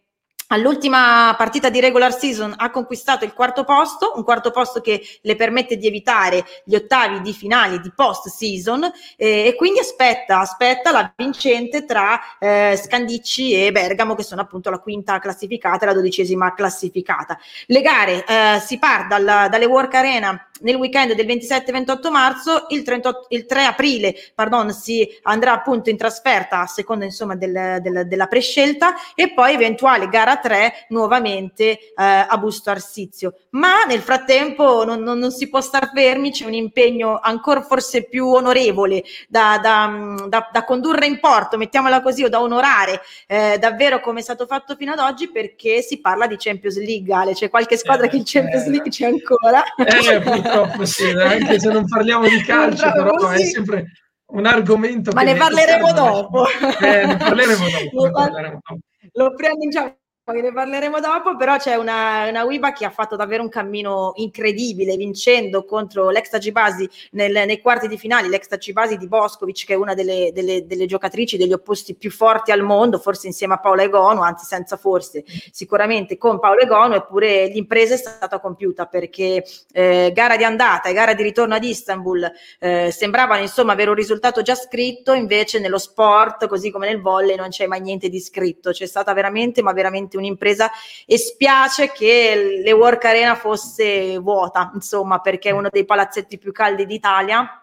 All'ultima 0.50 1.34
partita 1.36 1.68
di 1.68 1.78
regular 1.78 2.10
season 2.10 2.54
ha 2.56 2.70
conquistato 2.70 3.26
il 3.26 3.34
quarto 3.34 3.64
posto, 3.64 4.14
un 4.16 4.24
quarto 4.24 4.50
posto 4.50 4.80
che 4.80 5.02
le 5.20 5.36
permette 5.36 5.76
di 5.76 5.86
evitare 5.86 6.42
gli 6.64 6.74
ottavi 6.74 7.20
di 7.20 7.34
finali 7.34 7.78
di 7.80 7.92
post 7.94 8.28
season 8.28 8.82
eh, 9.16 9.48
e 9.48 9.54
quindi 9.56 9.80
aspetta, 9.80 10.38
aspetta 10.38 10.90
la 10.90 11.12
vincente 11.14 11.84
tra 11.84 12.18
eh, 12.38 12.80
Scandicci 12.82 13.62
e 13.62 13.72
Bergamo 13.72 14.14
che 14.14 14.22
sono 14.22 14.40
appunto 14.40 14.70
la 14.70 14.78
quinta 14.78 15.18
classificata 15.18 15.84
e 15.84 15.88
la 15.88 15.94
dodicesima 15.94 16.54
classificata. 16.54 17.38
Le 17.66 17.82
gare 17.82 18.24
eh, 18.24 18.58
si 18.60 18.78
parte 18.78 19.22
dal, 19.22 19.50
dalle 19.50 19.66
Work 19.66 19.94
Arena 19.96 20.48
nel 20.60 20.76
weekend 20.76 21.12
del 21.12 21.26
27-28 21.26 22.10
marzo, 22.10 22.66
il, 22.70 22.82
38, 22.82 23.26
il 23.30 23.44
3 23.44 23.64
aprile 23.64 24.14
pardon, 24.34 24.72
si 24.72 25.06
andrà 25.22 25.52
appunto 25.52 25.90
in 25.90 25.96
trasferta 25.96 26.60
a 26.60 26.66
seconda 26.66 27.04
insomma 27.04 27.36
del, 27.36 27.78
del, 27.82 28.08
della 28.08 28.26
prescelta 28.26 28.94
e 29.14 29.32
poi 29.32 29.52
eventuale 29.52 30.08
gara 30.08 30.37
3 30.38 30.86
nuovamente 30.88 31.70
eh, 31.70 31.86
a 31.96 32.36
Busto 32.38 32.70
Arsizio. 32.70 33.34
Ma 33.50 33.84
nel 33.84 34.00
frattempo 34.00 34.84
non, 34.84 35.00
non, 35.02 35.18
non, 35.18 35.30
si 35.30 35.48
può 35.48 35.60
star 35.60 35.90
fermi, 35.94 36.30
c'è 36.30 36.46
un 36.46 36.54
impegno 36.54 37.18
ancora 37.20 37.62
forse 37.62 38.04
più 38.04 38.28
onorevole 38.28 39.02
da, 39.28 39.58
da, 39.60 40.26
da, 40.28 40.48
da 40.52 40.64
condurre 40.64 41.06
in 41.06 41.20
porto, 41.20 41.56
mettiamola 41.56 42.00
così, 42.00 42.24
o 42.24 42.28
da 42.28 42.40
onorare 42.40 43.00
eh, 43.26 43.58
davvero 43.58 44.00
come 44.00 44.20
è 44.20 44.22
stato 44.22 44.46
fatto 44.46 44.74
fino 44.76 44.92
ad 44.92 44.98
oggi 44.98 45.30
perché 45.30 45.82
si 45.82 46.00
parla 46.00 46.26
di 46.26 46.36
Champions 46.38 46.78
League, 46.78 47.12
Ale, 47.14 47.34
c'è 47.34 47.50
qualche 47.50 47.76
squadra 47.76 48.06
eh, 48.06 48.08
che 48.08 48.16
in 48.16 48.22
Champions 48.24 48.66
eh, 48.66 48.70
League 48.70 48.90
c'è 48.90 49.06
ancora. 49.06 49.62
Eh, 49.76 50.20
purtroppo 50.20 50.84
sì, 50.84 51.10
anche 51.10 51.58
se 51.58 51.70
non 51.70 51.86
parliamo 51.86 52.28
di 52.28 52.40
calcio, 52.42 52.90
però 52.92 53.28
è 53.28 53.44
sempre 53.44 53.86
un 54.26 54.46
argomento. 54.46 55.12
Ma 55.12 55.22
ne 55.22 55.34
parleremo 55.34 55.92
dopo. 55.92 56.46
Eh, 56.46 57.06
ne 57.06 57.16
parleremo 57.16 57.64
dopo. 57.68 58.06
ne 58.06 58.18
parleremo 58.18 58.58
dopo. 58.58 58.78
Lo 59.12 59.34
preannunciamo 59.34 59.96
poi 60.28 60.42
ne 60.42 60.52
parleremo 60.52 61.00
dopo, 61.00 61.36
però 61.36 61.56
c'è 61.56 61.76
una, 61.76 62.28
una 62.28 62.44
Wiba 62.44 62.72
che 62.72 62.84
ha 62.84 62.90
fatto 62.90 63.16
davvero 63.16 63.42
un 63.42 63.48
cammino 63.48 64.12
incredibile, 64.16 64.94
vincendo 64.94 65.64
contro 65.64 66.10
l'ex 66.10 66.30
Agibasi 66.34 66.86
nel, 67.12 67.32
nei 67.46 67.62
quarti 67.62 67.88
di 67.88 67.96
finale, 67.96 68.28
l'ex 68.28 68.46
Agibasi 68.50 68.98
di 68.98 69.08
Boscovic, 69.08 69.64
che 69.64 69.72
è 69.72 69.76
una 69.76 69.94
delle, 69.94 70.30
delle, 70.34 70.66
delle, 70.66 70.84
giocatrici 70.84 71.38
degli 71.38 71.54
opposti 71.54 71.94
più 71.94 72.10
forti 72.10 72.52
al 72.52 72.60
mondo, 72.60 72.98
forse 72.98 73.26
insieme 73.26 73.54
a 73.54 73.58
Paola 73.58 73.84
Egono, 73.84 74.20
anzi 74.20 74.44
senza 74.44 74.76
forse, 74.76 75.24
sicuramente 75.50 76.18
con 76.18 76.38
Paola 76.38 76.60
Egono, 76.60 76.96
eppure 76.96 77.46
l'impresa 77.46 77.94
è 77.94 77.96
stata 77.96 78.38
compiuta 78.38 78.84
perché 78.84 79.42
eh, 79.72 80.10
gara 80.12 80.36
di 80.36 80.44
andata 80.44 80.90
e 80.90 80.92
gara 80.92 81.14
di 81.14 81.22
ritorno 81.22 81.54
ad 81.54 81.64
Istanbul 81.64 82.30
eh, 82.58 82.90
sembravano 82.92 83.40
insomma 83.40 83.72
avere 83.72 83.88
un 83.88 83.96
risultato 83.96 84.42
già 84.42 84.54
scritto, 84.54 85.14
invece 85.14 85.58
nello 85.58 85.78
sport, 85.78 86.48
così 86.48 86.70
come 86.70 86.86
nel 86.86 87.00
volley, 87.00 87.34
non 87.34 87.48
c'è 87.48 87.66
mai 87.66 87.80
niente 87.80 88.10
di 88.10 88.20
scritto, 88.20 88.72
c'è 88.72 88.84
stata 88.84 89.14
veramente, 89.14 89.62
ma 89.62 89.72
veramente 89.72 90.16
un'impresa 90.18 90.70
e 91.06 91.18
spiace 91.18 91.90
che 91.92 92.60
le 92.62 92.72
Work 92.72 93.04
Arena 93.04 93.34
fosse 93.34 94.18
vuota, 94.18 94.70
insomma, 94.74 95.20
perché 95.20 95.48
è 95.48 95.52
uno 95.52 95.68
dei 95.70 95.84
palazzetti 95.84 96.38
più 96.38 96.52
caldi 96.52 96.86
d'Italia 96.86 97.62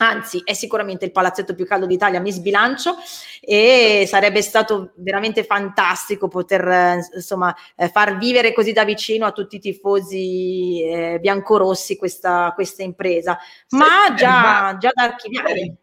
anzi 0.00 0.40
è 0.44 0.54
sicuramente 0.54 1.04
il 1.04 1.12
palazzetto 1.12 1.54
più 1.54 1.66
caldo 1.66 1.86
d'Italia, 1.86 2.20
mi 2.20 2.32
sbilancio 2.32 2.96
e 3.40 4.04
sarebbe 4.06 4.42
stato 4.42 4.92
veramente 4.96 5.44
fantastico 5.44 6.28
poter 6.28 6.66
eh, 6.66 7.08
insomma 7.14 7.54
eh, 7.76 7.88
far 7.88 8.16
vivere 8.18 8.52
così 8.52 8.72
da 8.72 8.84
vicino 8.84 9.26
a 9.26 9.32
tutti 9.32 9.56
i 9.56 9.60
tifosi 9.60 10.82
eh, 10.82 11.18
biancorossi 11.20 11.96
questa, 11.96 12.52
questa 12.54 12.82
impresa, 12.82 13.38
ma 13.70 14.06
sì, 14.08 14.14
già, 14.16 14.40
ma... 14.40 14.76
già 14.78 14.90
da 14.92 15.02
archiviare. 15.04 15.76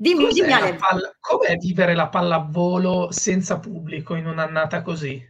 Dimmi, 0.00 0.28
dimmi 0.28 0.76
palla, 0.76 1.12
com'è 1.18 1.56
vivere 1.56 1.92
la 1.92 2.08
pallavolo 2.08 3.08
senza 3.10 3.58
pubblico 3.58 4.14
in 4.14 4.26
un'annata 4.26 4.80
così? 4.80 5.20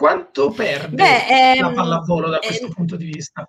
Quanto 0.00 0.50
perde 0.50 0.96
Beh, 0.96 1.26
ehm, 1.26 1.60
la 1.60 1.72
pallavolo 1.72 2.30
da 2.30 2.38
questo 2.38 2.64
ehm, 2.64 2.72
punto 2.72 2.96
di 2.96 3.04
vista? 3.04 3.46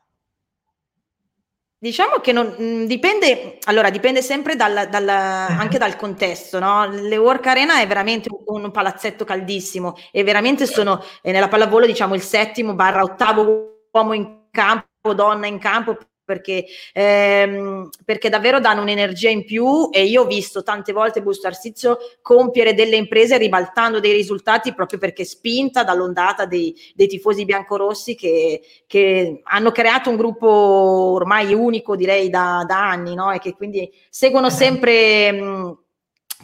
Diciamo 1.77 2.15
che 2.15 2.33
non, 2.33 2.53
mm, 2.59 2.83
dipende, 2.87 3.57
allora 3.63 3.89
dipende 3.89 4.21
sempre 4.21 4.57
dal, 4.57 4.89
dal, 4.89 5.07
anche 5.07 5.77
dal 5.77 5.95
contesto, 5.95 6.59
no? 6.59 6.89
Le 6.89 7.15
Work 7.15 7.47
Arena 7.47 7.79
è 7.79 7.87
veramente 7.87 8.27
un, 8.47 8.65
un 8.65 8.69
palazzetto 8.69 9.23
caldissimo 9.23 9.95
e 10.11 10.25
veramente 10.25 10.65
sono 10.65 11.01
eh, 11.21 11.31
nella 11.31 11.47
pallavolo 11.47 11.85
diciamo 11.85 12.15
il 12.15 12.21
settimo 12.21 12.73
barra 12.73 13.01
ottavo 13.01 13.85
uomo 13.89 14.11
in 14.11 14.47
campo, 14.51 15.13
donna 15.13 15.47
in 15.47 15.57
campo 15.57 15.97
perché, 16.31 16.65
ehm, 16.93 17.89
perché 18.05 18.29
davvero 18.29 18.61
danno 18.61 18.81
un'energia 18.81 19.29
in 19.29 19.43
più 19.43 19.89
e 19.91 20.05
io 20.05 20.21
ho 20.21 20.25
visto 20.25 20.63
tante 20.63 20.93
volte 20.93 21.21
Busto 21.21 21.47
Arsizio 21.47 21.97
compiere 22.21 22.73
delle 22.73 22.95
imprese 22.95 23.37
ribaltando 23.37 23.99
dei 23.99 24.13
risultati 24.13 24.73
proprio 24.73 24.97
perché 24.97 25.25
spinta 25.25 25.83
dall'ondata 25.83 26.45
dei, 26.45 26.73
dei 26.95 27.07
tifosi 27.07 27.43
biancorossi 27.43 28.15
che, 28.15 28.61
che, 28.87 29.41
hanno 29.43 29.71
creato 29.71 30.09
un 30.09 30.15
gruppo 30.15 30.47
ormai 30.47 31.53
unico 31.53 31.97
direi 31.97 32.29
da, 32.29 32.63
da 32.65 32.89
anni 32.89 33.13
no? 33.13 33.31
e 33.31 33.39
che 33.39 33.53
quindi 33.53 33.91
seguono 34.09 34.47
esatto. 34.47 34.63
sempre... 34.63 35.31
Mh, 35.31 35.79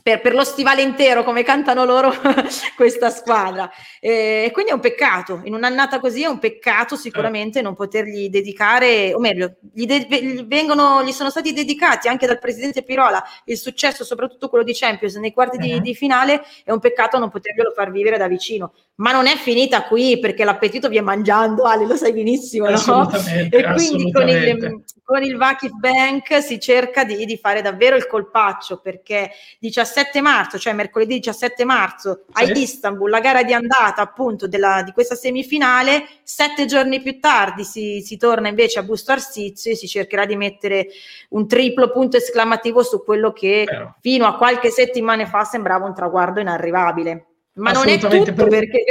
per, 0.08 0.22
per, 0.22 0.34
lo 0.34 0.46
stivale 0.46 0.82
intero, 0.82 1.26
come 1.26 1.44
cantano 1.44 1.84
loro, 1.84 2.14
questa 2.78 3.10
squadra. 3.10 3.70
E 4.00 4.50
quindi 4.54 4.72
è 4.72 4.74
un 4.74 4.80
peccato, 4.80 5.42
in 5.44 5.54
un'annata 5.54 6.00
così 6.00 6.24
è 6.24 6.28
un 6.28 6.40
peccato 6.40 6.96
sicuramente 6.96 7.62
non 7.62 7.76
potergli 7.76 8.30
dedicare, 8.30 9.14
o 9.14 9.20
meglio, 9.20 9.58
gli, 9.74 9.86
de- 9.86 10.08
gli, 10.10 10.46
vengono, 10.46 11.04
gli 11.04 11.12
sono 11.12 11.30
stati 11.30 11.52
dedicati 11.52 12.08
anche 12.08 12.26
dal 12.26 12.40
presidente 12.40 12.84
Pirola 12.84 13.22
il 13.44 13.58
successo, 13.58 14.06
soprattutto 14.06 14.48
quello 14.48 14.64
di 14.64 14.74
Champions 14.74 15.16
nei 15.16 15.34
quarti 15.34 15.58
uh-huh. 15.58 15.64
di, 15.64 15.74
mhm. 15.74 15.82
di, 15.82 15.94
finale, 15.94 16.42
è 16.64 16.72
un 16.72 16.80
peccato 16.80 17.20
non 17.20 17.30
poterglielo 17.30 17.72
far 17.72 17.92
vivere 17.92 18.18
da 18.18 18.30
vicino. 18.30 18.72
Ma 18.98 19.12
non 19.12 19.28
è 19.28 19.36
finita 19.36 19.84
qui 19.84 20.18
perché 20.20 20.44
l'appetito 20.44 20.90
viene 20.90 21.06
mangiando, 21.06 21.64
Ale, 21.66 21.86
lo 21.86 21.96
sai 21.96 22.14
benissimo, 22.14 22.68
no? 22.68 23.10
E 23.52 23.64
quindi 23.74 24.12
con 24.12 24.28
il, 24.28 24.84
con 25.04 25.22
il 25.22 25.38
Vakif 25.38 25.72
Bank 25.74 26.42
si 26.42 26.60
cerca 26.60 27.04
di, 27.04 27.24
di, 27.26 27.38
fare 27.38 27.62
davvero 27.62 27.96
il 27.96 28.08
colpaccio 28.08 28.80
perché 28.80 29.30
17 29.60 30.20
marzo, 30.20 30.58
cioè 30.58 30.74
mercoledì 30.74 31.20
17 31.20 31.64
marzo 31.64 32.26
sì. 32.34 32.44
a 32.44 32.52
Istanbul, 32.52 33.12
la 33.12 33.20
gara 33.20 33.44
di 33.44 33.54
andata 33.54 34.02
appunto 34.02 34.48
della, 34.48 34.82
di 34.82 34.92
questa 34.94 35.14
semifinale, 35.14 36.06
sette 36.24 36.66
giorni 36.66 37.00
più 37.00 37.20
tardi 37.20 37.64
si, 37.64 38.02
si 38.04 38.18
torna 38.18 38.48
invece 38.48 38.80
a 38.80 38.84
Busto 38.84 39.12
Arsizio 39.12 39.72
e 39.72 39.76
si 39.76 39.88
cercherà 39.88 40.26
di 40.26 40.36
mettere 40.36 40.88
un 41.30 41.48
triplo 41.48 41.92
punto 41.92 42.18
esclamativo 42.18 42.82
su 42.82 43.04
quello 43.04 43.32
che 43.32 43.64
Però. 43.68 43.94
fino 44.02 44.26
a 44.26 44.36
qualche 44.36 44.72
settimana 44.72 45.28
fa 45.28 45.44
sembrava 45.44 45.86
un 45.86 45.94
traguardo 45.94 46.40
inarrivabile. 46.40 47.26
Ma 47.58 47.72
non 47.72 47.88
è 47.88 47.98
tutto 48.00 48.34
per, 48.34 48.48
perché... 48.48 48.84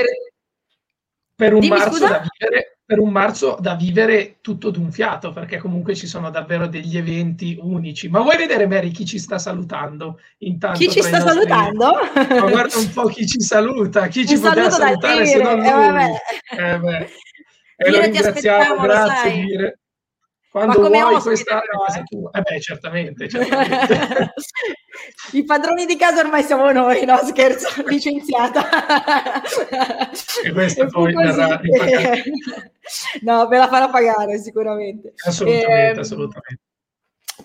Per, 1.34 1.52
un 1.52 1.68
da 1.68 2.22
vivere 2.38 2.76
per 2.86 3.00
un 3.00 3.10
marzo 3.10 3.56
da 3.60 3.74
vivere 3.74 4.36
tutto 4.40 4.70
d'un 4.70 4.92
fiato, 4.92 5.32
perché 5.32 5.58
comunque 5.58 5.96
ci 5.96 6.06
sono 6.06 6.30
davvero 6.30 6.68
degli 6.68 6.96
eventi 6.96 7.58
unici. 7.60 8.08
Ma 8.08 8.20
vuoi 8.20 8.36
vedere, 8.36 8.68
Mary, 8.68 8.92
chi 8.92 9.04
ci 9.04 9.18
sta 9.18 9.38
salutando? 9.38 10.20
Intanto 10.38 10.78
chi 10.78 10.88
ci 10.88 11.02
sta 11.02 11.18
nostri... 11.18 11.32
salutando? 11.32 11.92
Ma 12.14 12.48
guarda 12.48 12.78
un 12.78 12.92
po' 12.92 13.06
chi 13.06 13.26
ci 13.26 13.40
saluta, 13.40 14.06
chi 14.06 14.24
ci 14.24 14.38
poteva 14.38 14.70
salutare 14.70 15.26
se 15.26 15.42
non 15.42 15.64
eh, 15.64 15.72
lui. 15.72 16.64
Eh, 16.64 16.78
beh. 16.78 17.08
E 17.78 17.90
lo 17.90 18.00
ringraziamo, 18.00 18.80
grazie 18.80 19.34
Mire. 19.34 19.78
Quando 20.48 20.88
vuoi 20.88 21.20
questa 21.20 21.58
però, 21.58 21.84
casa 21.84 22.02
tua. 22.04 22.30
Eh 22.30 22.40
beh, 22.40 22.60
certamente, 22.60 23.28
certamente. 23.28 24.32
I 25.32 25.44
padroni 25.44 25.86
di 25.86 25.96
casa 25.96 26.20
ormai 26.20 26.42
siamo 26.42 26.70
noi, 26.72 27.04
no 27.04 27.18
scherzo, 27.24 27.68
licenziata. 27.86 29.42
e 30.44 30.52
questo 30.52 30.86
poi 30.86 31.14
verrà 31.14 31.60
No, 33.22 33.48
me 33.48 33.58
la 33.58 33.68
farà 33.68 33.88
pagare 33.88 34.38
sicuramente. 34.38 35.14
Assolutamente, 35.24 35.72
e, 35.72 35.88
ehm, 35.88 35.98
assolutamente. 35.98 36.60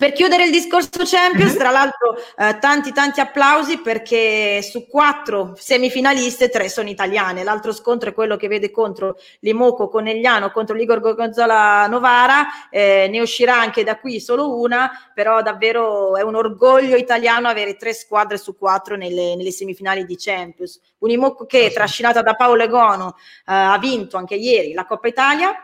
Per 0.02 0.10
chiudere 0.10 0.46
il 0.46 0.50
discorso 0.50 1.04
Champions, 1.04 1.52
mhm. 1.52 1.58
tra 1.58 1.70
l'altro 1.70 2.16
eh, 2.36 2.58
tanti 2.58 2.90
tanti 2.90 3.20
applausi 3.20 3.78
perché 3.78 4.60
su 4.60 4.88
quattro 4.88 5.52
semifinaliste 5.56 6.48
tre 6.48 6.68
sono 6.68 6.88
italiane. 6.88 7.44
L'altro 7.44 7.70
scontro 7.70 8.10
è 8.10 8.12
quello 8.12 8.36
che 8.36 8.48
vede 8.48 8.72
contro 8.72 9.16
Limoco 9.38 9.88
Conegliano 9.88 10.50
contro 10.50 10.74
l'Igor 10.74 10.98
Gonzola 10.98 11.86
Novara, 11.86 12.68
eh, 12.68 13.06
ne 13.12 13.20
uscirà 13.20 13.60
anche 13.60 13.84
da 13.84 14.00
qui 14.00 14.18
solo 14.18 14.58
una, 14.58 14.90
però 15.14 15.40
davvero 15.40 16.16
è 16.16 16.22
un 16.22 16.34
orgoglio 16.34 16.96
italiano 16.96 17.46
avere 17.46 17.76
tre 17.76 17.94
squadre 17.94 18.38
su 18.38 18.58
quattro 18.58 18.96
nelle, 18.96 19.36
nelle 19.36 19.52
semifinali 19.52 20.04
di 20.04 20.16
Champions. 20.18 20.80
Un 20.98 21.10
Limoco 21.10 21.46
che 21.46 21.70
trascinata 21.72 22.22
da 22.22 22.34
Paolo 22.34 22.64
Egono 22.64 23.14
eh, 23.46 23.52
ha 23.52 23.78
vinto 23.78 24.16
anche 24.16 24.34
ieri 24.34 24.72
la 24.72 24.84
Coppa 24.84 25.06
Italia 25.06 25.54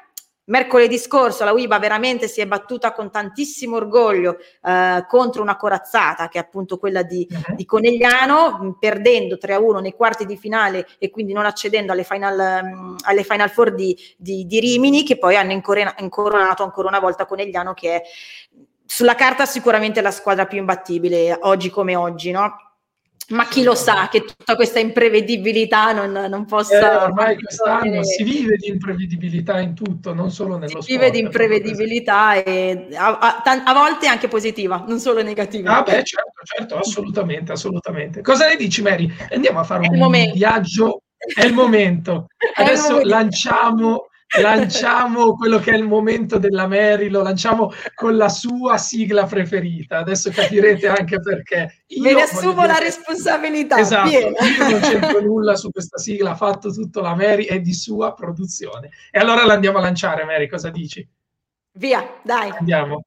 Mercoledì 0.48 0.98
scorso 0.98 1.44
la 1.44 1.52
UIBA 1.52 1.78
veramente 1.78 2.28
si 2.28 2.40
è 2.40 2.46
battuta 2.46 2.92
con 2.92 3.10
tantissimo 3.10 3.76
orgoglio 3.76 4.38
eh, 4.62 5.04
contro 5.06 5.42
una 5.42 5.56
corazzata 5.56 6.28
che 6.28 6.38
è 6.38 6.40
appunto 6.40 6.78
quella 6.78 7.02
di, 7.02 7.26
uh-huh. 7.30 7.54
di 7.54 7.64
Conegliano, 7.64 8.76
perdendo 8.78 9.36
3-1 9.36 9.80
nei 9.80 9.92
quarti 9.92 10.24
di 10.24 10.36
finale 10.36 10.86
e 10.98 11.10
quindi 11.10 11.32
non 11.32 11.44
accedendo 11.44 11.92
alle 11.92 12.04
Final, 12.04 12.62
um, 12.62 12.96
alle 13.04 13.24
final 13.24 13.50
Four 13.50 13.74
di, 13.74 13.96
di, 14.16 14.46
di, 14.46 14.60
Rimini, 14.60 15.04
che 15.04 15.18
poi 15.18 15.36
hanno 15.36 15.52
incoronato 15.52 16.62
ancora 16.62 16.88
una 16.88 17.00
volta 17.00 17.26
Conegliano, 17.26 17.74
che 17.74 17.94
è 17.96 18.02
sulla 18.86 19.14
carta 19.14 19.44
sicuramente 19.44 20.00
la 20.00 20.10
squadra 20.10 20.46
più 20.46 20.58
imbattibile 20.58 21.36
oggi 21.42 21.68
come 21.68 21.94
oggi, 21.94 22.30
no? 22.30 22.67
Ma 23.30 23.46
chi 23.46 23.62
lo 23.62 23.74
sa 23.74 24.08
che 24.08 24.24
tutta 24.24 24.56
questa 24.56 24.78
imprevedibilità 24.78 25.92
non, 25.92 26.12
non 26.30 26.46
possa... 26.46 26.78
Eh, 26.78 27.04
ormai 27.04 27.36
quest'anno 27.38 28.02
si 28.02 28.22
vive 28.22 28.56
di 28.56 28.68
imprevedibilità 28.68 29.60
in 29.60 29.74
tutto, 29.74 30.14
non 30.14 30.30
solo 30.30 30.54
nello 30.56 30.80
sport. 30.80 30.84
Si 30.84 30.92
vive 30.92 31.10
di 31.10 31.18
imprevedibilità 31.18 32.42
e 32.42 32.88
a, 32.94 33.18
a, 33.18 33.42
a, 33.42 33.74
volte 33.74 34.06
anche 34.06 34.28
positiva, 34.28 34.82
non 34.88 34.98
solo 34.98 35.22
negativa. 35.22 35.76
Ah 35.76 35.82
beh, 35.82 36.04
certo, 36.04 36.42
certo, 36.44 36.78
assolutamente, 36.78 37.52
assolutamente. 37.52 38.22
Cosa 38.22 38.48
ne 38.48 38.56
dici 38.56 38.80
Mary? 38.80 39.12
Andiamo 39.30 39.60
a 39.60 39.64
fare 39.64 39.86
un 39.86 40.30
viaggio, 40.32 41.02
è 41.34 41.44
il 41.44 41.52
momento. 41.52 42.28
Adesso 42.56 43.00
lanciamo 43.02 44.06
lanciamo 44.40 45.34
quello 45.34 45.58
che 45.58 45.72
è 45.72 45.76
il 45.76 45.84
momento 45.84 46.38
della 46.38 46.66
Mary, 46.66 47.08
lo 47.08 47.22
lanciamo 47.22 47.72
con 47.94 48.16
la 48.16 48.28
sua 48.28 48.76
sigla 48.76 49.24
preferita. 49.24 49.98
Adesso 49.98 50.30
capirete 50.30 50.86
anche 50.88 51.20
perché. 51.20 51.82
Io 51.88 52.02
Me 52.02 52.12
ne 52.12 52.22
assumo 52.22 52.66
la 52.66 52.78
responsabilità. 52.78 53.78
Esatto, 53.78 54.08
piena. 54.08 54.36
io 54.46 54.68
non 54.68 54.80
c'entro 54.80 55.20
nulla 55.20 55.56
su 55.56 55.70
questa 55.70 55.98
sigla, 55.98 56.30
ha 56.32 56.36
fatto 56.36 56.70
tutto 56.70 57.00
la 57.00 57.14
Mary, 57.14 57.44
è 57.44 57.60
di 57.60 57.72
sua 57.72 58.12
produzione. 58.12 58.90
E 59.10 59.18
allora 59.18 59.44
la 59.44 59.54
andiamo 59.54 59.78
a 59.78 59.82
lanciare, 59.82 60.24
Mary, 60.24 60.48
cosa 60.48 60.70
dici? 60.70 61.06
Via, 61.72 62.20
dai. 62.22 62.52
Andiamo. 62.58 63.02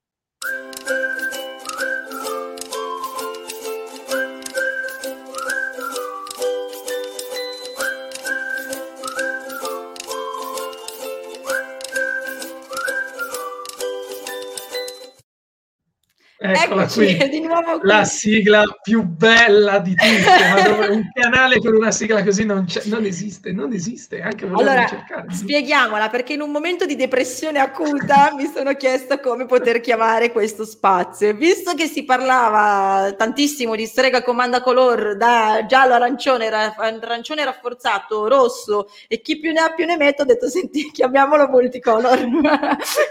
Eccola 16.43 16.85
Eccoci, 16.85 17.17
qui, 17.17 17.29
di 17.29 17.39
nuovo 17.41 17.77
qui. 17.77 17.87
la 17.87 18.03
sigla 18.03 18.63
più 18.81 19.03
bella 19.03 19.77
di 19.77 19.93
tutte. 19.93 20.89
un 20.89 21.07
canale 21.13 21.59
con 21.59 21.75
una 21.75 21.91
sigla 21.91 22.23
così 22.23 22.45
non, 22.45 22.65
non 22.85 23.05
esiste, 23.05 23.51
non 23.51 23.71
esiste. 23.73 24.21
Anche 24.21 24.45
allora, 24.45 24.87
cercare. 24.87 25.27
spieghiamola 25.29 26.09
perché 26.09 26.33
in 26.33 26.41
un 26.41 26.49
momento 26.49 26.87
di 26.87 26.95
depressione 26.95 27.59
acuta 27.59 28.33
mi 28.35 28.49
sono 28.51 28.73
chiesto 28.73 29.19
come 29.19 29.45
poter 29.45 29.81
chiamare 29.81 30.31
questo 30.31 30.65
spazio. 30.65 31.31
Visto 31.35 31.75
che 31.75 31.85
si 31.85 32.03
parlava 32.05 33.13
tantissimo 33.15 33.75
di 33.75 33.85
strega 33.85 34.23
comanda 34.23 34.63
color 34.63 35.15
da 35.17 35.63
giallo, 35.67 35.93
arancione, 35.93 36.47
arancione 36.47 37.45
rafforzato, 37.45 38.27
rosso 38.27 38.87
e 39.07 39.21
chi 39.21 39.37
più 39.39 39.51
ne 39.51 39.59
ha 39.59 39.73
più 39.75 39.85
ne 39.85 39.95
mette, 39.95 40.23
ho 40.23 40.25
detto 40.25 40.49
senti, 40.49 40.89
chiamiamolo 40.91 41.47
multicolor. 41.49 42.17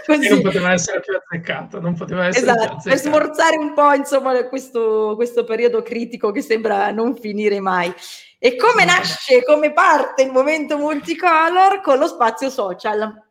così. 0.05 0.19
E 0.27 0.29
non 0.29 0.41
poteva 0.41 0.73
essere 0.73 0.99
più 0.99 1.15
azzeccato, 1.15 1.79
non 1.79 1.95
poteva 1.95 2.27
essere 2.27 2.51
esatto, 2.51 2.59
più 2.59 2.91
azzeccato 2.91 3.20
smorzare 3.21 3.57
un 3.57 3.73
po' 3.73 3.93
insomma 3.93 4.47
questo, 4.47 5.13
questo 5.15 5.43
periodo 5.43 5.81
critico 5.81 6.31
che 6.31 6.41
sembra 6.41 6.91
non 6.91 7.15
finire 7.15 7.59
mai. 7.59 7.93
E 8.39 8.55
come 8.55 8.85
nasce, 8.85 9.43
come 9.43 9.71
parte 9.71 10.23
il 10.23 10.31
momento 10.31 10.77
multicolor? 10.77 11.81
Con 11.81 11.99
lo 11.99 12.07
spazio 12.07 12.49
social? 12.49 13.29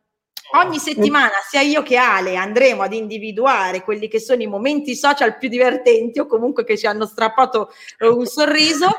Ogni 0.53 0.79
settimana, 0.79 1.31
sia 1.49 1.61
io 1.61 1.81
che 1.81 1.95
Ale, 1.95 2.35
andremo 2.35 2.81
ad 2.81 2.93
individuare 2.93 3.83
quelli 3.83 4.07
che 4.07 4.19
sono 4.19 4.41
i 4.41 4.47
momenti 4.47 4.95
social 4.95 5.37
più 5.37 5.47
divertenti 5.47 6.19
o 6.19 6.25
comunque 6.25 6.63
che 6.63 6.77
ci 6.77 6.87
hanno 6.87 7.05
strappato 7.05 7.71
un 7.99 8.25
sorriso. 8.25 8.97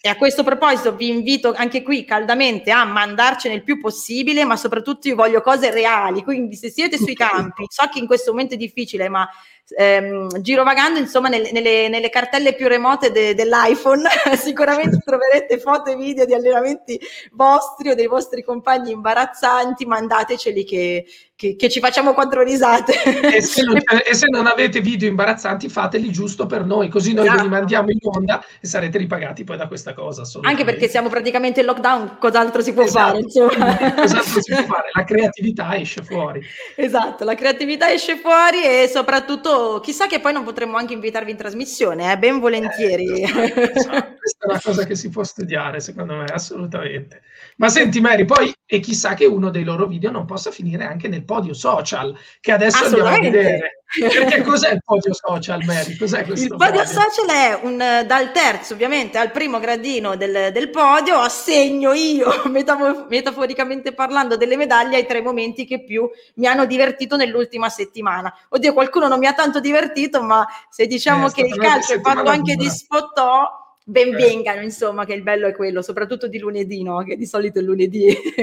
E 0.00 0.08
a 0.08 0.16
questo 0.16 0.42
proposito 0.42 0.96
vi 0.96 1.08
invito 1.08 1.52
anche 1.54 1.82
qui 1.82 2.04
caldamente 2.04 2.72
a 2.72 2.84
mandarcene 2.84 3.54
il 3.54 3.62
più 3.62 3.80
possibile, 3.80 4.44
ma 4.44 4.56
soprattutto 4.56 5.06
io 5.06 5.14
voglio 5.14 5.40
cose 5.40 5.70
reali, 5.70 6.24
quindi 6.24 6.56
se 6.56 6.70
siete 6.70 6.98
sui 6.98 7.14
campi, 7.14 7.66
so 7.68 7.86
che 7.88 8.00
in 8.00 8.06
questo 8.06 8.32
momento 8.32 8.54
è 8.54 8.56
difficile, 8.56 9.08
ma 9.08 9.28
ehm, 9.74 10.40
girovagando 10.40 10.98
insomma 10.98 11.28
nelle, 11.28 11.50
nelle, 11.52 11.88
nelle, 11.88 12.10
cartelle 12.10 12.54
più 12.54 12.68
remote 12.68 13.10
de, 13.10 13.34
dell'iPhone 13.34 14.02
sicuramente 14.36 14.98
troverete 15.04 15.58
foto 15.58 15.90
e 15.90 15.96
video 15.96 16.24
di 16.24 16.34
allenamenti 16.34 17.00
vostri 17.32 17.90
o 17.90 17.94
dei 17.94 18.06
vostri 18.06 18.42
compagni 18.44 18.92
imbarazzanti, 18.92 19.86
mandateceli 19.86 20.64
che, 20.64 21.04
che, 21.34 21.56
che 21.56 21.68
ci 21.68 21.80
facciamo 21.80 22.14
quattro 22.14 22.42
risate. 22.42 22.94
E 23.34 23.42
se, 23.42 23.62
non, 23.62 23.76
e 24.04 24.14
se, 24.14 24.26
non, 24.28 24.46
avete 24.46 24.80
video 24.80 25.08
imbarazzanti 25.08 25.68
fateli 25.68 26.10
giusto 26.10 26.46
per 26.46 26.64
noi, 26.64 26.88
così 26.88 27.12
noi 27.12 27.26
esatto. 27.26 27.42
li 27.42 27.48
mandiamo 27.48 27.90
in 27.90 27.98
onda 28.02 28.44
e 28.60 28.66
sarete 28.66 28.98
ripagati 28.98 29.44
poi 29.44 29.56
da 29.56 29.66
questa 29.68 29.92
cosa. 29.92 30.22
Anche 30.42 30.64
perché 30.64 30.88
siamo 30.88 31.08
praticamente 31.08 31.60
in 31.60 31.66
lockdown, 31.66 32.16
cos'altro 32.18 32.62
si 32.62 32.72
può 32.72 32.84
esatto. 32.84 33.06
fare? 33.06 33.18
Insomma. 33.20 33.94
Cos'altro 34.06 34.40
si 34.40 34.54
può 34.54 34.62
fare? 34.62 34.90
La 34.92 35.04
creatività 35.04 35.76
esce 35.76 36.02
fuori. 36.02 36.40
Esatto, 36.74 37.24
la 37.24 37.34
creatività 37.34 37.92
esce 37.92 38.16
fuori 38.16 38.62
e 38.62 38.88
soprattutto 38.88 39.55
chissà 39.82 40.06
che 40.06 40.20
poi 40.20 40.32
non 40.32 40.44
potremmo 40.44 40.76
anche 40.76 40.94
invitarvi 40.94 41.30
in 41.30 41.36
trasmissione, 41.36 42.12
eh? 42.12 42.18
ben 42.18 42.38
volentieri. 42.38 43.22
Eh, 43.22 43.70
esatto. 43.74 44.14
Questa 44.18 44.46
è 44.46 44.50
una 44.50 44.60
cosa 44.62 44.84
che 44.84 44.94
si 44.96 45.08
può 45.08 45.22
studiare, 45.22 45.80
secondo 45.80 46.16
me, 46.16 46.24
assolutamente. 46.24 47.22
Ma 47.56 47.68
senti 47.68 48.00
Mary, 48.00 48.24
poi 48.24 48.52
e 48.66 48.80
chissà 48.80 49.14
che 49.14 49.26
uno 49.26 49.50
dei 49.50 49.62
loro 49.62 49.86
video 49.86 50.10
non 50.10 50.24
possa 50.24 50.50
finire 50.50 50.84
anche 50.84 51.06
nel 51.06 51.24
podio 51.24 51.54
social, 51.54 52.16
che 52.40 52.50
adesso 52.50 52.84
andiamo 52.84 53.08
a 53.08 53.20
vedere. 53.20 53.82
Perché 54.00 54.42
cos'è 54.42 54.72
il 54.72 54.82
podio 54.84 55.14
social, 55.14 55.62
Mary? 55.64 55.96
Cos'è 55.96 56.24
questo 56.24 56.46
il 56.46 56.56
podio, 56.56 56.82
podio? 56.82 57.00
social 57.00 57.28
è 57.28 57.60
un, 57.62 57.76
dal 58.04 58.32
terzo, 58.32 58.74
ovviamente, 58.74 59.18
al 59.18 59.30
primo 59.30 59.60
gradino 59.60 60.16
del, 60.16 60.50
del 60.52 60.70
podio, 60.70 61.18
assegno 61.18 61.92
io, 61.92 62.42
metafo- 62.50 63.06
metaforicamente 63.08 63.92
parlando, 63.92 64.36
delle 64.36 64.56
medaglie 64.56 64.96
ai 64.96 65.06
tre 65.06 65.22
momenti 65.22 65.64
che 65.64 65.84
più 65.84 66.10
mi 66.34 66.46
hanno 66.48 66.66
divertito 66.66 67.14
nell'ultima 67.14 67.68
settimana. 67.68 68.34
Oddio, 68.48 68.72
qualcuno 68.72 69.06
non 69.06 69.20
mi 69.20 69.26
ha 69.26 69.32
tanto 69.34 69.60
divertito, 69.60 70.20
ma 70.22 70.44
se 70.68 70.86
diciamo 70.86 71.28
eh, 71.28 71.32
che 71.32 71.42
il 71.42 71.56
calcio 71.56 71.94
è 71.94 72.00
fatto 72.00 72.28
anche 72.28 72.56
dura. 72.56 72.68
di 72.68 72.68
spottò, 72.68 73.65
ben 73.88 74.08
eh. 74.08 74.16
vengano, 74.16 74.62
insomma, 74.62 75.04
che 75.04 75.14
il 75.14 75.22
bello 75.22 75.46
è 75.46 75.54
quello, 75.54 75.80
soprattutto 75.80 76.26
di 76.26 76.40
lunedì, 76.40 76.82
no? 76.82 77.04
Che 77.04 77.16
di 77.16 77.24
solito 77.24 77.60
il 77.60 77.66
lunedì 77.66 78.06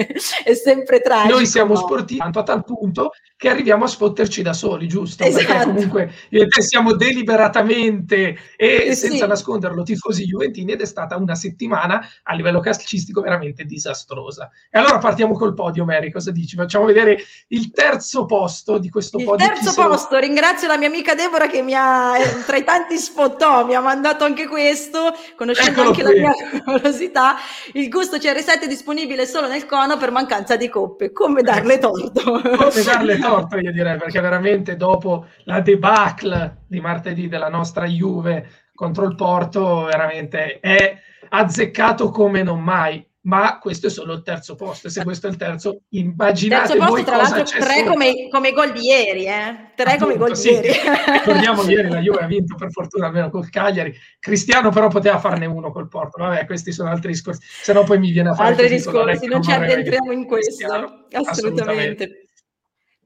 è 0.44 0.54
sempre 0.54 1.02
tragico. 1.02 1.36
Noi 1.36 1.46
siamo 1.46 1.74
no? 1.74 1.80
sportivi 1.80 2.20
tanto 2.20 2.40
a 2.40 2.44
tal 2.44 2.64
punto 2.64 3.12
che 3.44 3.50
arriviamo 3.50 3.84
a 3.84 3.88
sfotterci 3.88 4.42
da 4.42 4.54
soli, 4.54 4.88
giusto? 4.88 5.26
Esatto. 5.26 5.46
Perché 5.46 5.64
comunque 5.66 6.14
io 6.30 6.44
e 6.44 6.48
te 6.48 6.62
siamo 6.62 6.94
deliberatamente 6.94 8.38
e 8.56 8.86
eh, 8.88 8.96
senza 8.96 9.24
sì. 9.24 9.28
nasconderlo 9.28 9.84
tifosi 9.84 10.24
juventini 10.24 10.72
ed 10.72 10.80
è 10.80 10.86
stata 10.86 11.18
una 11.18 11.36
settimana 11.36 12.08
a 12.24 12.36
livello 12.36 12.62
calcistico 12.62 13.20
veramente 13.20 13.66
disastrosa. 13.66 14.50
E 14.72 14.80
allora 14.80 14.98
partiamo 14.98 15.34
col 15.34 15.54
podio, 15.54 15.84
Mary, 15.84 16.10
cosa 16.10 16.32
dici? 16.32 16.56
Facciamo 16.56 16.86
vedere 16.86 17.22
il 17.50 17.72
terzo 17.72 18.24
posto 18.24 18.78
di 18.78 18.90
questo 18.90 19.18
il 19.18 19.26
podio. 19.26 19.46
Il 19.46 19.52
terzo 19.52 19.74
posto, 19.74 20.18
ringrazio 20.20 20.70
la 20.70 20.78
mia 20.78 20.88
amica 20.88 21.14
Deborah 21.14 21.48
che 21.48 21.62
mi 21.62 21.74
ha, 21.76 22.14
tra 22.46 22.56
i 22.56 22.64
tanti 22.64 22.98
sfottò, 22.98 23.66
mi 23.66 23.76
ha 23.76 23.82
mandato 23.82 24.24
anche 24.24 24.48
questo 24.48 25.14
conoscendo 25.36 25.82
Eccolo 25.82 25.90
anche 25.90 26.04
qui. 26.04 26.22
la 26.22 26.30
mia 26.30 26.64
curiosità, 26.64 27.36
il 27.74 27.90
gusto 27.90 28.16
CR7 28.16 28.62
è 28.62 28.68
disponibile 28.68 29.26
solo 29.26 29.50
nel 29.50 29.66
cono 29.66 29.98
per 29.98 30.12
mancanza 30.12 30.56
di 30.56 30.70
coppe. 30.70 31.12
Come 31.12 31.42
darle 31.42 31.78
torto? 31.78 32.22
Come 32.24 32.84
darle 32.86 33.18
torto, 33.18 33.33
io 33.62 33.72
direi, 33.72 33.98
perché 33.98 34.20
veramente 34.20 34.76
dopo 34.76 35.28
la 35.44 35.62
debacle 35.62 36.64
di 36.68 36.80
martedì 36.80 37.28
della 37.28 37.50
nostra 37.50 37.86
Juve 37.86 38.50
contro 38.74 39.06
il 39.06 39.16
Porto, 39.16 39.84
veramente 39.84 40.60
è 40.60 41.00
azzeccato 41.30 42.10
come 42.10 42.44
non 42.44 42.62
mai 42.62 43.06
ma 43.24 43.58
questo 43.60 43.88
è 43.88 43.90
solo 43.90 44.14
il 44.14 44.22
terzo 44.22 44.56
posto. 44.56 44.88
E 44.88 44.90
se 44.90 45.04
questo 45.04 45.28
è 45.28 45.30
il 45.30 45.38
terzo, 45.38 45.84
immaginate 45.90 46.74
terzo 46.74 46.86
posto, 46.86 47.04
tra 47.04 47.18
l'altro, 47.18 47.44
tre 47.44 47.86
come, 47.86 48.28
come, 48.30 48.52
gol 48.52 48.72
di 48.72 48.82
ieri, 48.82 49.26
eh? 49.26 49.72
Tre 49.76 49.92
Appunto, 49.94 50.06
come 50.06 50.18
gol 50.18 50.36
sì. 50.36 50.50
di 50.50 50.56
ieri. 50.56 50.80
Ricordiamo 51.20 51.64
ieri 51.64 51.90
la 51.90 52.00
Juve 52.02 52.20
ha 52.20 52.28
vinto 52.28 52.56
per 52.56 52.72
fortuna 52.72 53.08
almeno 53.08 53.30
col 53.30 53.50
Cagliari. 53.50 53.96
Cristiano 54.20 54.72
però 54.72 54.90
poteva 54.90 55.20
farne 55.20 55.46
uno 55.46 55.72
col 55.72 55.88
Porto. 55.88 56.22
Vabbè, 56.22 56.46
questi 56.46 56.72
sono 56.72 56.90
altri 56.90 57.12
discorsi. 57.12 57.42
Se 57.46 57.72
no 57.72 57.84
poi 57.84 58.00
mi 58.00 58.12
viene 58.12 58.30
a 58.30 58.34
fare 58.34 58.50
altri 58.50 58.68
discorsi, 58.68 59.26
non 59.28 59.42
ci 59.42 59.52
addentriamo 59.52 60.12
in 60.12 60.26
questo. 60.26 60.66
Assolutamente. 60.66 61.30
assolutamente. 61.30 62.23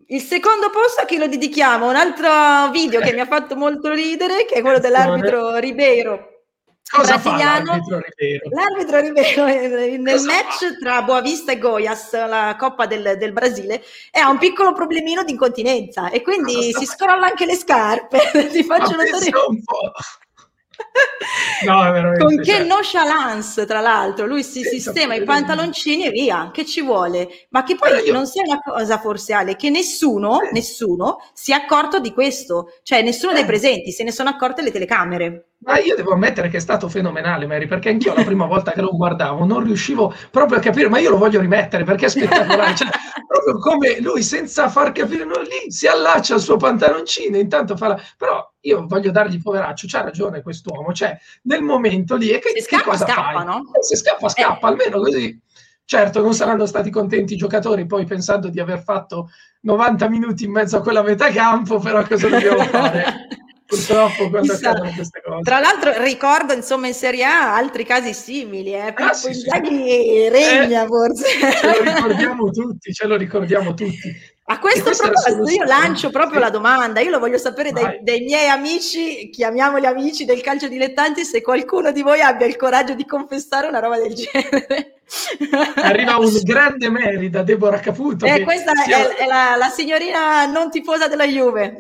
Il 0.10 0.22
secondo 0.22 0.70
posto 0.70 1.02
a 1.02 1.06
chi 1.06 1.18
lo 1.18 1.28
dedichiamo? 1.28 1.90
Un 1.90 1.96
altro 1.96 2.72
video 2.72 3.02
che 3.02 3.14
mi 3.14 3.20
ha 3.20 3.26
fatto 3.26 3.56
molto 3.56 3.92
ridere, 3.92 4.46
che 4.46 4.56
è 4.56 4.62
quello 4.62 4.80
dell'arbitro 4.80 5.58
Ribeiro 5.58 6.38
Cosa 6.90 7.18
brasiliano. 7.18 7.66
l'arbitro 7.66 8.00
Ribeiro? 8.00 8.50
L'arbitro 8.50 9.00
Ribeiro 9.02 9.46
nel 10.02 10.16
Cosa 10.16 10.32
match 10.32 10.58
fa? 10.58 10.78
tra 10.80 11.02
Boavista 11.02 11.52
e 11.52 11.58
Goias, 11.58 12.14
la 12.14 12.56
Coppa 12.58 12.86
del, 12.86 13.18
del, 13.18 13.34
Brasile, 13.34 13.84
e 14.10 14.20
ha 14.20 14.30
un 14.30 14.38
piccolo 14.38 14.72
problemino 14.72 15.24
di 15.24 15.32
incontinenza 15.32 16.10
e 16.10 16.22
quindi 16.22 16.72
si 16.74 16.86
scrolla 16.86 17.26
anche 17.26 17.46
le 17.46 17.56
scarpe. 17.56 18.20
Ti 18.52 18.64
faccio 18.64 18.96
notare. 18.96 19.30
Un 19.48 19.64
po'. 19.64 19.92
No, 21.66 21.92
Con 22.18 22.38
che 22.38 22.44
cioè. 22.44 22.64
nonchalance, 22.64 23.66
tra 23.66 23.80
l'altro, 23.80 24.28
lui 24.28 24.44
si 24.44 24.62
sistema 24.62 25.16
i 25.16 25.24
pantaloncini 25.24 26.06
e 26.06 26.12
via, 26.12 26.52
che 26.54 26.66
ci 26.66 26.82
vuole. 26.82 27.48
Ma 27.50 27.64
che 27.64 27.76
poi 27.76 28.06
io... 28.06 28.14
non 28.14 28.28
sia 28.28 28.44
una 28.46 28.62
cosa 28.62 29.00
forse 29.00 29.34
Ale, 29.34 29.56
che 29.56 29.70
nessuno, 29.70 30.42
eh. 30.42 30.50
nessuno 30.52 31.18
si 31.34 31.52
è 31.52 31.56
accorto 31.56 32.00
di 32.00 32.14
questo, 32.14 32.74
cioè 32.84 33.02
nessuno 33.02 33.32
eh. 33.32 33.36
dei 33.36 33.46
presenti 33.46 33.92
se 33.92 34.04
ne 34.04 34.12
sono 34.12 34.30
accorte 34.30 34.62
le 34.62 34.72
telecamere. 34.72 35.46
Ma 35.60 35.80
io 35.80 35.96
devo 35.96 36.14
ammettere 36.14 36.50
che 36.50 36.58
è 36.58 36.60
stato 36.62 36.88
fenomenale, 36.88 37.48
Mary, 37.48 37.66
perché 37.66 37.90
anch'io 37.90 38.14
la 38.14 38.24
prima 38.24 38.46
volta 38.46 38.72
che 38.72 38.82
lo 38.82 38.96
guardavo 38.96 39.44
non 39.44 39.64
riuscivo 39.64 40.14
proprio 40.30 40.60
a 40.60 40.62
capire, 40.62 40.88
ma 40.88 41.00
io 41.00 41.10
lo 41.10 41.18
voglio 41.18 41.40
rimettere 41.40 41.84
perché 41.84 42.06
è 42.06 42.10
spettacolare. 42.10 42.76
Cioè, 42.76 42.88
proprio 43.28 43.58
come 43.60 44.00
lui 44.00 44.22
senza 44.22 44.70
far 44.70 44.92
capire, 44.92 45.26
no, 45.26 45.42
lì 45.42 45.72
si 45.72 45.88
allaccia 45.88 46.36
al 46.36 46.42
suo 46.42 46.58
pantaloncino, 46.58 47.38
intanto 47.38 47.76
fa 47.76 47.88
la... 47.88 48.02
Però 48.16 48.54
io 48.62 48.86
voglio 48.88 49.10
dargli 49.10 49.42
poveraccio, 49.42 49.88
c'ha 49.90 50.02
ragione 50.02 50.44
quest'uomo, 50.44 50.94
cioè 50.94 51.18
nel 51.44 51.64
momento 51.64 52.16
lì 52.16 52.30
è 52.30 52.40
che, 52.40 52.50
se 52.54 52.62
scappa, 52.62 52.84
che 52.84 52.90
cosa 52.90 53.06
scappa, 53.06 53.32
fai? 53.34 53.46
No? 53.46 53.62
Se 53.82 53.96
scappa, 53.96 54.30
scappa, 54.30 54.68
eh. 54.68 54.72
almeno 54.72 55.00
così. 55.00 55.42
Certo, 55.84 56.22
non 56.22 56.34
saranno 56.34 56.66
stati 56.66 56.92
contenti 56.92 57.34
i 57.34 57.38
giocatori 57.38 57.86
poi 57.86 58.06
pensando 58.06 58.50
di 58.50 58.60
aver 58.60 58.84
fatto 58.84 59.30
90 59.62 60.10
minuti 60.10 60.44
in 60.44 60.52
mezzo 60.52 60.78
a 60.78 60.82
quella 60.82 61.02
metà 61.02 61.32
campo, 61.32 61.80
però 61.80 62.06
cosa 62.06 62.28
dobbiamo 62.28 62.64
fare? 62.64 63.28
Purtroppo 63.68 64.30
quando 64.30 64.54
Chissà. 64.54 64.70
accadono 64.70 64.92
queste 64.96 65.22
cose. 65.22 65.42
Tra 65.44 65.60
l'altro 65.60 66.02
ricordo 66.02 66.54
insomma 66.54 66.88
in 66.88 66.94
Serie 66.94 67.26
A 67.26 67.54
altri 67.54 67.84
casi 67.84 68.14
simili, 68.14 68.74
eh? 68.74 68.94
Pippo 68.94 69.04
ah, 69.04 69.14
sì, 69.14 69.34
sì. 69.34 69.50
regna 70.30 70.84
eh, 70.84 70.88
forse. 70.88 71.26
Ce 71.52 71.84
lo 71.84 71.84
ricordiamo 71.84 72.50
tutti, 72.50 72.94
ce 72.94 73.08
lo 73.08 73.18
ricordiamo 73.18 73.74
tutti. 73.74 74.36
A 74.50 74.60
questo 74.60 74.92
proposito 74.96 75.50
io 75.50 75.66
lancio 75.66 76.10
proprio 76.10 76.40
la 76.40 76.50
domanda, 76.50 77.02
io 77.02 77.10
lo 77.10 77.20
voglio 77.20 77.38
sapere 77.38 77.74
dai, 77.74 78.00
dai, 78.02 78.22
miei 78.22 78.48
amici, 78.48 79.30
chiamiamoli 79.30 79.86
amici 79.86 80.24
del 80.24 80.40
calcio 80.40 80.70
dilettanti, 80.70 81.26
se 81.26 81.42
qualcuno 81.42 81.92
di 81.92 82.02
voi 82.02 82.22
abbia 82.22 82.48
il 82.48 82.56
coraggio 82.56 82.94
di 82.94 83.06
confessare 83.06 83.68
una 83.68 83.80
roba 83.80 83.98
del 83.98 84.14
genere. 84.14 85.02
Arriva 85.76 86.16
un 86.16 86.32
grande 86.44 86.90
merito, 86.90 87.44
Deborah 87.44 87.82
Caputo. 87.82 88.26
Eh, 88.26 88.44
questa 88.44 88.72
è, 88.72 89.16
è 89.18 89.28
la, 89.28 89.58
la, 89.58 89.68
signorina 89.68 90.46
non 90.46 90.72
tifosa 90.72 91.10
della 91.10 91.28
Juve. 91.28 91.76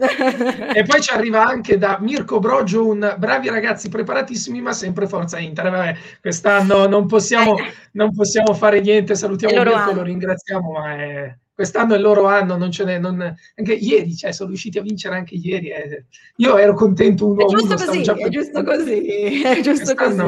e 0.73 0.83
poi 0.83 1.01
ci 1.01 1.13
arriva 1.13 1.43
anche 1.47 1.77
da 1.77 1.97
Mirko 2.01 2.39
Broggio 2.39 2.85
un 2.85 3.15
bravi 3.17 3.47
ragazzi 3.47 3.87
preparatissimi 3.87 4.59
ma 4.59 4.73
sempre 4.73 5.07
forza 5.07 5.39
Inter. 5.39 5.69
Vabbè, 5.69 5.97
quest'anno 6.19 6.85
non 6.85 7.07
possiamo, 7.07 7.57
eh. 7.59 7.71
non 7.93 8.13
possiamo 8.13 8.53
fare 8.53 8.81
niente, 8.81 9.15
salutiamo 9.15 9.63
Mirko, 9.63 9.93
lo 9.93 10.03
ringraziamo, 10.03 10.71
ma 10.71 10.95
è 10.95 11.35
quest'anno 11.57 11.93
è 11.93 11.97
il 11.97 12.03
loro 12.03 12.27
anno, 12.27 12.55
non 12.55 12.69
ce 12.69 12.83
n'è, 12.83 12.99
non, 12.99 13.19
anche 13.55 13.73
ieri, 13.73 14.15
cioè, 14.15 14.31
sono 14.31 14.49
riusciti 14.49 14.77
a 14.77 14.83
vincere 14.83 15.15
anche 15.15 15.33
ieri. 15.33 15.69
Eh. 15.69 16.05
Io 16.35 16.55
ero 16.55 16.75
contento 16.75 17.25
uno 17.25 17.45
a 17.45 17.47
uno. 17.47 17.73
Così, 17.73 18.01
è 18.01 18.29
giusto 18.29 18.63
così, 18.63 19.41
è 19.41 19.59
giusto 19.61 19.95
così. 19.95 20.21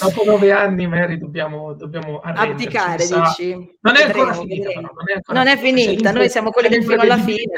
Dopo 0.00 0.24
nove 0.24 0.50
anni, 0.50 0.88
Mary, 0.88 1.18
dobbiamo, 1.18 1.74
dobbiamo 1.74 2.18
abdicare, 2.18 3.06
dici? 3.06 3.54
Non 3.80 3.94
è 3.94 4.02
ancora 4.02 4.34
finita, 4.34 4.68
però, 4.70 4.80
non 4.80 5.04
è, 5.06 5.12
ancora 5.14 5.38
non 5.38 5.46
è 5.46 5.56
finita, 5.56 6.10
noi 6.10 6.28
siamo 6.28 6.50
quelli 6.50 6.68
del 6.68 6.84
fino 6.84 7.00
alla 7.00 7.18
fine. 7.18 7.52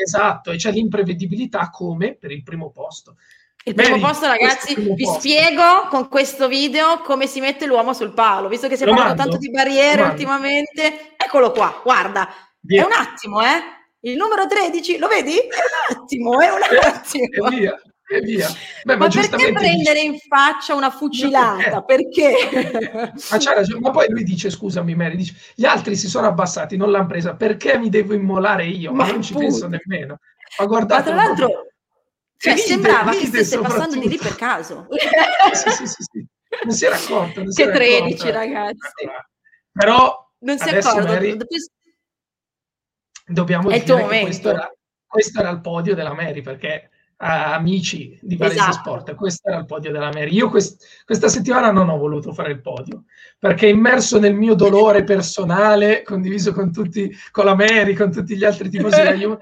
Esatto, 0.00 0.52
e 0.52 0.56
c'è 0.56 0.70
l'imprevedibilità 0.70 1.68
come 1.70 2.14
per 2.14 2.30
il 2.30 2.44
primo 2.44 2.70
posto. 2.70 3.16
Il 3.64 3.74
primo 3.74 3.96
Mary, 3.96 4.02
posto, 4.02 4.26
ragazzi, 4.26 4.72
primo 4.74 4.94
vi 4.94 5.04
posto. 5.04 5.20
spiego 5.20 5.86
con 5.90 6.08
questo 6.08 6.48
video 6.48 7.00
come 7.00 7.26
si 7.26 7.40
mette 7.40 7.66
l'uomo 7.66 7.92
sul 7.92 8.14
palo, 8.14 8.48
visto 8.48 8.68
che 8.68 8.76
si 8.76 8.84
è 8.84 8.86
parlato 8.86 9.14
tanto 9.14 9.36
di 9.36 9.50
barriere 9.50 10.02
ultimamente. 10.02 11.14
Eccolo 11.16 11.50
qua, 11.52 11.80
guarda, 11.82 12.28
via. 12.60 12.82
è 12.82 12.86
un 12.86 12.92
attimo, 12.92 13.42
eh? 13.42 13.78
Il 14.00 14.16
numero 14.16 14.46
13, 14.46 14.96
lo 14.96 15.08
vedi? 15.08 15.36
È 15.36 15.92
un 15.92 15.98
attimo, 15.98 16.40
è 16.40 16.48
un 16.50 16.60
attimo. 16.82 17.48
E 17.48 17.56
via, 17.56 17.82
e 18.08 18.20
via. 18.20 18.48
Beh, 18.82 18.96
ma, 18.96 19.06
ma 19.06 19.12
perché 19.12 19.52
prendere 19.52 20.00
dice... 20.00 20.06
in 20.06 20.16
faccia 20.18 20.74
una 20.74 20.88
fucilata? 20.88 21.82
Perché? 21.82 22.32
ma 23.30 23.38
c'ha 23.38 23.52
ragione, 23.52 23.80
ma 23.80 23.90
poi 23.90 24.08
lui 24.08 24.24
dice, 24.24 24.48
scusami 24.48 24.94
Mary, 24.94 25.16
dice, 25.16 25.34
gli 25.54 25.66
altri 25.66 25.96
si 25.96 26.08
sono 26.08 26.26
abbassati, 26.26 26.78
non 26.78 26.90
l'hanno 26.90 27.08
presa, 27.08 27.34
perché 27.34 27.76
mi 27.76 27.90
devo 27.90 28.14
immolare 28.14 28.64
io? 28.64 28.90
Ma, 28.92 29.04
ma 29.04 29.12
non 29.12 29.22
ci 29.22 29.34
penso 29.34 29.68
nemmeno. 29.68 30.18
Ma 30.58 30.64
guardate... 30.64 31.12
Ma 31.12 31.16
tra 31.16 31.26
l'altro... 31.26 31.64
Cioè, 32.42 32.54
ride, 32.54 32.66
sembrava 32.66 33.10
ride 33.10 33.20
che 33.20 33.26
stesse 33.26 33.58
passando 33.58 33.98
di 33.98 34.08
lì 34.08 34.16
per 34.16 34.34
caso. 34.34 34.86
sì, 35.52 35.70
sì, 35.70 35.86
sì, 35.86 36.02
sì. 36.10 36.26
Non 36.64 36.74
si 36.74 36.86
era 36.86 36.96
accorto. 36.96 37.42
che 37.42 37.70
13 37.70 38.12
accorto. 38.14 38.30
ragazzi. 38.30 39.08
Però 39.70 40.32
non 40.38 40.58
si 40.58 40.68
accorgono. 40.70 41.12
Mary, 41.12 41.36
dobbiamo 43.26 43.68
È 43.68 43.82
dire 43.82 44.06
che 44.08 44.20
questo 44.22 44.48
era, 44.48 44.72
questo 45.06 45.40
era, 45.40 45.50
il 45.50 45.60
podio 45.60 45.94
della 45.94 46.14
Mary 46.14 46.40
perché 46.40 46.88
amici 47.18 48.18
di 48.22 48.36
Varese 48.36 48.58
esatto. 48.58 48.72
Sport. 48.72 49.14
Questo 49.16 49.48
era 49.50 49.58
il 49.58 49.66
podio 49.66 49.92
della 49.92 50.10
Mary. 50.10 50.32
Io 50.32 50.48
quest- 50.48 51.04
questa 51.04 51.28
settimana 51.28 51.70
non 51.70 51.90
ho 51.90 51.98
voluto 51.98 52.32
fare 52.32 52.52
il 52.52 52.62
podio 52.62 53.04
perché 53.38 53.66
immerso 53.66 54.18
nel 54.18 54.34
mio 54.34 54.54
dolore 54.54 55.04
personale, 55.04 56.00
condiviso 56.04 56.54
con 56.54 56.72
tutti, 56.72 57.14
con 57.30 57.44
la 57.44 57.54
Mary, 57.54 57.92
con 57.92 58.10
tutti 58.10 58.34
gli 58.34 58.44
altri 58.44 58.70
tifosi 58.70 58.96
della 58.96 59.12
Juve, 59.14 59.40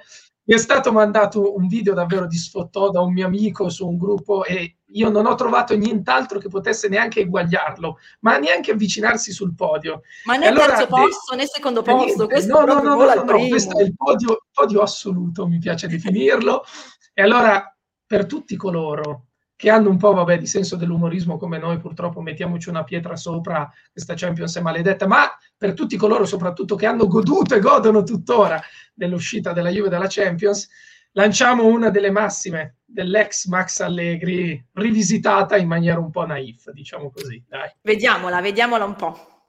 mi 0.48 0.54
è 0.54 0.58
stato 0.58 0.92
mandato 0.92 1.54
un 1.54 1.66
video 1.66 1.92
davvero 1.92 2.26
di 2.26 2.38
sfottò 2.38 2.90
da 2.90 3.02
un 3.02 3.12
mio 3.12 3.26
amico 3.26 3.68
su 3.68 3.86
un 3.86 3.98
gruppo 3.98 4.44
e 4.44 4.78
io 4.92 5.10
non 5.10 5.26
ho 5.26 5.34
trovato 5.34 5.76
nient'altro 5.76 6.38
che 6.38 6.48
potesse 6.48 6.88
neanche 6.88 7.20
eguagliarlo, 7.20 7.98
ma 8.20 8.38
neanche 8.38 8.70
avvicinarsi 8.70 9.30
sul 9.30 9.54
podio. 9.54 10.00
Ma 10.24 10.36
né 10.36 10.46
allora, 10.46 10.68
terzo 10.68 10.86
posto 10.86 11.34
né 11.36 11.46
secondo 11.46 11.82
posto, 11.82 12.26
questo 12.26 12.64
no, 12.64 12.64
no, 12.64 12.82
no, 12.82 12.94
no, 12.94 13.24
no, 13.24 13.46
questo 13.48 13.78
è 13.78 13.82
il 13.82 13.94
podio, 13.94 14.46
podio 14.50 14.80
assoluto, 14.80 15.46
mi 15.46 15.58
piace 15.58 15.86
definirlo. 15.86 16.64
E 17.12 17.20
allora, 17.20 17.76
per 18.06 18.24
tutti 18.24 18.56
coloro 18.56 19.27
che 19.58 19.70
hanno 19.70 19.90
un 19.90 19.96
po' 19.96 20.12
vabbè, 20.12 20.38
di 20.38 20.46
senso 20.46 20.76
dell'umorismo 20.76 21.36
come 21.36 21.58
noi, 21.58 21.80
purtroppo 21.80 22.20
mettiamoci 22.20 22.68
una 22.68 22.84
pietra 22.84 23.16
sopra, 23.16 23.68
questa 23.90 24.14
Champions 24.14 24.56
è 24.56 24.60
maledetta, 24.60 25.08
ma 25.08 25.36
per 25.56 25.74
tutti 25.74 25.96
coloro 25.96 26.26
soprattutto 26.26 26.76
che 26.76 26.86
hanno 26.86 27.08
goduto 27.08 27.56
e 27.56 27.58
godono 27.58 28.04
tuttora 28.04 28.62
dell'uscita 28.94 29.52
della 29.52 29.70
Juve 29.70 29.88
dalla 29.88 30.06
Champions, 30.08 30.68
lanciamo 31.10 31.66
una 31.66 31.90
delle 31.90 32.12
massime 32.12 32.76
dell'ex 32.84 33.46
Max 33.46 33.80
Allegri, 33.80 34.64
rivisitata 34.74 35.56
in 35.56 35.66
maniera 35.66 35.98
un 35.98 36.12
po' 36.12 36.24
naif, 36.24 36.70
diciamo 36.70 37.10
così. 37.10 37.42
Dai. 37.48 37.68
Vediamola, 37.82 38.40
vediamola 38.40 38.84
un 38.84 38.94
po'. 38.94 39.40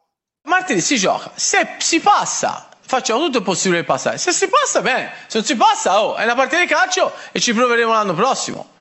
Martedì 0.48 0.82
si 0.82 0.98
gioca, 0.98 1.34
se 1.36 1.76
si 1.78 2.00
passa 2.00 2.68
facciamo 2.82 3.24
tutto 3.26 3.38
il 3.38 3.44
possibile 3.44 3.84
per 3.84 3.94
passare. 3.94 4.18
Se 4.18 4.32
si 4.32 4.48
passa, 4.48 4.82
bene. 4.82 5.12
Se 5.28 5.38
non 5.38 5.46
si 5.46 5.56
passa, 5.56 6.04
oh, 6.04 6.16
è 6.16 6.24
una 6.24 6.34
partita 6.34 6.60
di 6.60 6.68
calcio 6.68 7.12
e 7.32 7.40
ci 7.40 7.54
proveremo 7.54 7.92
l'anno 7.92 8.16
prossimo. 8.16 8.78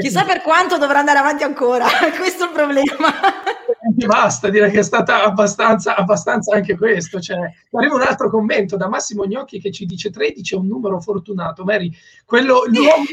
Chissà 0.00 0.24
per 0.24 0.42
quanto 0.42 0.78
dovrà 0.78 0.98
andare 0.98 1.18
avanti 1.18 1.42
ancora, 1.42 1.86
questo 2.18 2.44
è 2.44 2.46
il 2.46 2.52
problema. 2.52 3.14
Basta, 4.06 4.48
direi 4.48 4.70
che 4.70 4.78
è 4.78 4.84
stata 4.84 5.22
abbastanza, 5.22 5.96
abbastanza 5.96 6.54
anche 6.54 6.76
questo. 6.76 7.20
Cioè, 7.20 7.38
arriva 7.72 7.94
un 7.94 8.02
altro 8.02 8.30
commento 8.30 8.76
da 8.76 8.88
Massimo 8.88 9.26
Gnocchi 9.26 9.60
che 9.60 9.70
ci 9.70 9.86
dice 9.86 10.10
13 10.10 10.54
è 10.54 10.58
un 10.58 10.66
numero 10.66 11.00
fortunato. 11.00 11.64
Mary, 11.64 11.90
quello, 12.24 12.64
l'uomo, 12.72 13.04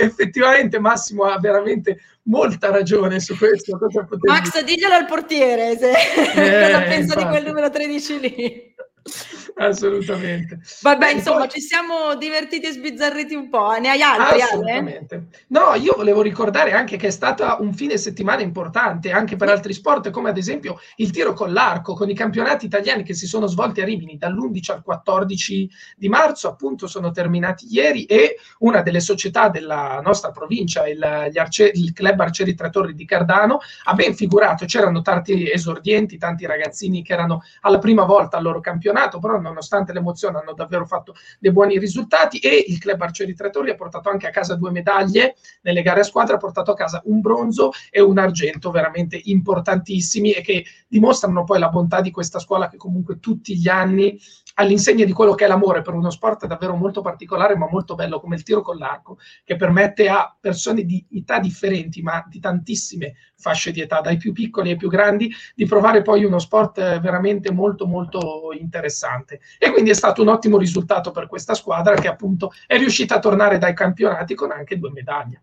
effettivamente 0.00 0.78
Massimo 0.78 1.24
ha 1.24 1.38
veramente 1.38 2.00
molta 2.22 2.70
ragione 2.70 3.20
su 3.20 3.36
questo. 3.36 3.78
Max, 4.22 4.62
diglielo 4.62 4.94
al 4.94 5.06
portiere 5.06 5.76
se 5.76 5.90
eh, 6.34 6.72
cosa 6.72 6.80
pensa 6.82 6.96
infatti. 6.96 7.22
di 7.22 7.28
quel 7.28 7.44
numero 7.44 7.70
13 7.70 8.20
lì. 8.20 8.74
Assolutamente. 9.56 10.60
Vabbè, 10.82 11.12
insomma, 11.12 11.40
poi... 11.40 11.48
ci 11.48 11.60
siamo 11.60 12.14
divertiti 12.16 12.66
e 12.66 12.72
sbizzarriti 12.72 13.34
un 13.34 13.48
po'. 13.48 13.78
Ne 13.78 13.88
hai 13.90 14.02
altri? 14.02 14.40
Assolutamente. 14.42 15.14
Ale? 15.14 15.28
No, 15.48 15.74
io 15.74 15.94
volevo 15.96 16.22
ricordare 16.22 16.72
anche 16.72 16.96
che 16.96 17.08
è 17.08 17.10
stato 17.10 17.44
un 17.60 17.72
fine 17.72 17.96
settimana 17.96 18.42
importante 18.42 19.10
anche 19.10 19.36
per 19.36 19.48
altri 19.48 19.72
sport, 19.72 20.10
come 20.10 20.30
ad 20.30 20.36
esempio 20.36 20.78
il 20.96 21.10
tiro 21.10 21.32
con 21.32 21.52
l'arco, 21.52 21.94
con 21.94 22.08
i 22.10 22.14
campionati 22.14 22.66
italiani 22.66 23.02
che 23.02 23.14
si 23.14 23.26
sono 23.26 23.46
svolti 23.46 23.80
a 23.80 23.84
Rimini 23.84 24.16
dall'11 24.16 24.72
al 24.72 24.82
14 24.82 25.70
di 25.96 26.08
marzo, 26.08 26.48
appunto, 26.48 26.86
sono 26.86 27.10
terminati 27.10 27.66
ieri 27.70 28.04
e 28.04 28.36
una 28.58 28.82
delle 28.82 29.00
società 29.00 29.48
della 29.48 30.00
nostra 30.02 30.30
provincia, 30.30 30.88
il, 30.88 31.02
arce- 31.02 31.72
il 31.74 31.92
Club 31.92 32.20
Arcieri 32.20 32.54
Tre 32.54 32.70
Torri 32.70 32.94
di 32.94 33.04
Cardano, 33.04 33.60
ha 33.84 33.94
ben 33.94 34.14
figurato. 34.14 34.64
C'erano 34.64 35.02
tanti 35.02 35.50
esordienti, 35.50 36.18
tanti 36.18 36.46
ragazzini 36.46 37.02
che 37.02 37.12
erano 37.12 37.42
alla 37.62 37.78
prima 37.78 38.04
volta 38.04 38.36
al 38.36 38.42
loro 38.42 38.60
campionato 38.60 38.89
campionato, 38.90 39.18
però 39.18 39.40
nonostante 39.40 39.92
l'emozione 39.92 40.38
hanno 40.38 40.52
davvero 40.52 40.84
fatto 40.84 41.14
dei 41.38 41.52
buoni 41.52 41.78
risultati 41.78 42.38
e 42.38 42.64
il 42.68 42.78
club 42.78 43.00
Arcieri 43.00 43.34
Trattori 43.34 43.70
ha 43.70 43.74
portato 43.74 44.10
anche 44.10 44.26
a 44.26 44.30
casa 44.30 44.56
due 44.56 44.70
medaglie 44.70 45.36
nelle 45.62 45.82
gare 45.82 46.00
a 46.00 46.04
squadra, 46.04 46.34
ha 46.34 46.38
portato 46.38 46.72
a 46.72 46.74
casa 46.74 47.00
un 47.04 47.20
bronzo 47.20 47.70
e 47.90 48.00
un 48.00 48.18
argento 48.18 48.70
veramente 48.70 49.20
importantissimi 49.24 50.32
e 50.32 50.42
che 50.42 50.64
dimostrano 50.88 51.44
poi 51.44 51.58
la 51.58 51.68
bontà 51.68 52.00
di 52.00 52.10
questa 52.10 52.38
scuola 52.38 52.68
che 52.68 52.76
comunque 52.76 53.18
tutti 53.20 53.56
gli 53.56 53.68
anni 53.68 54.18
all'insegna 54.60 55.06
di 55.06 55.12
quello 55.12 55.34
che 55.34 55.46
è 55.46 55.48
l'amore 55.48 55.80
per 55.80 55.94
uno 55.94 56.10
sport 56.10 56.46
davvero 56.46 56.76
molto 56.76 57.00
particolare 57.00 57.56
ma 57.56 57.66
molto 57.68 57.94
bello 57.94 58.20
come 58.20 58.36
il 58.36 58.42
tiro 58.42 58.60
con 58.60 58.76
l'arco 58.76 59.18
che 59.42 59.56
permette 59.56 60.08
a 60.08 60.36
persone 60.38 60.84
di 60.84 61.04
età 61.12 61.38
differenti 61.38 62.02
ma 62.02 62.24
di 62.28 62.38
tantissime 62.40 63.14
fasce 63.36 63.72
di 63.72 63.80
età 63.80 64.00
dai 64.00 64.18
più 64.18 64.32
piccoli 64.32 64.70
ai 64.70 64.76
più 64.76 64.88
grandi 64.88 65.32
di 65.54 65.64
provare 65.64 66.02
poi 66.02 66.24
uno 66.24 66.38
sport 66.38 67.00
veramente 67.00 67.50
molto 67.50 67.86
molto 67.86 68.50
interessante 68.58 69.40
e 69.58 69.70
quindi 69.72 69.90
è 69.90 69.94
stato 69.94 70.20
un 70.20 70.28
ottimo 70.28 70.58
risultato 70.58 71.10
per 71.10 71.26
questa 71.26 71.54
squadra 71.54 71.94
che 71.94 72.08
appunto 72.08 72.52
è 72.66 72.76
riuscita 72.76 73.16
a 73.16 73.20
tornare 73.20 73.56
dai 73.56 73.74
campionati 73.74 74.34
con 74.34 74.50
anche 74.50 74.78
due 74.78 74.90
medaglie. 74.90 75.42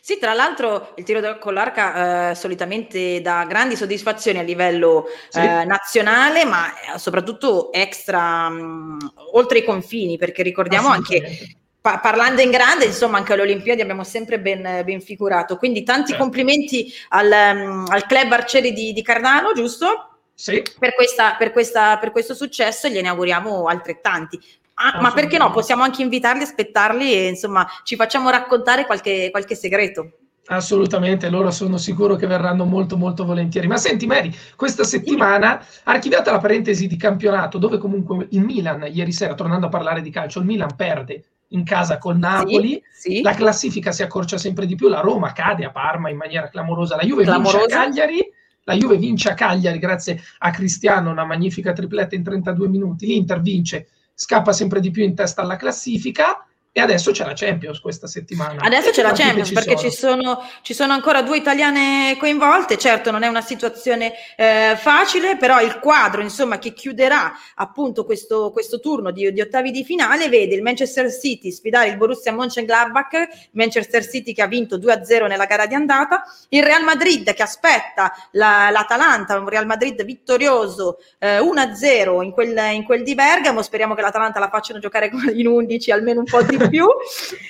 Sì, 0.00 0.18
tra 0.18 0.32
l'altro 0.32 0.94
il 0.96 1.04
tiro 1.04 1.38
con 1.38 1.54
l'arca 1.54 2.30
eh, 2.30 2.34
solitamente 2.34 3.20
dà 3.20 3.44
grandi 3.44 3.76
soddisfazioni 3.76 4.38
a 4.38 4.42
livello 4.42 5.06
sì. 5.28 5.38
eh, 5.38 5.64
nazionale, 5.64 6.44
ma 6.44 6.94
eh, 6.94 6.98
soprattutto 6.98 7.72
extra, 7.72 8.48
mh, 8.48 8.62
mm, 8.62 8.98
oltre 9.32 9.58
i 9.58 9.64
confini, 9.64 10.16
perché 10.16 10.42
ricordiamo 10.42 10.88
anche 10.88 11.58
pa- 11.86 12.00
parlando 12.00 12.40
in 12.40 12.50
grande, 12.50 12.86
insomma, 12.86 13.18
anche 13.18 13.32
alle 13.32 13.42
Olimpiadi 13.42 13.80
abbiamo 13.80 14.02
sempre 14.02 14.40
ben, 14.40 14.82
ben 14.84 15.00
figurato. 15.00 15.56
Quindi 15.56 15.84
tanti 15.84 16.10
certo. 16.10 16.22
complimenti 16.24 16.92
al, 17.10 17.30
um, 17.30 17.84
al, 17.88 18.06
club 18.06 18.32
Arcieri 18.32 18.72
di, 18.72 18.92
di 18.92 19.02
Cardano, 19.02 19.52
giusto? 19.52 20.18
Sì. 20.34 20.62
Per, 20.78 20.94
questa, 20.94 21.36
per, 21.36 21.52
questa, 21.52 21.96
per, 21.98 22.10
questo 22.10 22.34
successo 22.34 22.88
e 22.88 22.90
gliene 22.90 23.08
auguriamo 23.08 23.66
altrettanti. 23.66 24.40
Ah, 24.78 25.00
ma 25.00 25.12
perché 25.12 25.38
no? 25.38 25.50
Possiamo 25.50 25.82
anche 25.82 26.02
invitarli, 26.02 26.42
aspettarli 26.42 27.12
e 27.12 27.28
insomma 27.28 27.66
ci 27.82 27.96
facciamo 27.96 28.28
raccontare 28.28 28.84
qualche, 28.84 29.28
qualche 29.30 29.54
segreto. 29.54 30.18
Assolutamente, 30.48 31.28
loro 31.28 31.50
sono 31.50 31.76
sicuro 31.76 32.14
che 32.14 32.26
verranno 32.26 32.64
molto 32.64 32.96
molto 32.96 33.24
volentieri. 33.24 33.66
Ma 33.66 33.78
senti 33.78 34.06
Mary, 34.06 34.32
questa 34.54 34.84
settimana, 34.84 35.64
archiviata 35.84 36.30
la 36.30 36.38
parentesi 36.38 36.86
di 36.86 36.96
campionato, 36.96 37.58
dove 37.58 37.78
comunque 37.78 38.28
il 38.30 38.44
Milan, 38.44 38.86
ieri 38.92 39.12
sera, 39.12 39.34
tornando 39.34 39.66
a 39.66 39.70
parlare 39.70 40.02
di 40.02 40.10
calcio, 40.10 40.38
il 40.38 40.44
Milan 40.44 40.76
perde 40.76 41.24
in 41.48 41.64
casa 41.64 41.98
con 41.98 42.18
Napoli, 42.18 42.80
sì, 42.92 43.16
sì. 43.16 43.22
la 43.22 43.32
classifica 43.32 43.92
si 43.92 44.02
accorcia 44.02 44.36
sempre 44.36 44.66
di 44.66 44.74
più, 44.74 44.88
la 44.88 45.00
Roma 45.00 45.32
cade 45.32 45.64
a 45.64 45.70
Parma 45.70 46.10
in 46.10 46.16
maniera 46.16 46.48
clamorosa, 46.48 46.96
la 46.96 47.02
Juve 47.02 47.24
clamorosa. 47.24 47.58
vince 47.58 47.74
a 47.74 47.78
Cagliari, 47.78 48.32
la 48.64 48.74
Juve 48.74 48.96
vince 48.98 49.30
a 49.30 49.34
Cagliari 49.34 49.78
grazie 49.78 50.20
a 50.38 50.50
Cristiano, 50.50 51.10
una 51.10 51.24
magnifica 51.24 51.72
tripletta 51.72 52.14
in 52.14 52.22
32 52.22 52.68
minuti, 52.68 53.06
l'Inter 53.06 53.40
vince 53.40 53.88
scappa 54.16 54.52
sempre 54.52 54.80
di 54.80 54.90
più 54.90 55.04
in 55.04 55.14
testa 55.14 55.42
alla 55.42 55.56
classifica 55.56 56.45
e 56.76 56.80
adesso 56.82 57.10
c'è 57.10 57.24
la 57.24 57.32
Champions 57.34 57.80
questa 57.80 58.06
settimana. 58.06 58.60
Adesso 58.60 58.90
c'è 58.90 59.00
la 59.00 59.12
Champions 59.12 59.48
ci 59.48 59.54
perché 59.54 59.78
sono. 59.78 59.90
Ci, 59.90 59.96
sono, 59.96 60.42
ci, 60.60 60.74
sono, 60.74 60.92
ancora 60.92 61.22
due 61.22 61.38
italiane 61.38 62.18
coinvolte. 62.18 62.76
Certo, 62.76 63.10
non 63.10 63.22
è 63.22 63.28
una 63.28 63.40
situazione 63.40 64.12
eh, 64.36 64.76
facile, 64.76 65.38
però 65.38 65.62
il 65.62 65.78
quadro 65.78 66.20
insomma, 66.20 66.58
che 66.58 66.74
chiuderà 66.74 67.32
appunto 67.54 68.04
questo, 68.04 68.50
questo 68.50 68.78
turno 68.78 69.10
di, 69.10 69.32
di, 69.32 69.40
ottavi 69.40 69.70
di 69.70 69.84
finale 69.84 70.28
vede 70.28 70.54
il 70.54 70.60
Manchester 70.60 71.10
City 71.10 71.50
sfidare 71.50 71.88
il 71.88 71.96
Borussia 71.96 72.30
Mönchengladbach, 72.30 73.26
Manchester 73.52 74.06
City 74.06 74.34
che 74.34 74.42
ha 74.42 74.46
vinto 74.46 74.76
2-0 74.76 75.28
nella 75.28 75.46
gara 75.46 75.64
di 75.64 75.74
andata, 75.74 76.24
il 76.50 76.62
Real 76.62 76.84
Madrid 76.84 77.32
che 77.32 77.42
aspetta 77.42 78.12
la, 78.32 78.68
l'Atalanta, 78.70 79.38
un 79.38 79.48
Real 79.48 79.64
Madrid 79.64 80.04
vittorioso 80.04 80.98
eh, 81.20 81.38
1-0 81.38 82.22
in 82.22 82.32
quel, 82.32 82.54
in 82.74 82.84
quel 82.84 83.02
di 83.02 83.14
Bergamo. 83.14 83.62
Speriamo 83.62 83.94
che 83.94 84.02
l'Atalanta 84.02 84.38
la 84.38 84.50
facciano 84.50 84.78
giocare 84.78 85.10
in 85.32 85.46
11 85.46 85.90
almeno 85.90 86.18
un 86.18 86.26
po' 86.26 86.42
di 86.42 86.64
più. 86.68 86.86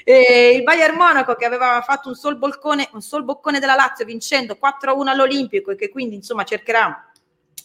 E 0.05 0.53
il 0.55 0.63
Bayern 0.63 0.97
Monaco 0.97 1.35
che 1.35 1.45
aveva 1.45 1.83
fatto 1.85 2.09
un 2.09 2.15
sol, 2.15 2.37
boccone, 2.37 2.89
un 2.93 3.01
sol 3.01 3.25
boccone 3.25 3.59
della 3.59 3.75
Lazio 3.75 4.05
vincendo 4.05 4.59
4-1 4.61 5.07
all'Olimpico 5.09 5.71
e 5.71 5.77
che 5.77 5.89
quindi 5.89 6.17
insomma 6.17 6.45
cercherà 6.45 7.11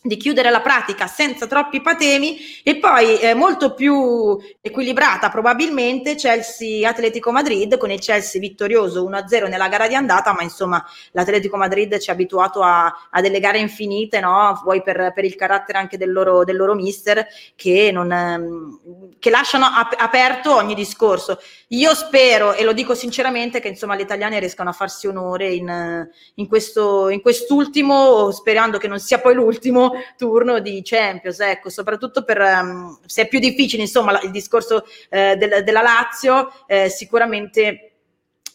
di 0.03 0.17
chiudere 0.17 0.49
la 0.49 0.61
pratica 0.61 1.05
senza 1.05 1.45
troppi 1.45 1.79
patemi 1.79 2.37
e 2.63 2.77
poi 2.77 3.19
eh, 3.19 3.35
molto 3.35 3.75
più 3.75 4.35
equilibrata 4.59 5.29
probabilmente 5.29 6.15
Chelsea 6.15 6.89
Atletico 6.89 7.31
Madrid 7.31 7.77
con 7.77 7.91
il 7.91 7.99
Chelsea 7.99 8.41
vittorioso 8.41 9.07
1-0 9.07 9.47
nella 9.47 9.67
gara 9.67 9.87
di 9.87 9.93
andata 9.93 10.33
ma 10.33 10.41
insomma 10.41 10.83
l'Atletico 11.11 11.55
Madrid 11.55 11.99
ci 11.99 12.09
ha 12.09 12.13
abituato 12.13 12.63
a, 12.63 12.91
a 13.11 13.21
delle 13.21 13.39
gare 13.39 13.59
infinite 13.59 14.19
no? 14.19 14.59
vuoi 14.63 14.81
per, 14.81 15.11
per, 15.13 15.23
il 15.23 15.35
carattere 15.35 15.77
anche 15.77 15.97
del 15.97 16.11
loro, 16.11 16.43
del 16.43 16.55
loro 16.55 16.73
mister 16.73 17.27
che, 17.55 17.91
non, 17.93 18.11
ehm, 18.11 19.17
che 19.19 19.29
lasciano 19.29 19.65
ap- 19.65 19.95
aperto 19.99 20.55
ogni 20.55 20.73
discorso 20.73 21.39
io 21.73 21.93
spero, 21.93 22.53
e 22.53 22.63
lo 22.63 22.73
dico 22.73 22.93
sinceramente, 22.95 23.61
che 23.61 23.69
insomma 23.69 23.95
le 23.95 24.01
italiane 24.01 24.39
riescano 24.39 24.69
a 24.69 24.73
farsi 24.73 25.07
onore 25.07 25.53
in, 25.53 26.09
in, 26.35 26.47
questo, 26.47 27.07
in 27.09 27.21
quest'ultimo, 27.21 28.31
sperando 28.31 28.77
che 28.77 28.89
non 28.89 28.99
sia 28.99 29.19
poi 29.19 29.35
l'ultimo 29.35 29.93
turno 30.17 30.59
di 30.59 30.81
Champions, 30.83 31.39
ecco, 31.39 31.69
soprattutto 31.69 32.23
per, 32.25 32.39
um, 32.39 32.99
se 33.05 33.21
è 33.21 33.27
più 33.27 33.39
difficile 33.39 33.83
insomma 33.83 34.19
il 34.21 34.31
discorso 34.31 34.83
eh, 35.09 35.37
del, 35.37 35.63
della 35.63 35.81
Lazio, 35.81 36.51
eh, 36.67 36.89
sicuramente 36.89 37.90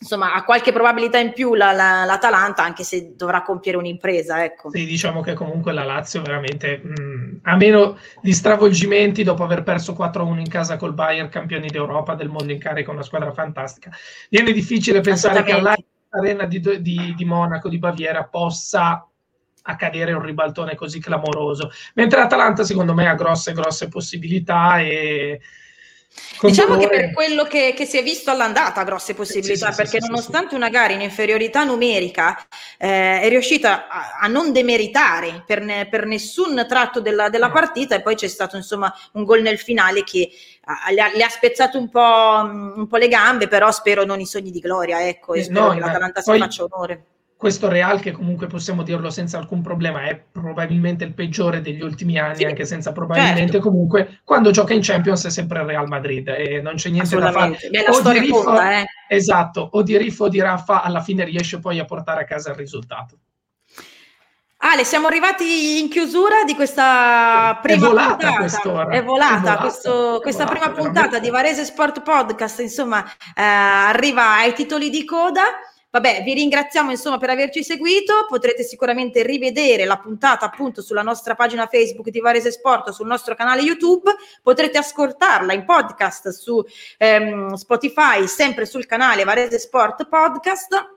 insomma 0.01 0.35
ha 0.35 0.45
qualche 0.45 0.73
probabilità 0.73 1.19
in 1.19 1.33
più 1.33 1.55
la, 1.55 1.73
la, 1.73 2.05
l'Atalanta 2.05 2.63
anche 2.63 2.85
se 2.85 3.15
dovrà 3.17 3.43
compiere 3.43 3.79
un'impresa 3.79 4.45
ecco. 4.45 4.71
sì 4.71 4.85
diciamo 4.85 5.23
che 5.23 5.33
comunque 5.33 5.73
la 5.73 5.85
Lazio 5.85 6.23
veramente 6.23 6.81
mh, 6.83 7.03
mm, 7.03 7.37
a 7.43 7.57
meno 7.57 7.97
di 8.21 8.33
stravolgimenti 8.33 9.23
dopo 9.23 9.45
aver 9.45 9.63
perso 9.63 9.95
4-1 9.95 10.39
in 10.39 10.49
casa 10.49 10.77
col 10.77 10.93
Bayern 10.95 11.29
campioni 11.29 11.69
d'Europa 11.69 12.15
del 12.15 12.29
mondo 12.29 12.53
in 12.53 12.59
carica 12.59 12.91
una 12.91 13.03
squadra 13.03 13.33
fantastica 13.33 13.91
viene 14.29 14.53
difficile 14.53 15.01
pensare 15.01 15.43
che 15.43 15.53
all'arena 15.53 16.45
di, 16.45 16.61
di, 16.81 17.15
di 17.17 17.25
Monaco 17.25 17.69
di 17.69 17.79
Baviera 17.79 18.25
possa 18.25 19.07
accadere 19.69 20.13
un 20.13 20.23
ribaltone 20.23 20.75
così 20.75 21.01
clamoroso 21.01 21.71
mentre 21.95 22.21
l'Atalanta 22.21 22.65
secondo 22.65 22.93
me 22.93 23.09
ha 23.09 23.15
grosse 23.15 23.53
grosse 23.53 23.89
possibilità 23.89 24.79
e 24.81 25.41
Diciamo 26.41 26.77
che 26.77 26.89
per 26.89 27.13
quello 27.13 27.45
che, 27.45 27.73
che, 27.75 27.87
si 27.87 27.97
è 27.97 28.03
visto 28.03 28.31
all'andata 28.31 28.83
grosse 28.85 29.15
possibilità, 29.15 29.67
sì, 29.67 29.73
sì, 29.73 29.77
perché 29.77 30.01
sì, 30.01 30.07
nonostante 30.07 30.55
una 30.55 30.69
gara 30.69 30.93
in 30.93 31.01
inferiorità 31.01 31.65
numerica 31.65 32.37
eh, 32.79 33.23
è 33.23 33.29
riuscita 33.29 33.89
a, 33.89 34.19
a 34.21 34.27
non 34.27 34.53
demeritare 34.53 35.43
per, 35.47 35.63
ne, 35.63 35.89
per 35.89 36.05
nessun 36.05 36.67
tratto 36.69 37.01
della, 37.01 37.31
della, 37.31 37.51
partita 37.51 37.95
e 37.95 38.03
poi 38.03 38.17
c'è 38.17 38.29
stato 38.29 38.57
insomma 38.57 38.93
un 39.13 39.25
gol 39.25 39.41
nel 39.41 39.59
finale 39.59 40.05
che 40.05 40.31
a, 40.65 40.91
le, 40.91 41.01
ha, 41.01 41.11
le, 41.15 41.23
ha, 41.23 41.29
spezzato 41.29 41.79
un 41.79 41.89
po', 41.89 42.01
un 42.01 42.87
po', 42.87 42.97
le 42.97 43.09
gambe, 43.09 43.49
però 43.49 43.71
spero 43.71 44.05
non 44.05 44.21
i 44.21 44.27
sogni 44.27 44.51
di 44.51 44.61
gloria, 44.61 45.07
ecco, 45.07 45.33
e 45.35 45.45
spero 45.45 45.69
no, 45.69 45.73
che 45.73 45.81
l'Atalanta 45.81 46.21
si 46.21 46.39
faccia 46.39 46.65
onore 46.65 47.05
questo 47.37 47.69
Real, 47.69 48.01
che 48.01 48.13
comunque 48.13 48.47
possiamo 48.47 48.83
dirlo 48.83 49.11
senza 49.11 49.37
alcun 49.37 49.61
problema, 49.61 50.05
è 50.05 50.19
probabilmente 50.33 51.05
il 51.05 51.13
peggiore 51.13 51.61
degli 51.61 51.83
ultimi 51.83 52.19
anni, 52.19 52.37
sì, 52.37 52.45
anche 52.45 52.65
senza 52.65 52.93
probabilmente, 52.93 53.53
certo. 53.53 53.69
comunque 53.69 54.21
quando 54.25 54.51
gioca 54.51 54.73
in 54.73 54.81
Champions 54.83 55.27
è 55.27 55.31
sempre 55.31 55.61
il 55.61 55.67
Real 55.67 55.87
Madrid 55.87 56.29
e 56.29 56.61
non 56.63 56.77
c'è 56.77 56.89
niente 56.89 57.15
da 57.17 57.31
fare. 57.33 57.59
La 57.71 57.93
o 57.93 58.13
di 58.13 58.19
Riffo, 58.19 58.43
conta, 58.43 58.81
eh. 58.81 58.87
Esatto, 59.09 59.69
o 59.73 59.83
di 59.83 59.99
Riffo 59.99 60.25
o 60.25 60.29
di 60.29 60.41
Raffa 60.41 60.83
alla 60.83 61.03
fine 61.03 61.25
riesce 61.25 61.59
poi 61.59 61.79
a 61.79 61.85
portare 61.85 62.23
a 62.23 62.25
casa 62.25 62.51
il 62.51 62.57
risultato. 62.57 63.19
Ale, 64.59 64.85
siamo 64.85 65.07
arrivati 65.07 65.79
in 65.79 65.91
chiusura 65.91 66.43
di 66.45 66.55
questa 66.55 67.59
prima 67.61 67.87
è 67.87 67.89
volata 67.89 68.15
puntata. 68.17 68.37
Quest'ora. 68.37 68.89
È 68.89 69.05
volata, 69.05 69.37
è 69.37 69.41
volata 69.41 69.61
questo, 69.61 70.17
è 70.17 70.21
questa 70.23 70.45
volata, 70.45 70.61
prima 70.61 70.75
puntata 70.75 71.07
veramente. 71.09 71.21
di 71.21 71.31
Varese 71.31 71.65
Sport 71.65 72.03
Podcast, 72.03 72.61
insomma, 72.61 73.05
eh, 73.05 73.43
arriva 73.43 74.37
ai 74.37 74.55
titoli 74.55 74.89
di 74.89 75.05
coda. 75.05 75.43
Vabbè, 75.97 76.23
vi 76.25 76.35
ringraziamo 76.35 76.91
insomma 76.91 77.17
per 77.17 77.31
averci 77.31 77.65
seguito, 77.65 78.27
potrete 78.29 78.63
sicuramente 78.63 79.23
rivedere 79.23 79.87
la 79.87 79.97
puntata 79.97 80.45
appunto 80.45 80.83
sulla 80.83 81.01
nostra 81.01 81.35
pagina 81.35 81.69
Facebook 81.69 82.11
di 82.11 82.21
Varese 82.21 82.53
Sport, 82.53 82.91
sul 82.91 83.07
nostro 83.07 83.35
canale 83.35 83.63
YouTube, 83.63 84.15
potrete 84.43 84.77
ascoltarla 84.77 85.55
in 85.55 85.65
podcast 85.65 86.29
su 86.29 86.63
ehm, 86.99 87.55
Spotify, 87.55 88.27
sempre 88.27 88.67
sul 88.67 88.85
canale 88.85 89.25
Varese 89.25 89.59
Sport 89.59 90.07
Podcast 90.07 90.96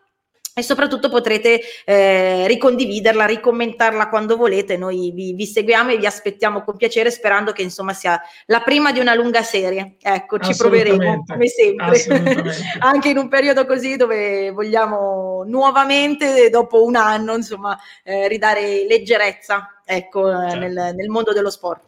e 0.60 0.64
soprattutto 0.64 1.10
potrete 1.10 1.62
eh, 1.86 2.46
ricondividerla, 2.48 3.26
ricommentarla 3.26 4.10
quando 4.10 4.36
volete. 4.36 4.78
Noi 4.78 5.12
vi, 5.12 5.34
vi, 5.34 5.46
seguiamo 5.46 5.92
e 5.92 5.98
vi 5.98 6.06
aspettiamo 6.06 6.64
con 6.64 6.76
piacere, 6.76 7.12
sperando 7.12 7.52
che 7.52 7.62
insomma 7.62 7.94
sia 7.94 8.22
la 8.46 8.62
prima 8.62 8.92
di 8.92 9.00
una 9.00 9.16
lunga 9.16 9.42
serie. 9.42 9.96
Ecco, 10.02 10.38
ci 10.40 10.56
proveremo 10.56 11.24
come 11.26 11.48
sempre, 11.48 12.04
anche 12.80 13.10
in 13.10 13.18
un 13.18 13.30
periodo 13.30 13.66
così 13.66 13.96
dove 13.96 14.52
vogliamo 14.52 15.44
nuovamente, 15.46 16.50
dopo 16.50 16.84
un 16.84 16.96
anno, 16.96 17.36
insomma, 17.36 17.78
eh, 18.04 18.28
ridare 18.28 18.86
leggerezza 18.86 19.82
ecco, 19.86 20.30
certo. 20.30 20.60
nel, 20.60 20.94
nel 20.96 21.10
mondo 21.10 21.32
dello 21.34 21.50
sport. 21.50 21.88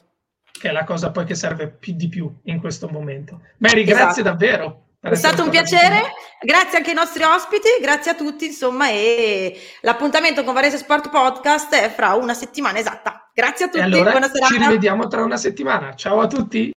Che 0.52 0.70
è 0.70 0.72
la 0.72 0.84
cosa 0.84 1.12
poi 1.12 1.26
che 1.26 1.36
serve 1.36 1.68
più 1.68 1.94
di 1.94 2.08
più 2.08 2.32
in 2.44 2.60
questo 2.60 2.88
momento. 2.88 3.42
Mary, 3.58 3.82
esatto. 3.82 3.98
grazie 3.98 4.24
davvero. 4.24 4.82
È 5.02 5.16
stato 5.16 5.42
un 5.42 5.50
piacere, 5.50 6.14
grazie 6.40 6.78
anche 6.78 6.92
ai 6.92 6.96
nostri 6.96 7.24
ospiti, 7.24 7.70
grazie 7.82 8.12
a 8.12 8.14
tutti, 8.14 8.46
insomma, 8.46 8.90
e 8.90 9.60
l'appuntamento 9.82 10.44
con 10.44 10.54
Varese 10.54 10.78
Sport 10.78 11.10
Podcast 11.10 11.74
è 11.74 11.90
fra 11.90 12.14
una 12.14 12.36
settimana 12.36 12.78
esatta. 12.78 13.30
Grazie 13.34 13.66
a 13.66 13.68
tutti, 13.70 13.80
e 13.80 13.84
allora 13.84 14.12
buona 14.12 14.30
serata. 14.30 14.54
Ci 14.54 14.60
rivediamo 14.60 15.08
tra 15.08 15.24
una 15.24 15.38
settimana. 15.38 15.96
Ciao 15.96 16.20
a 16.20 16.28
tutti. 16.28 16.72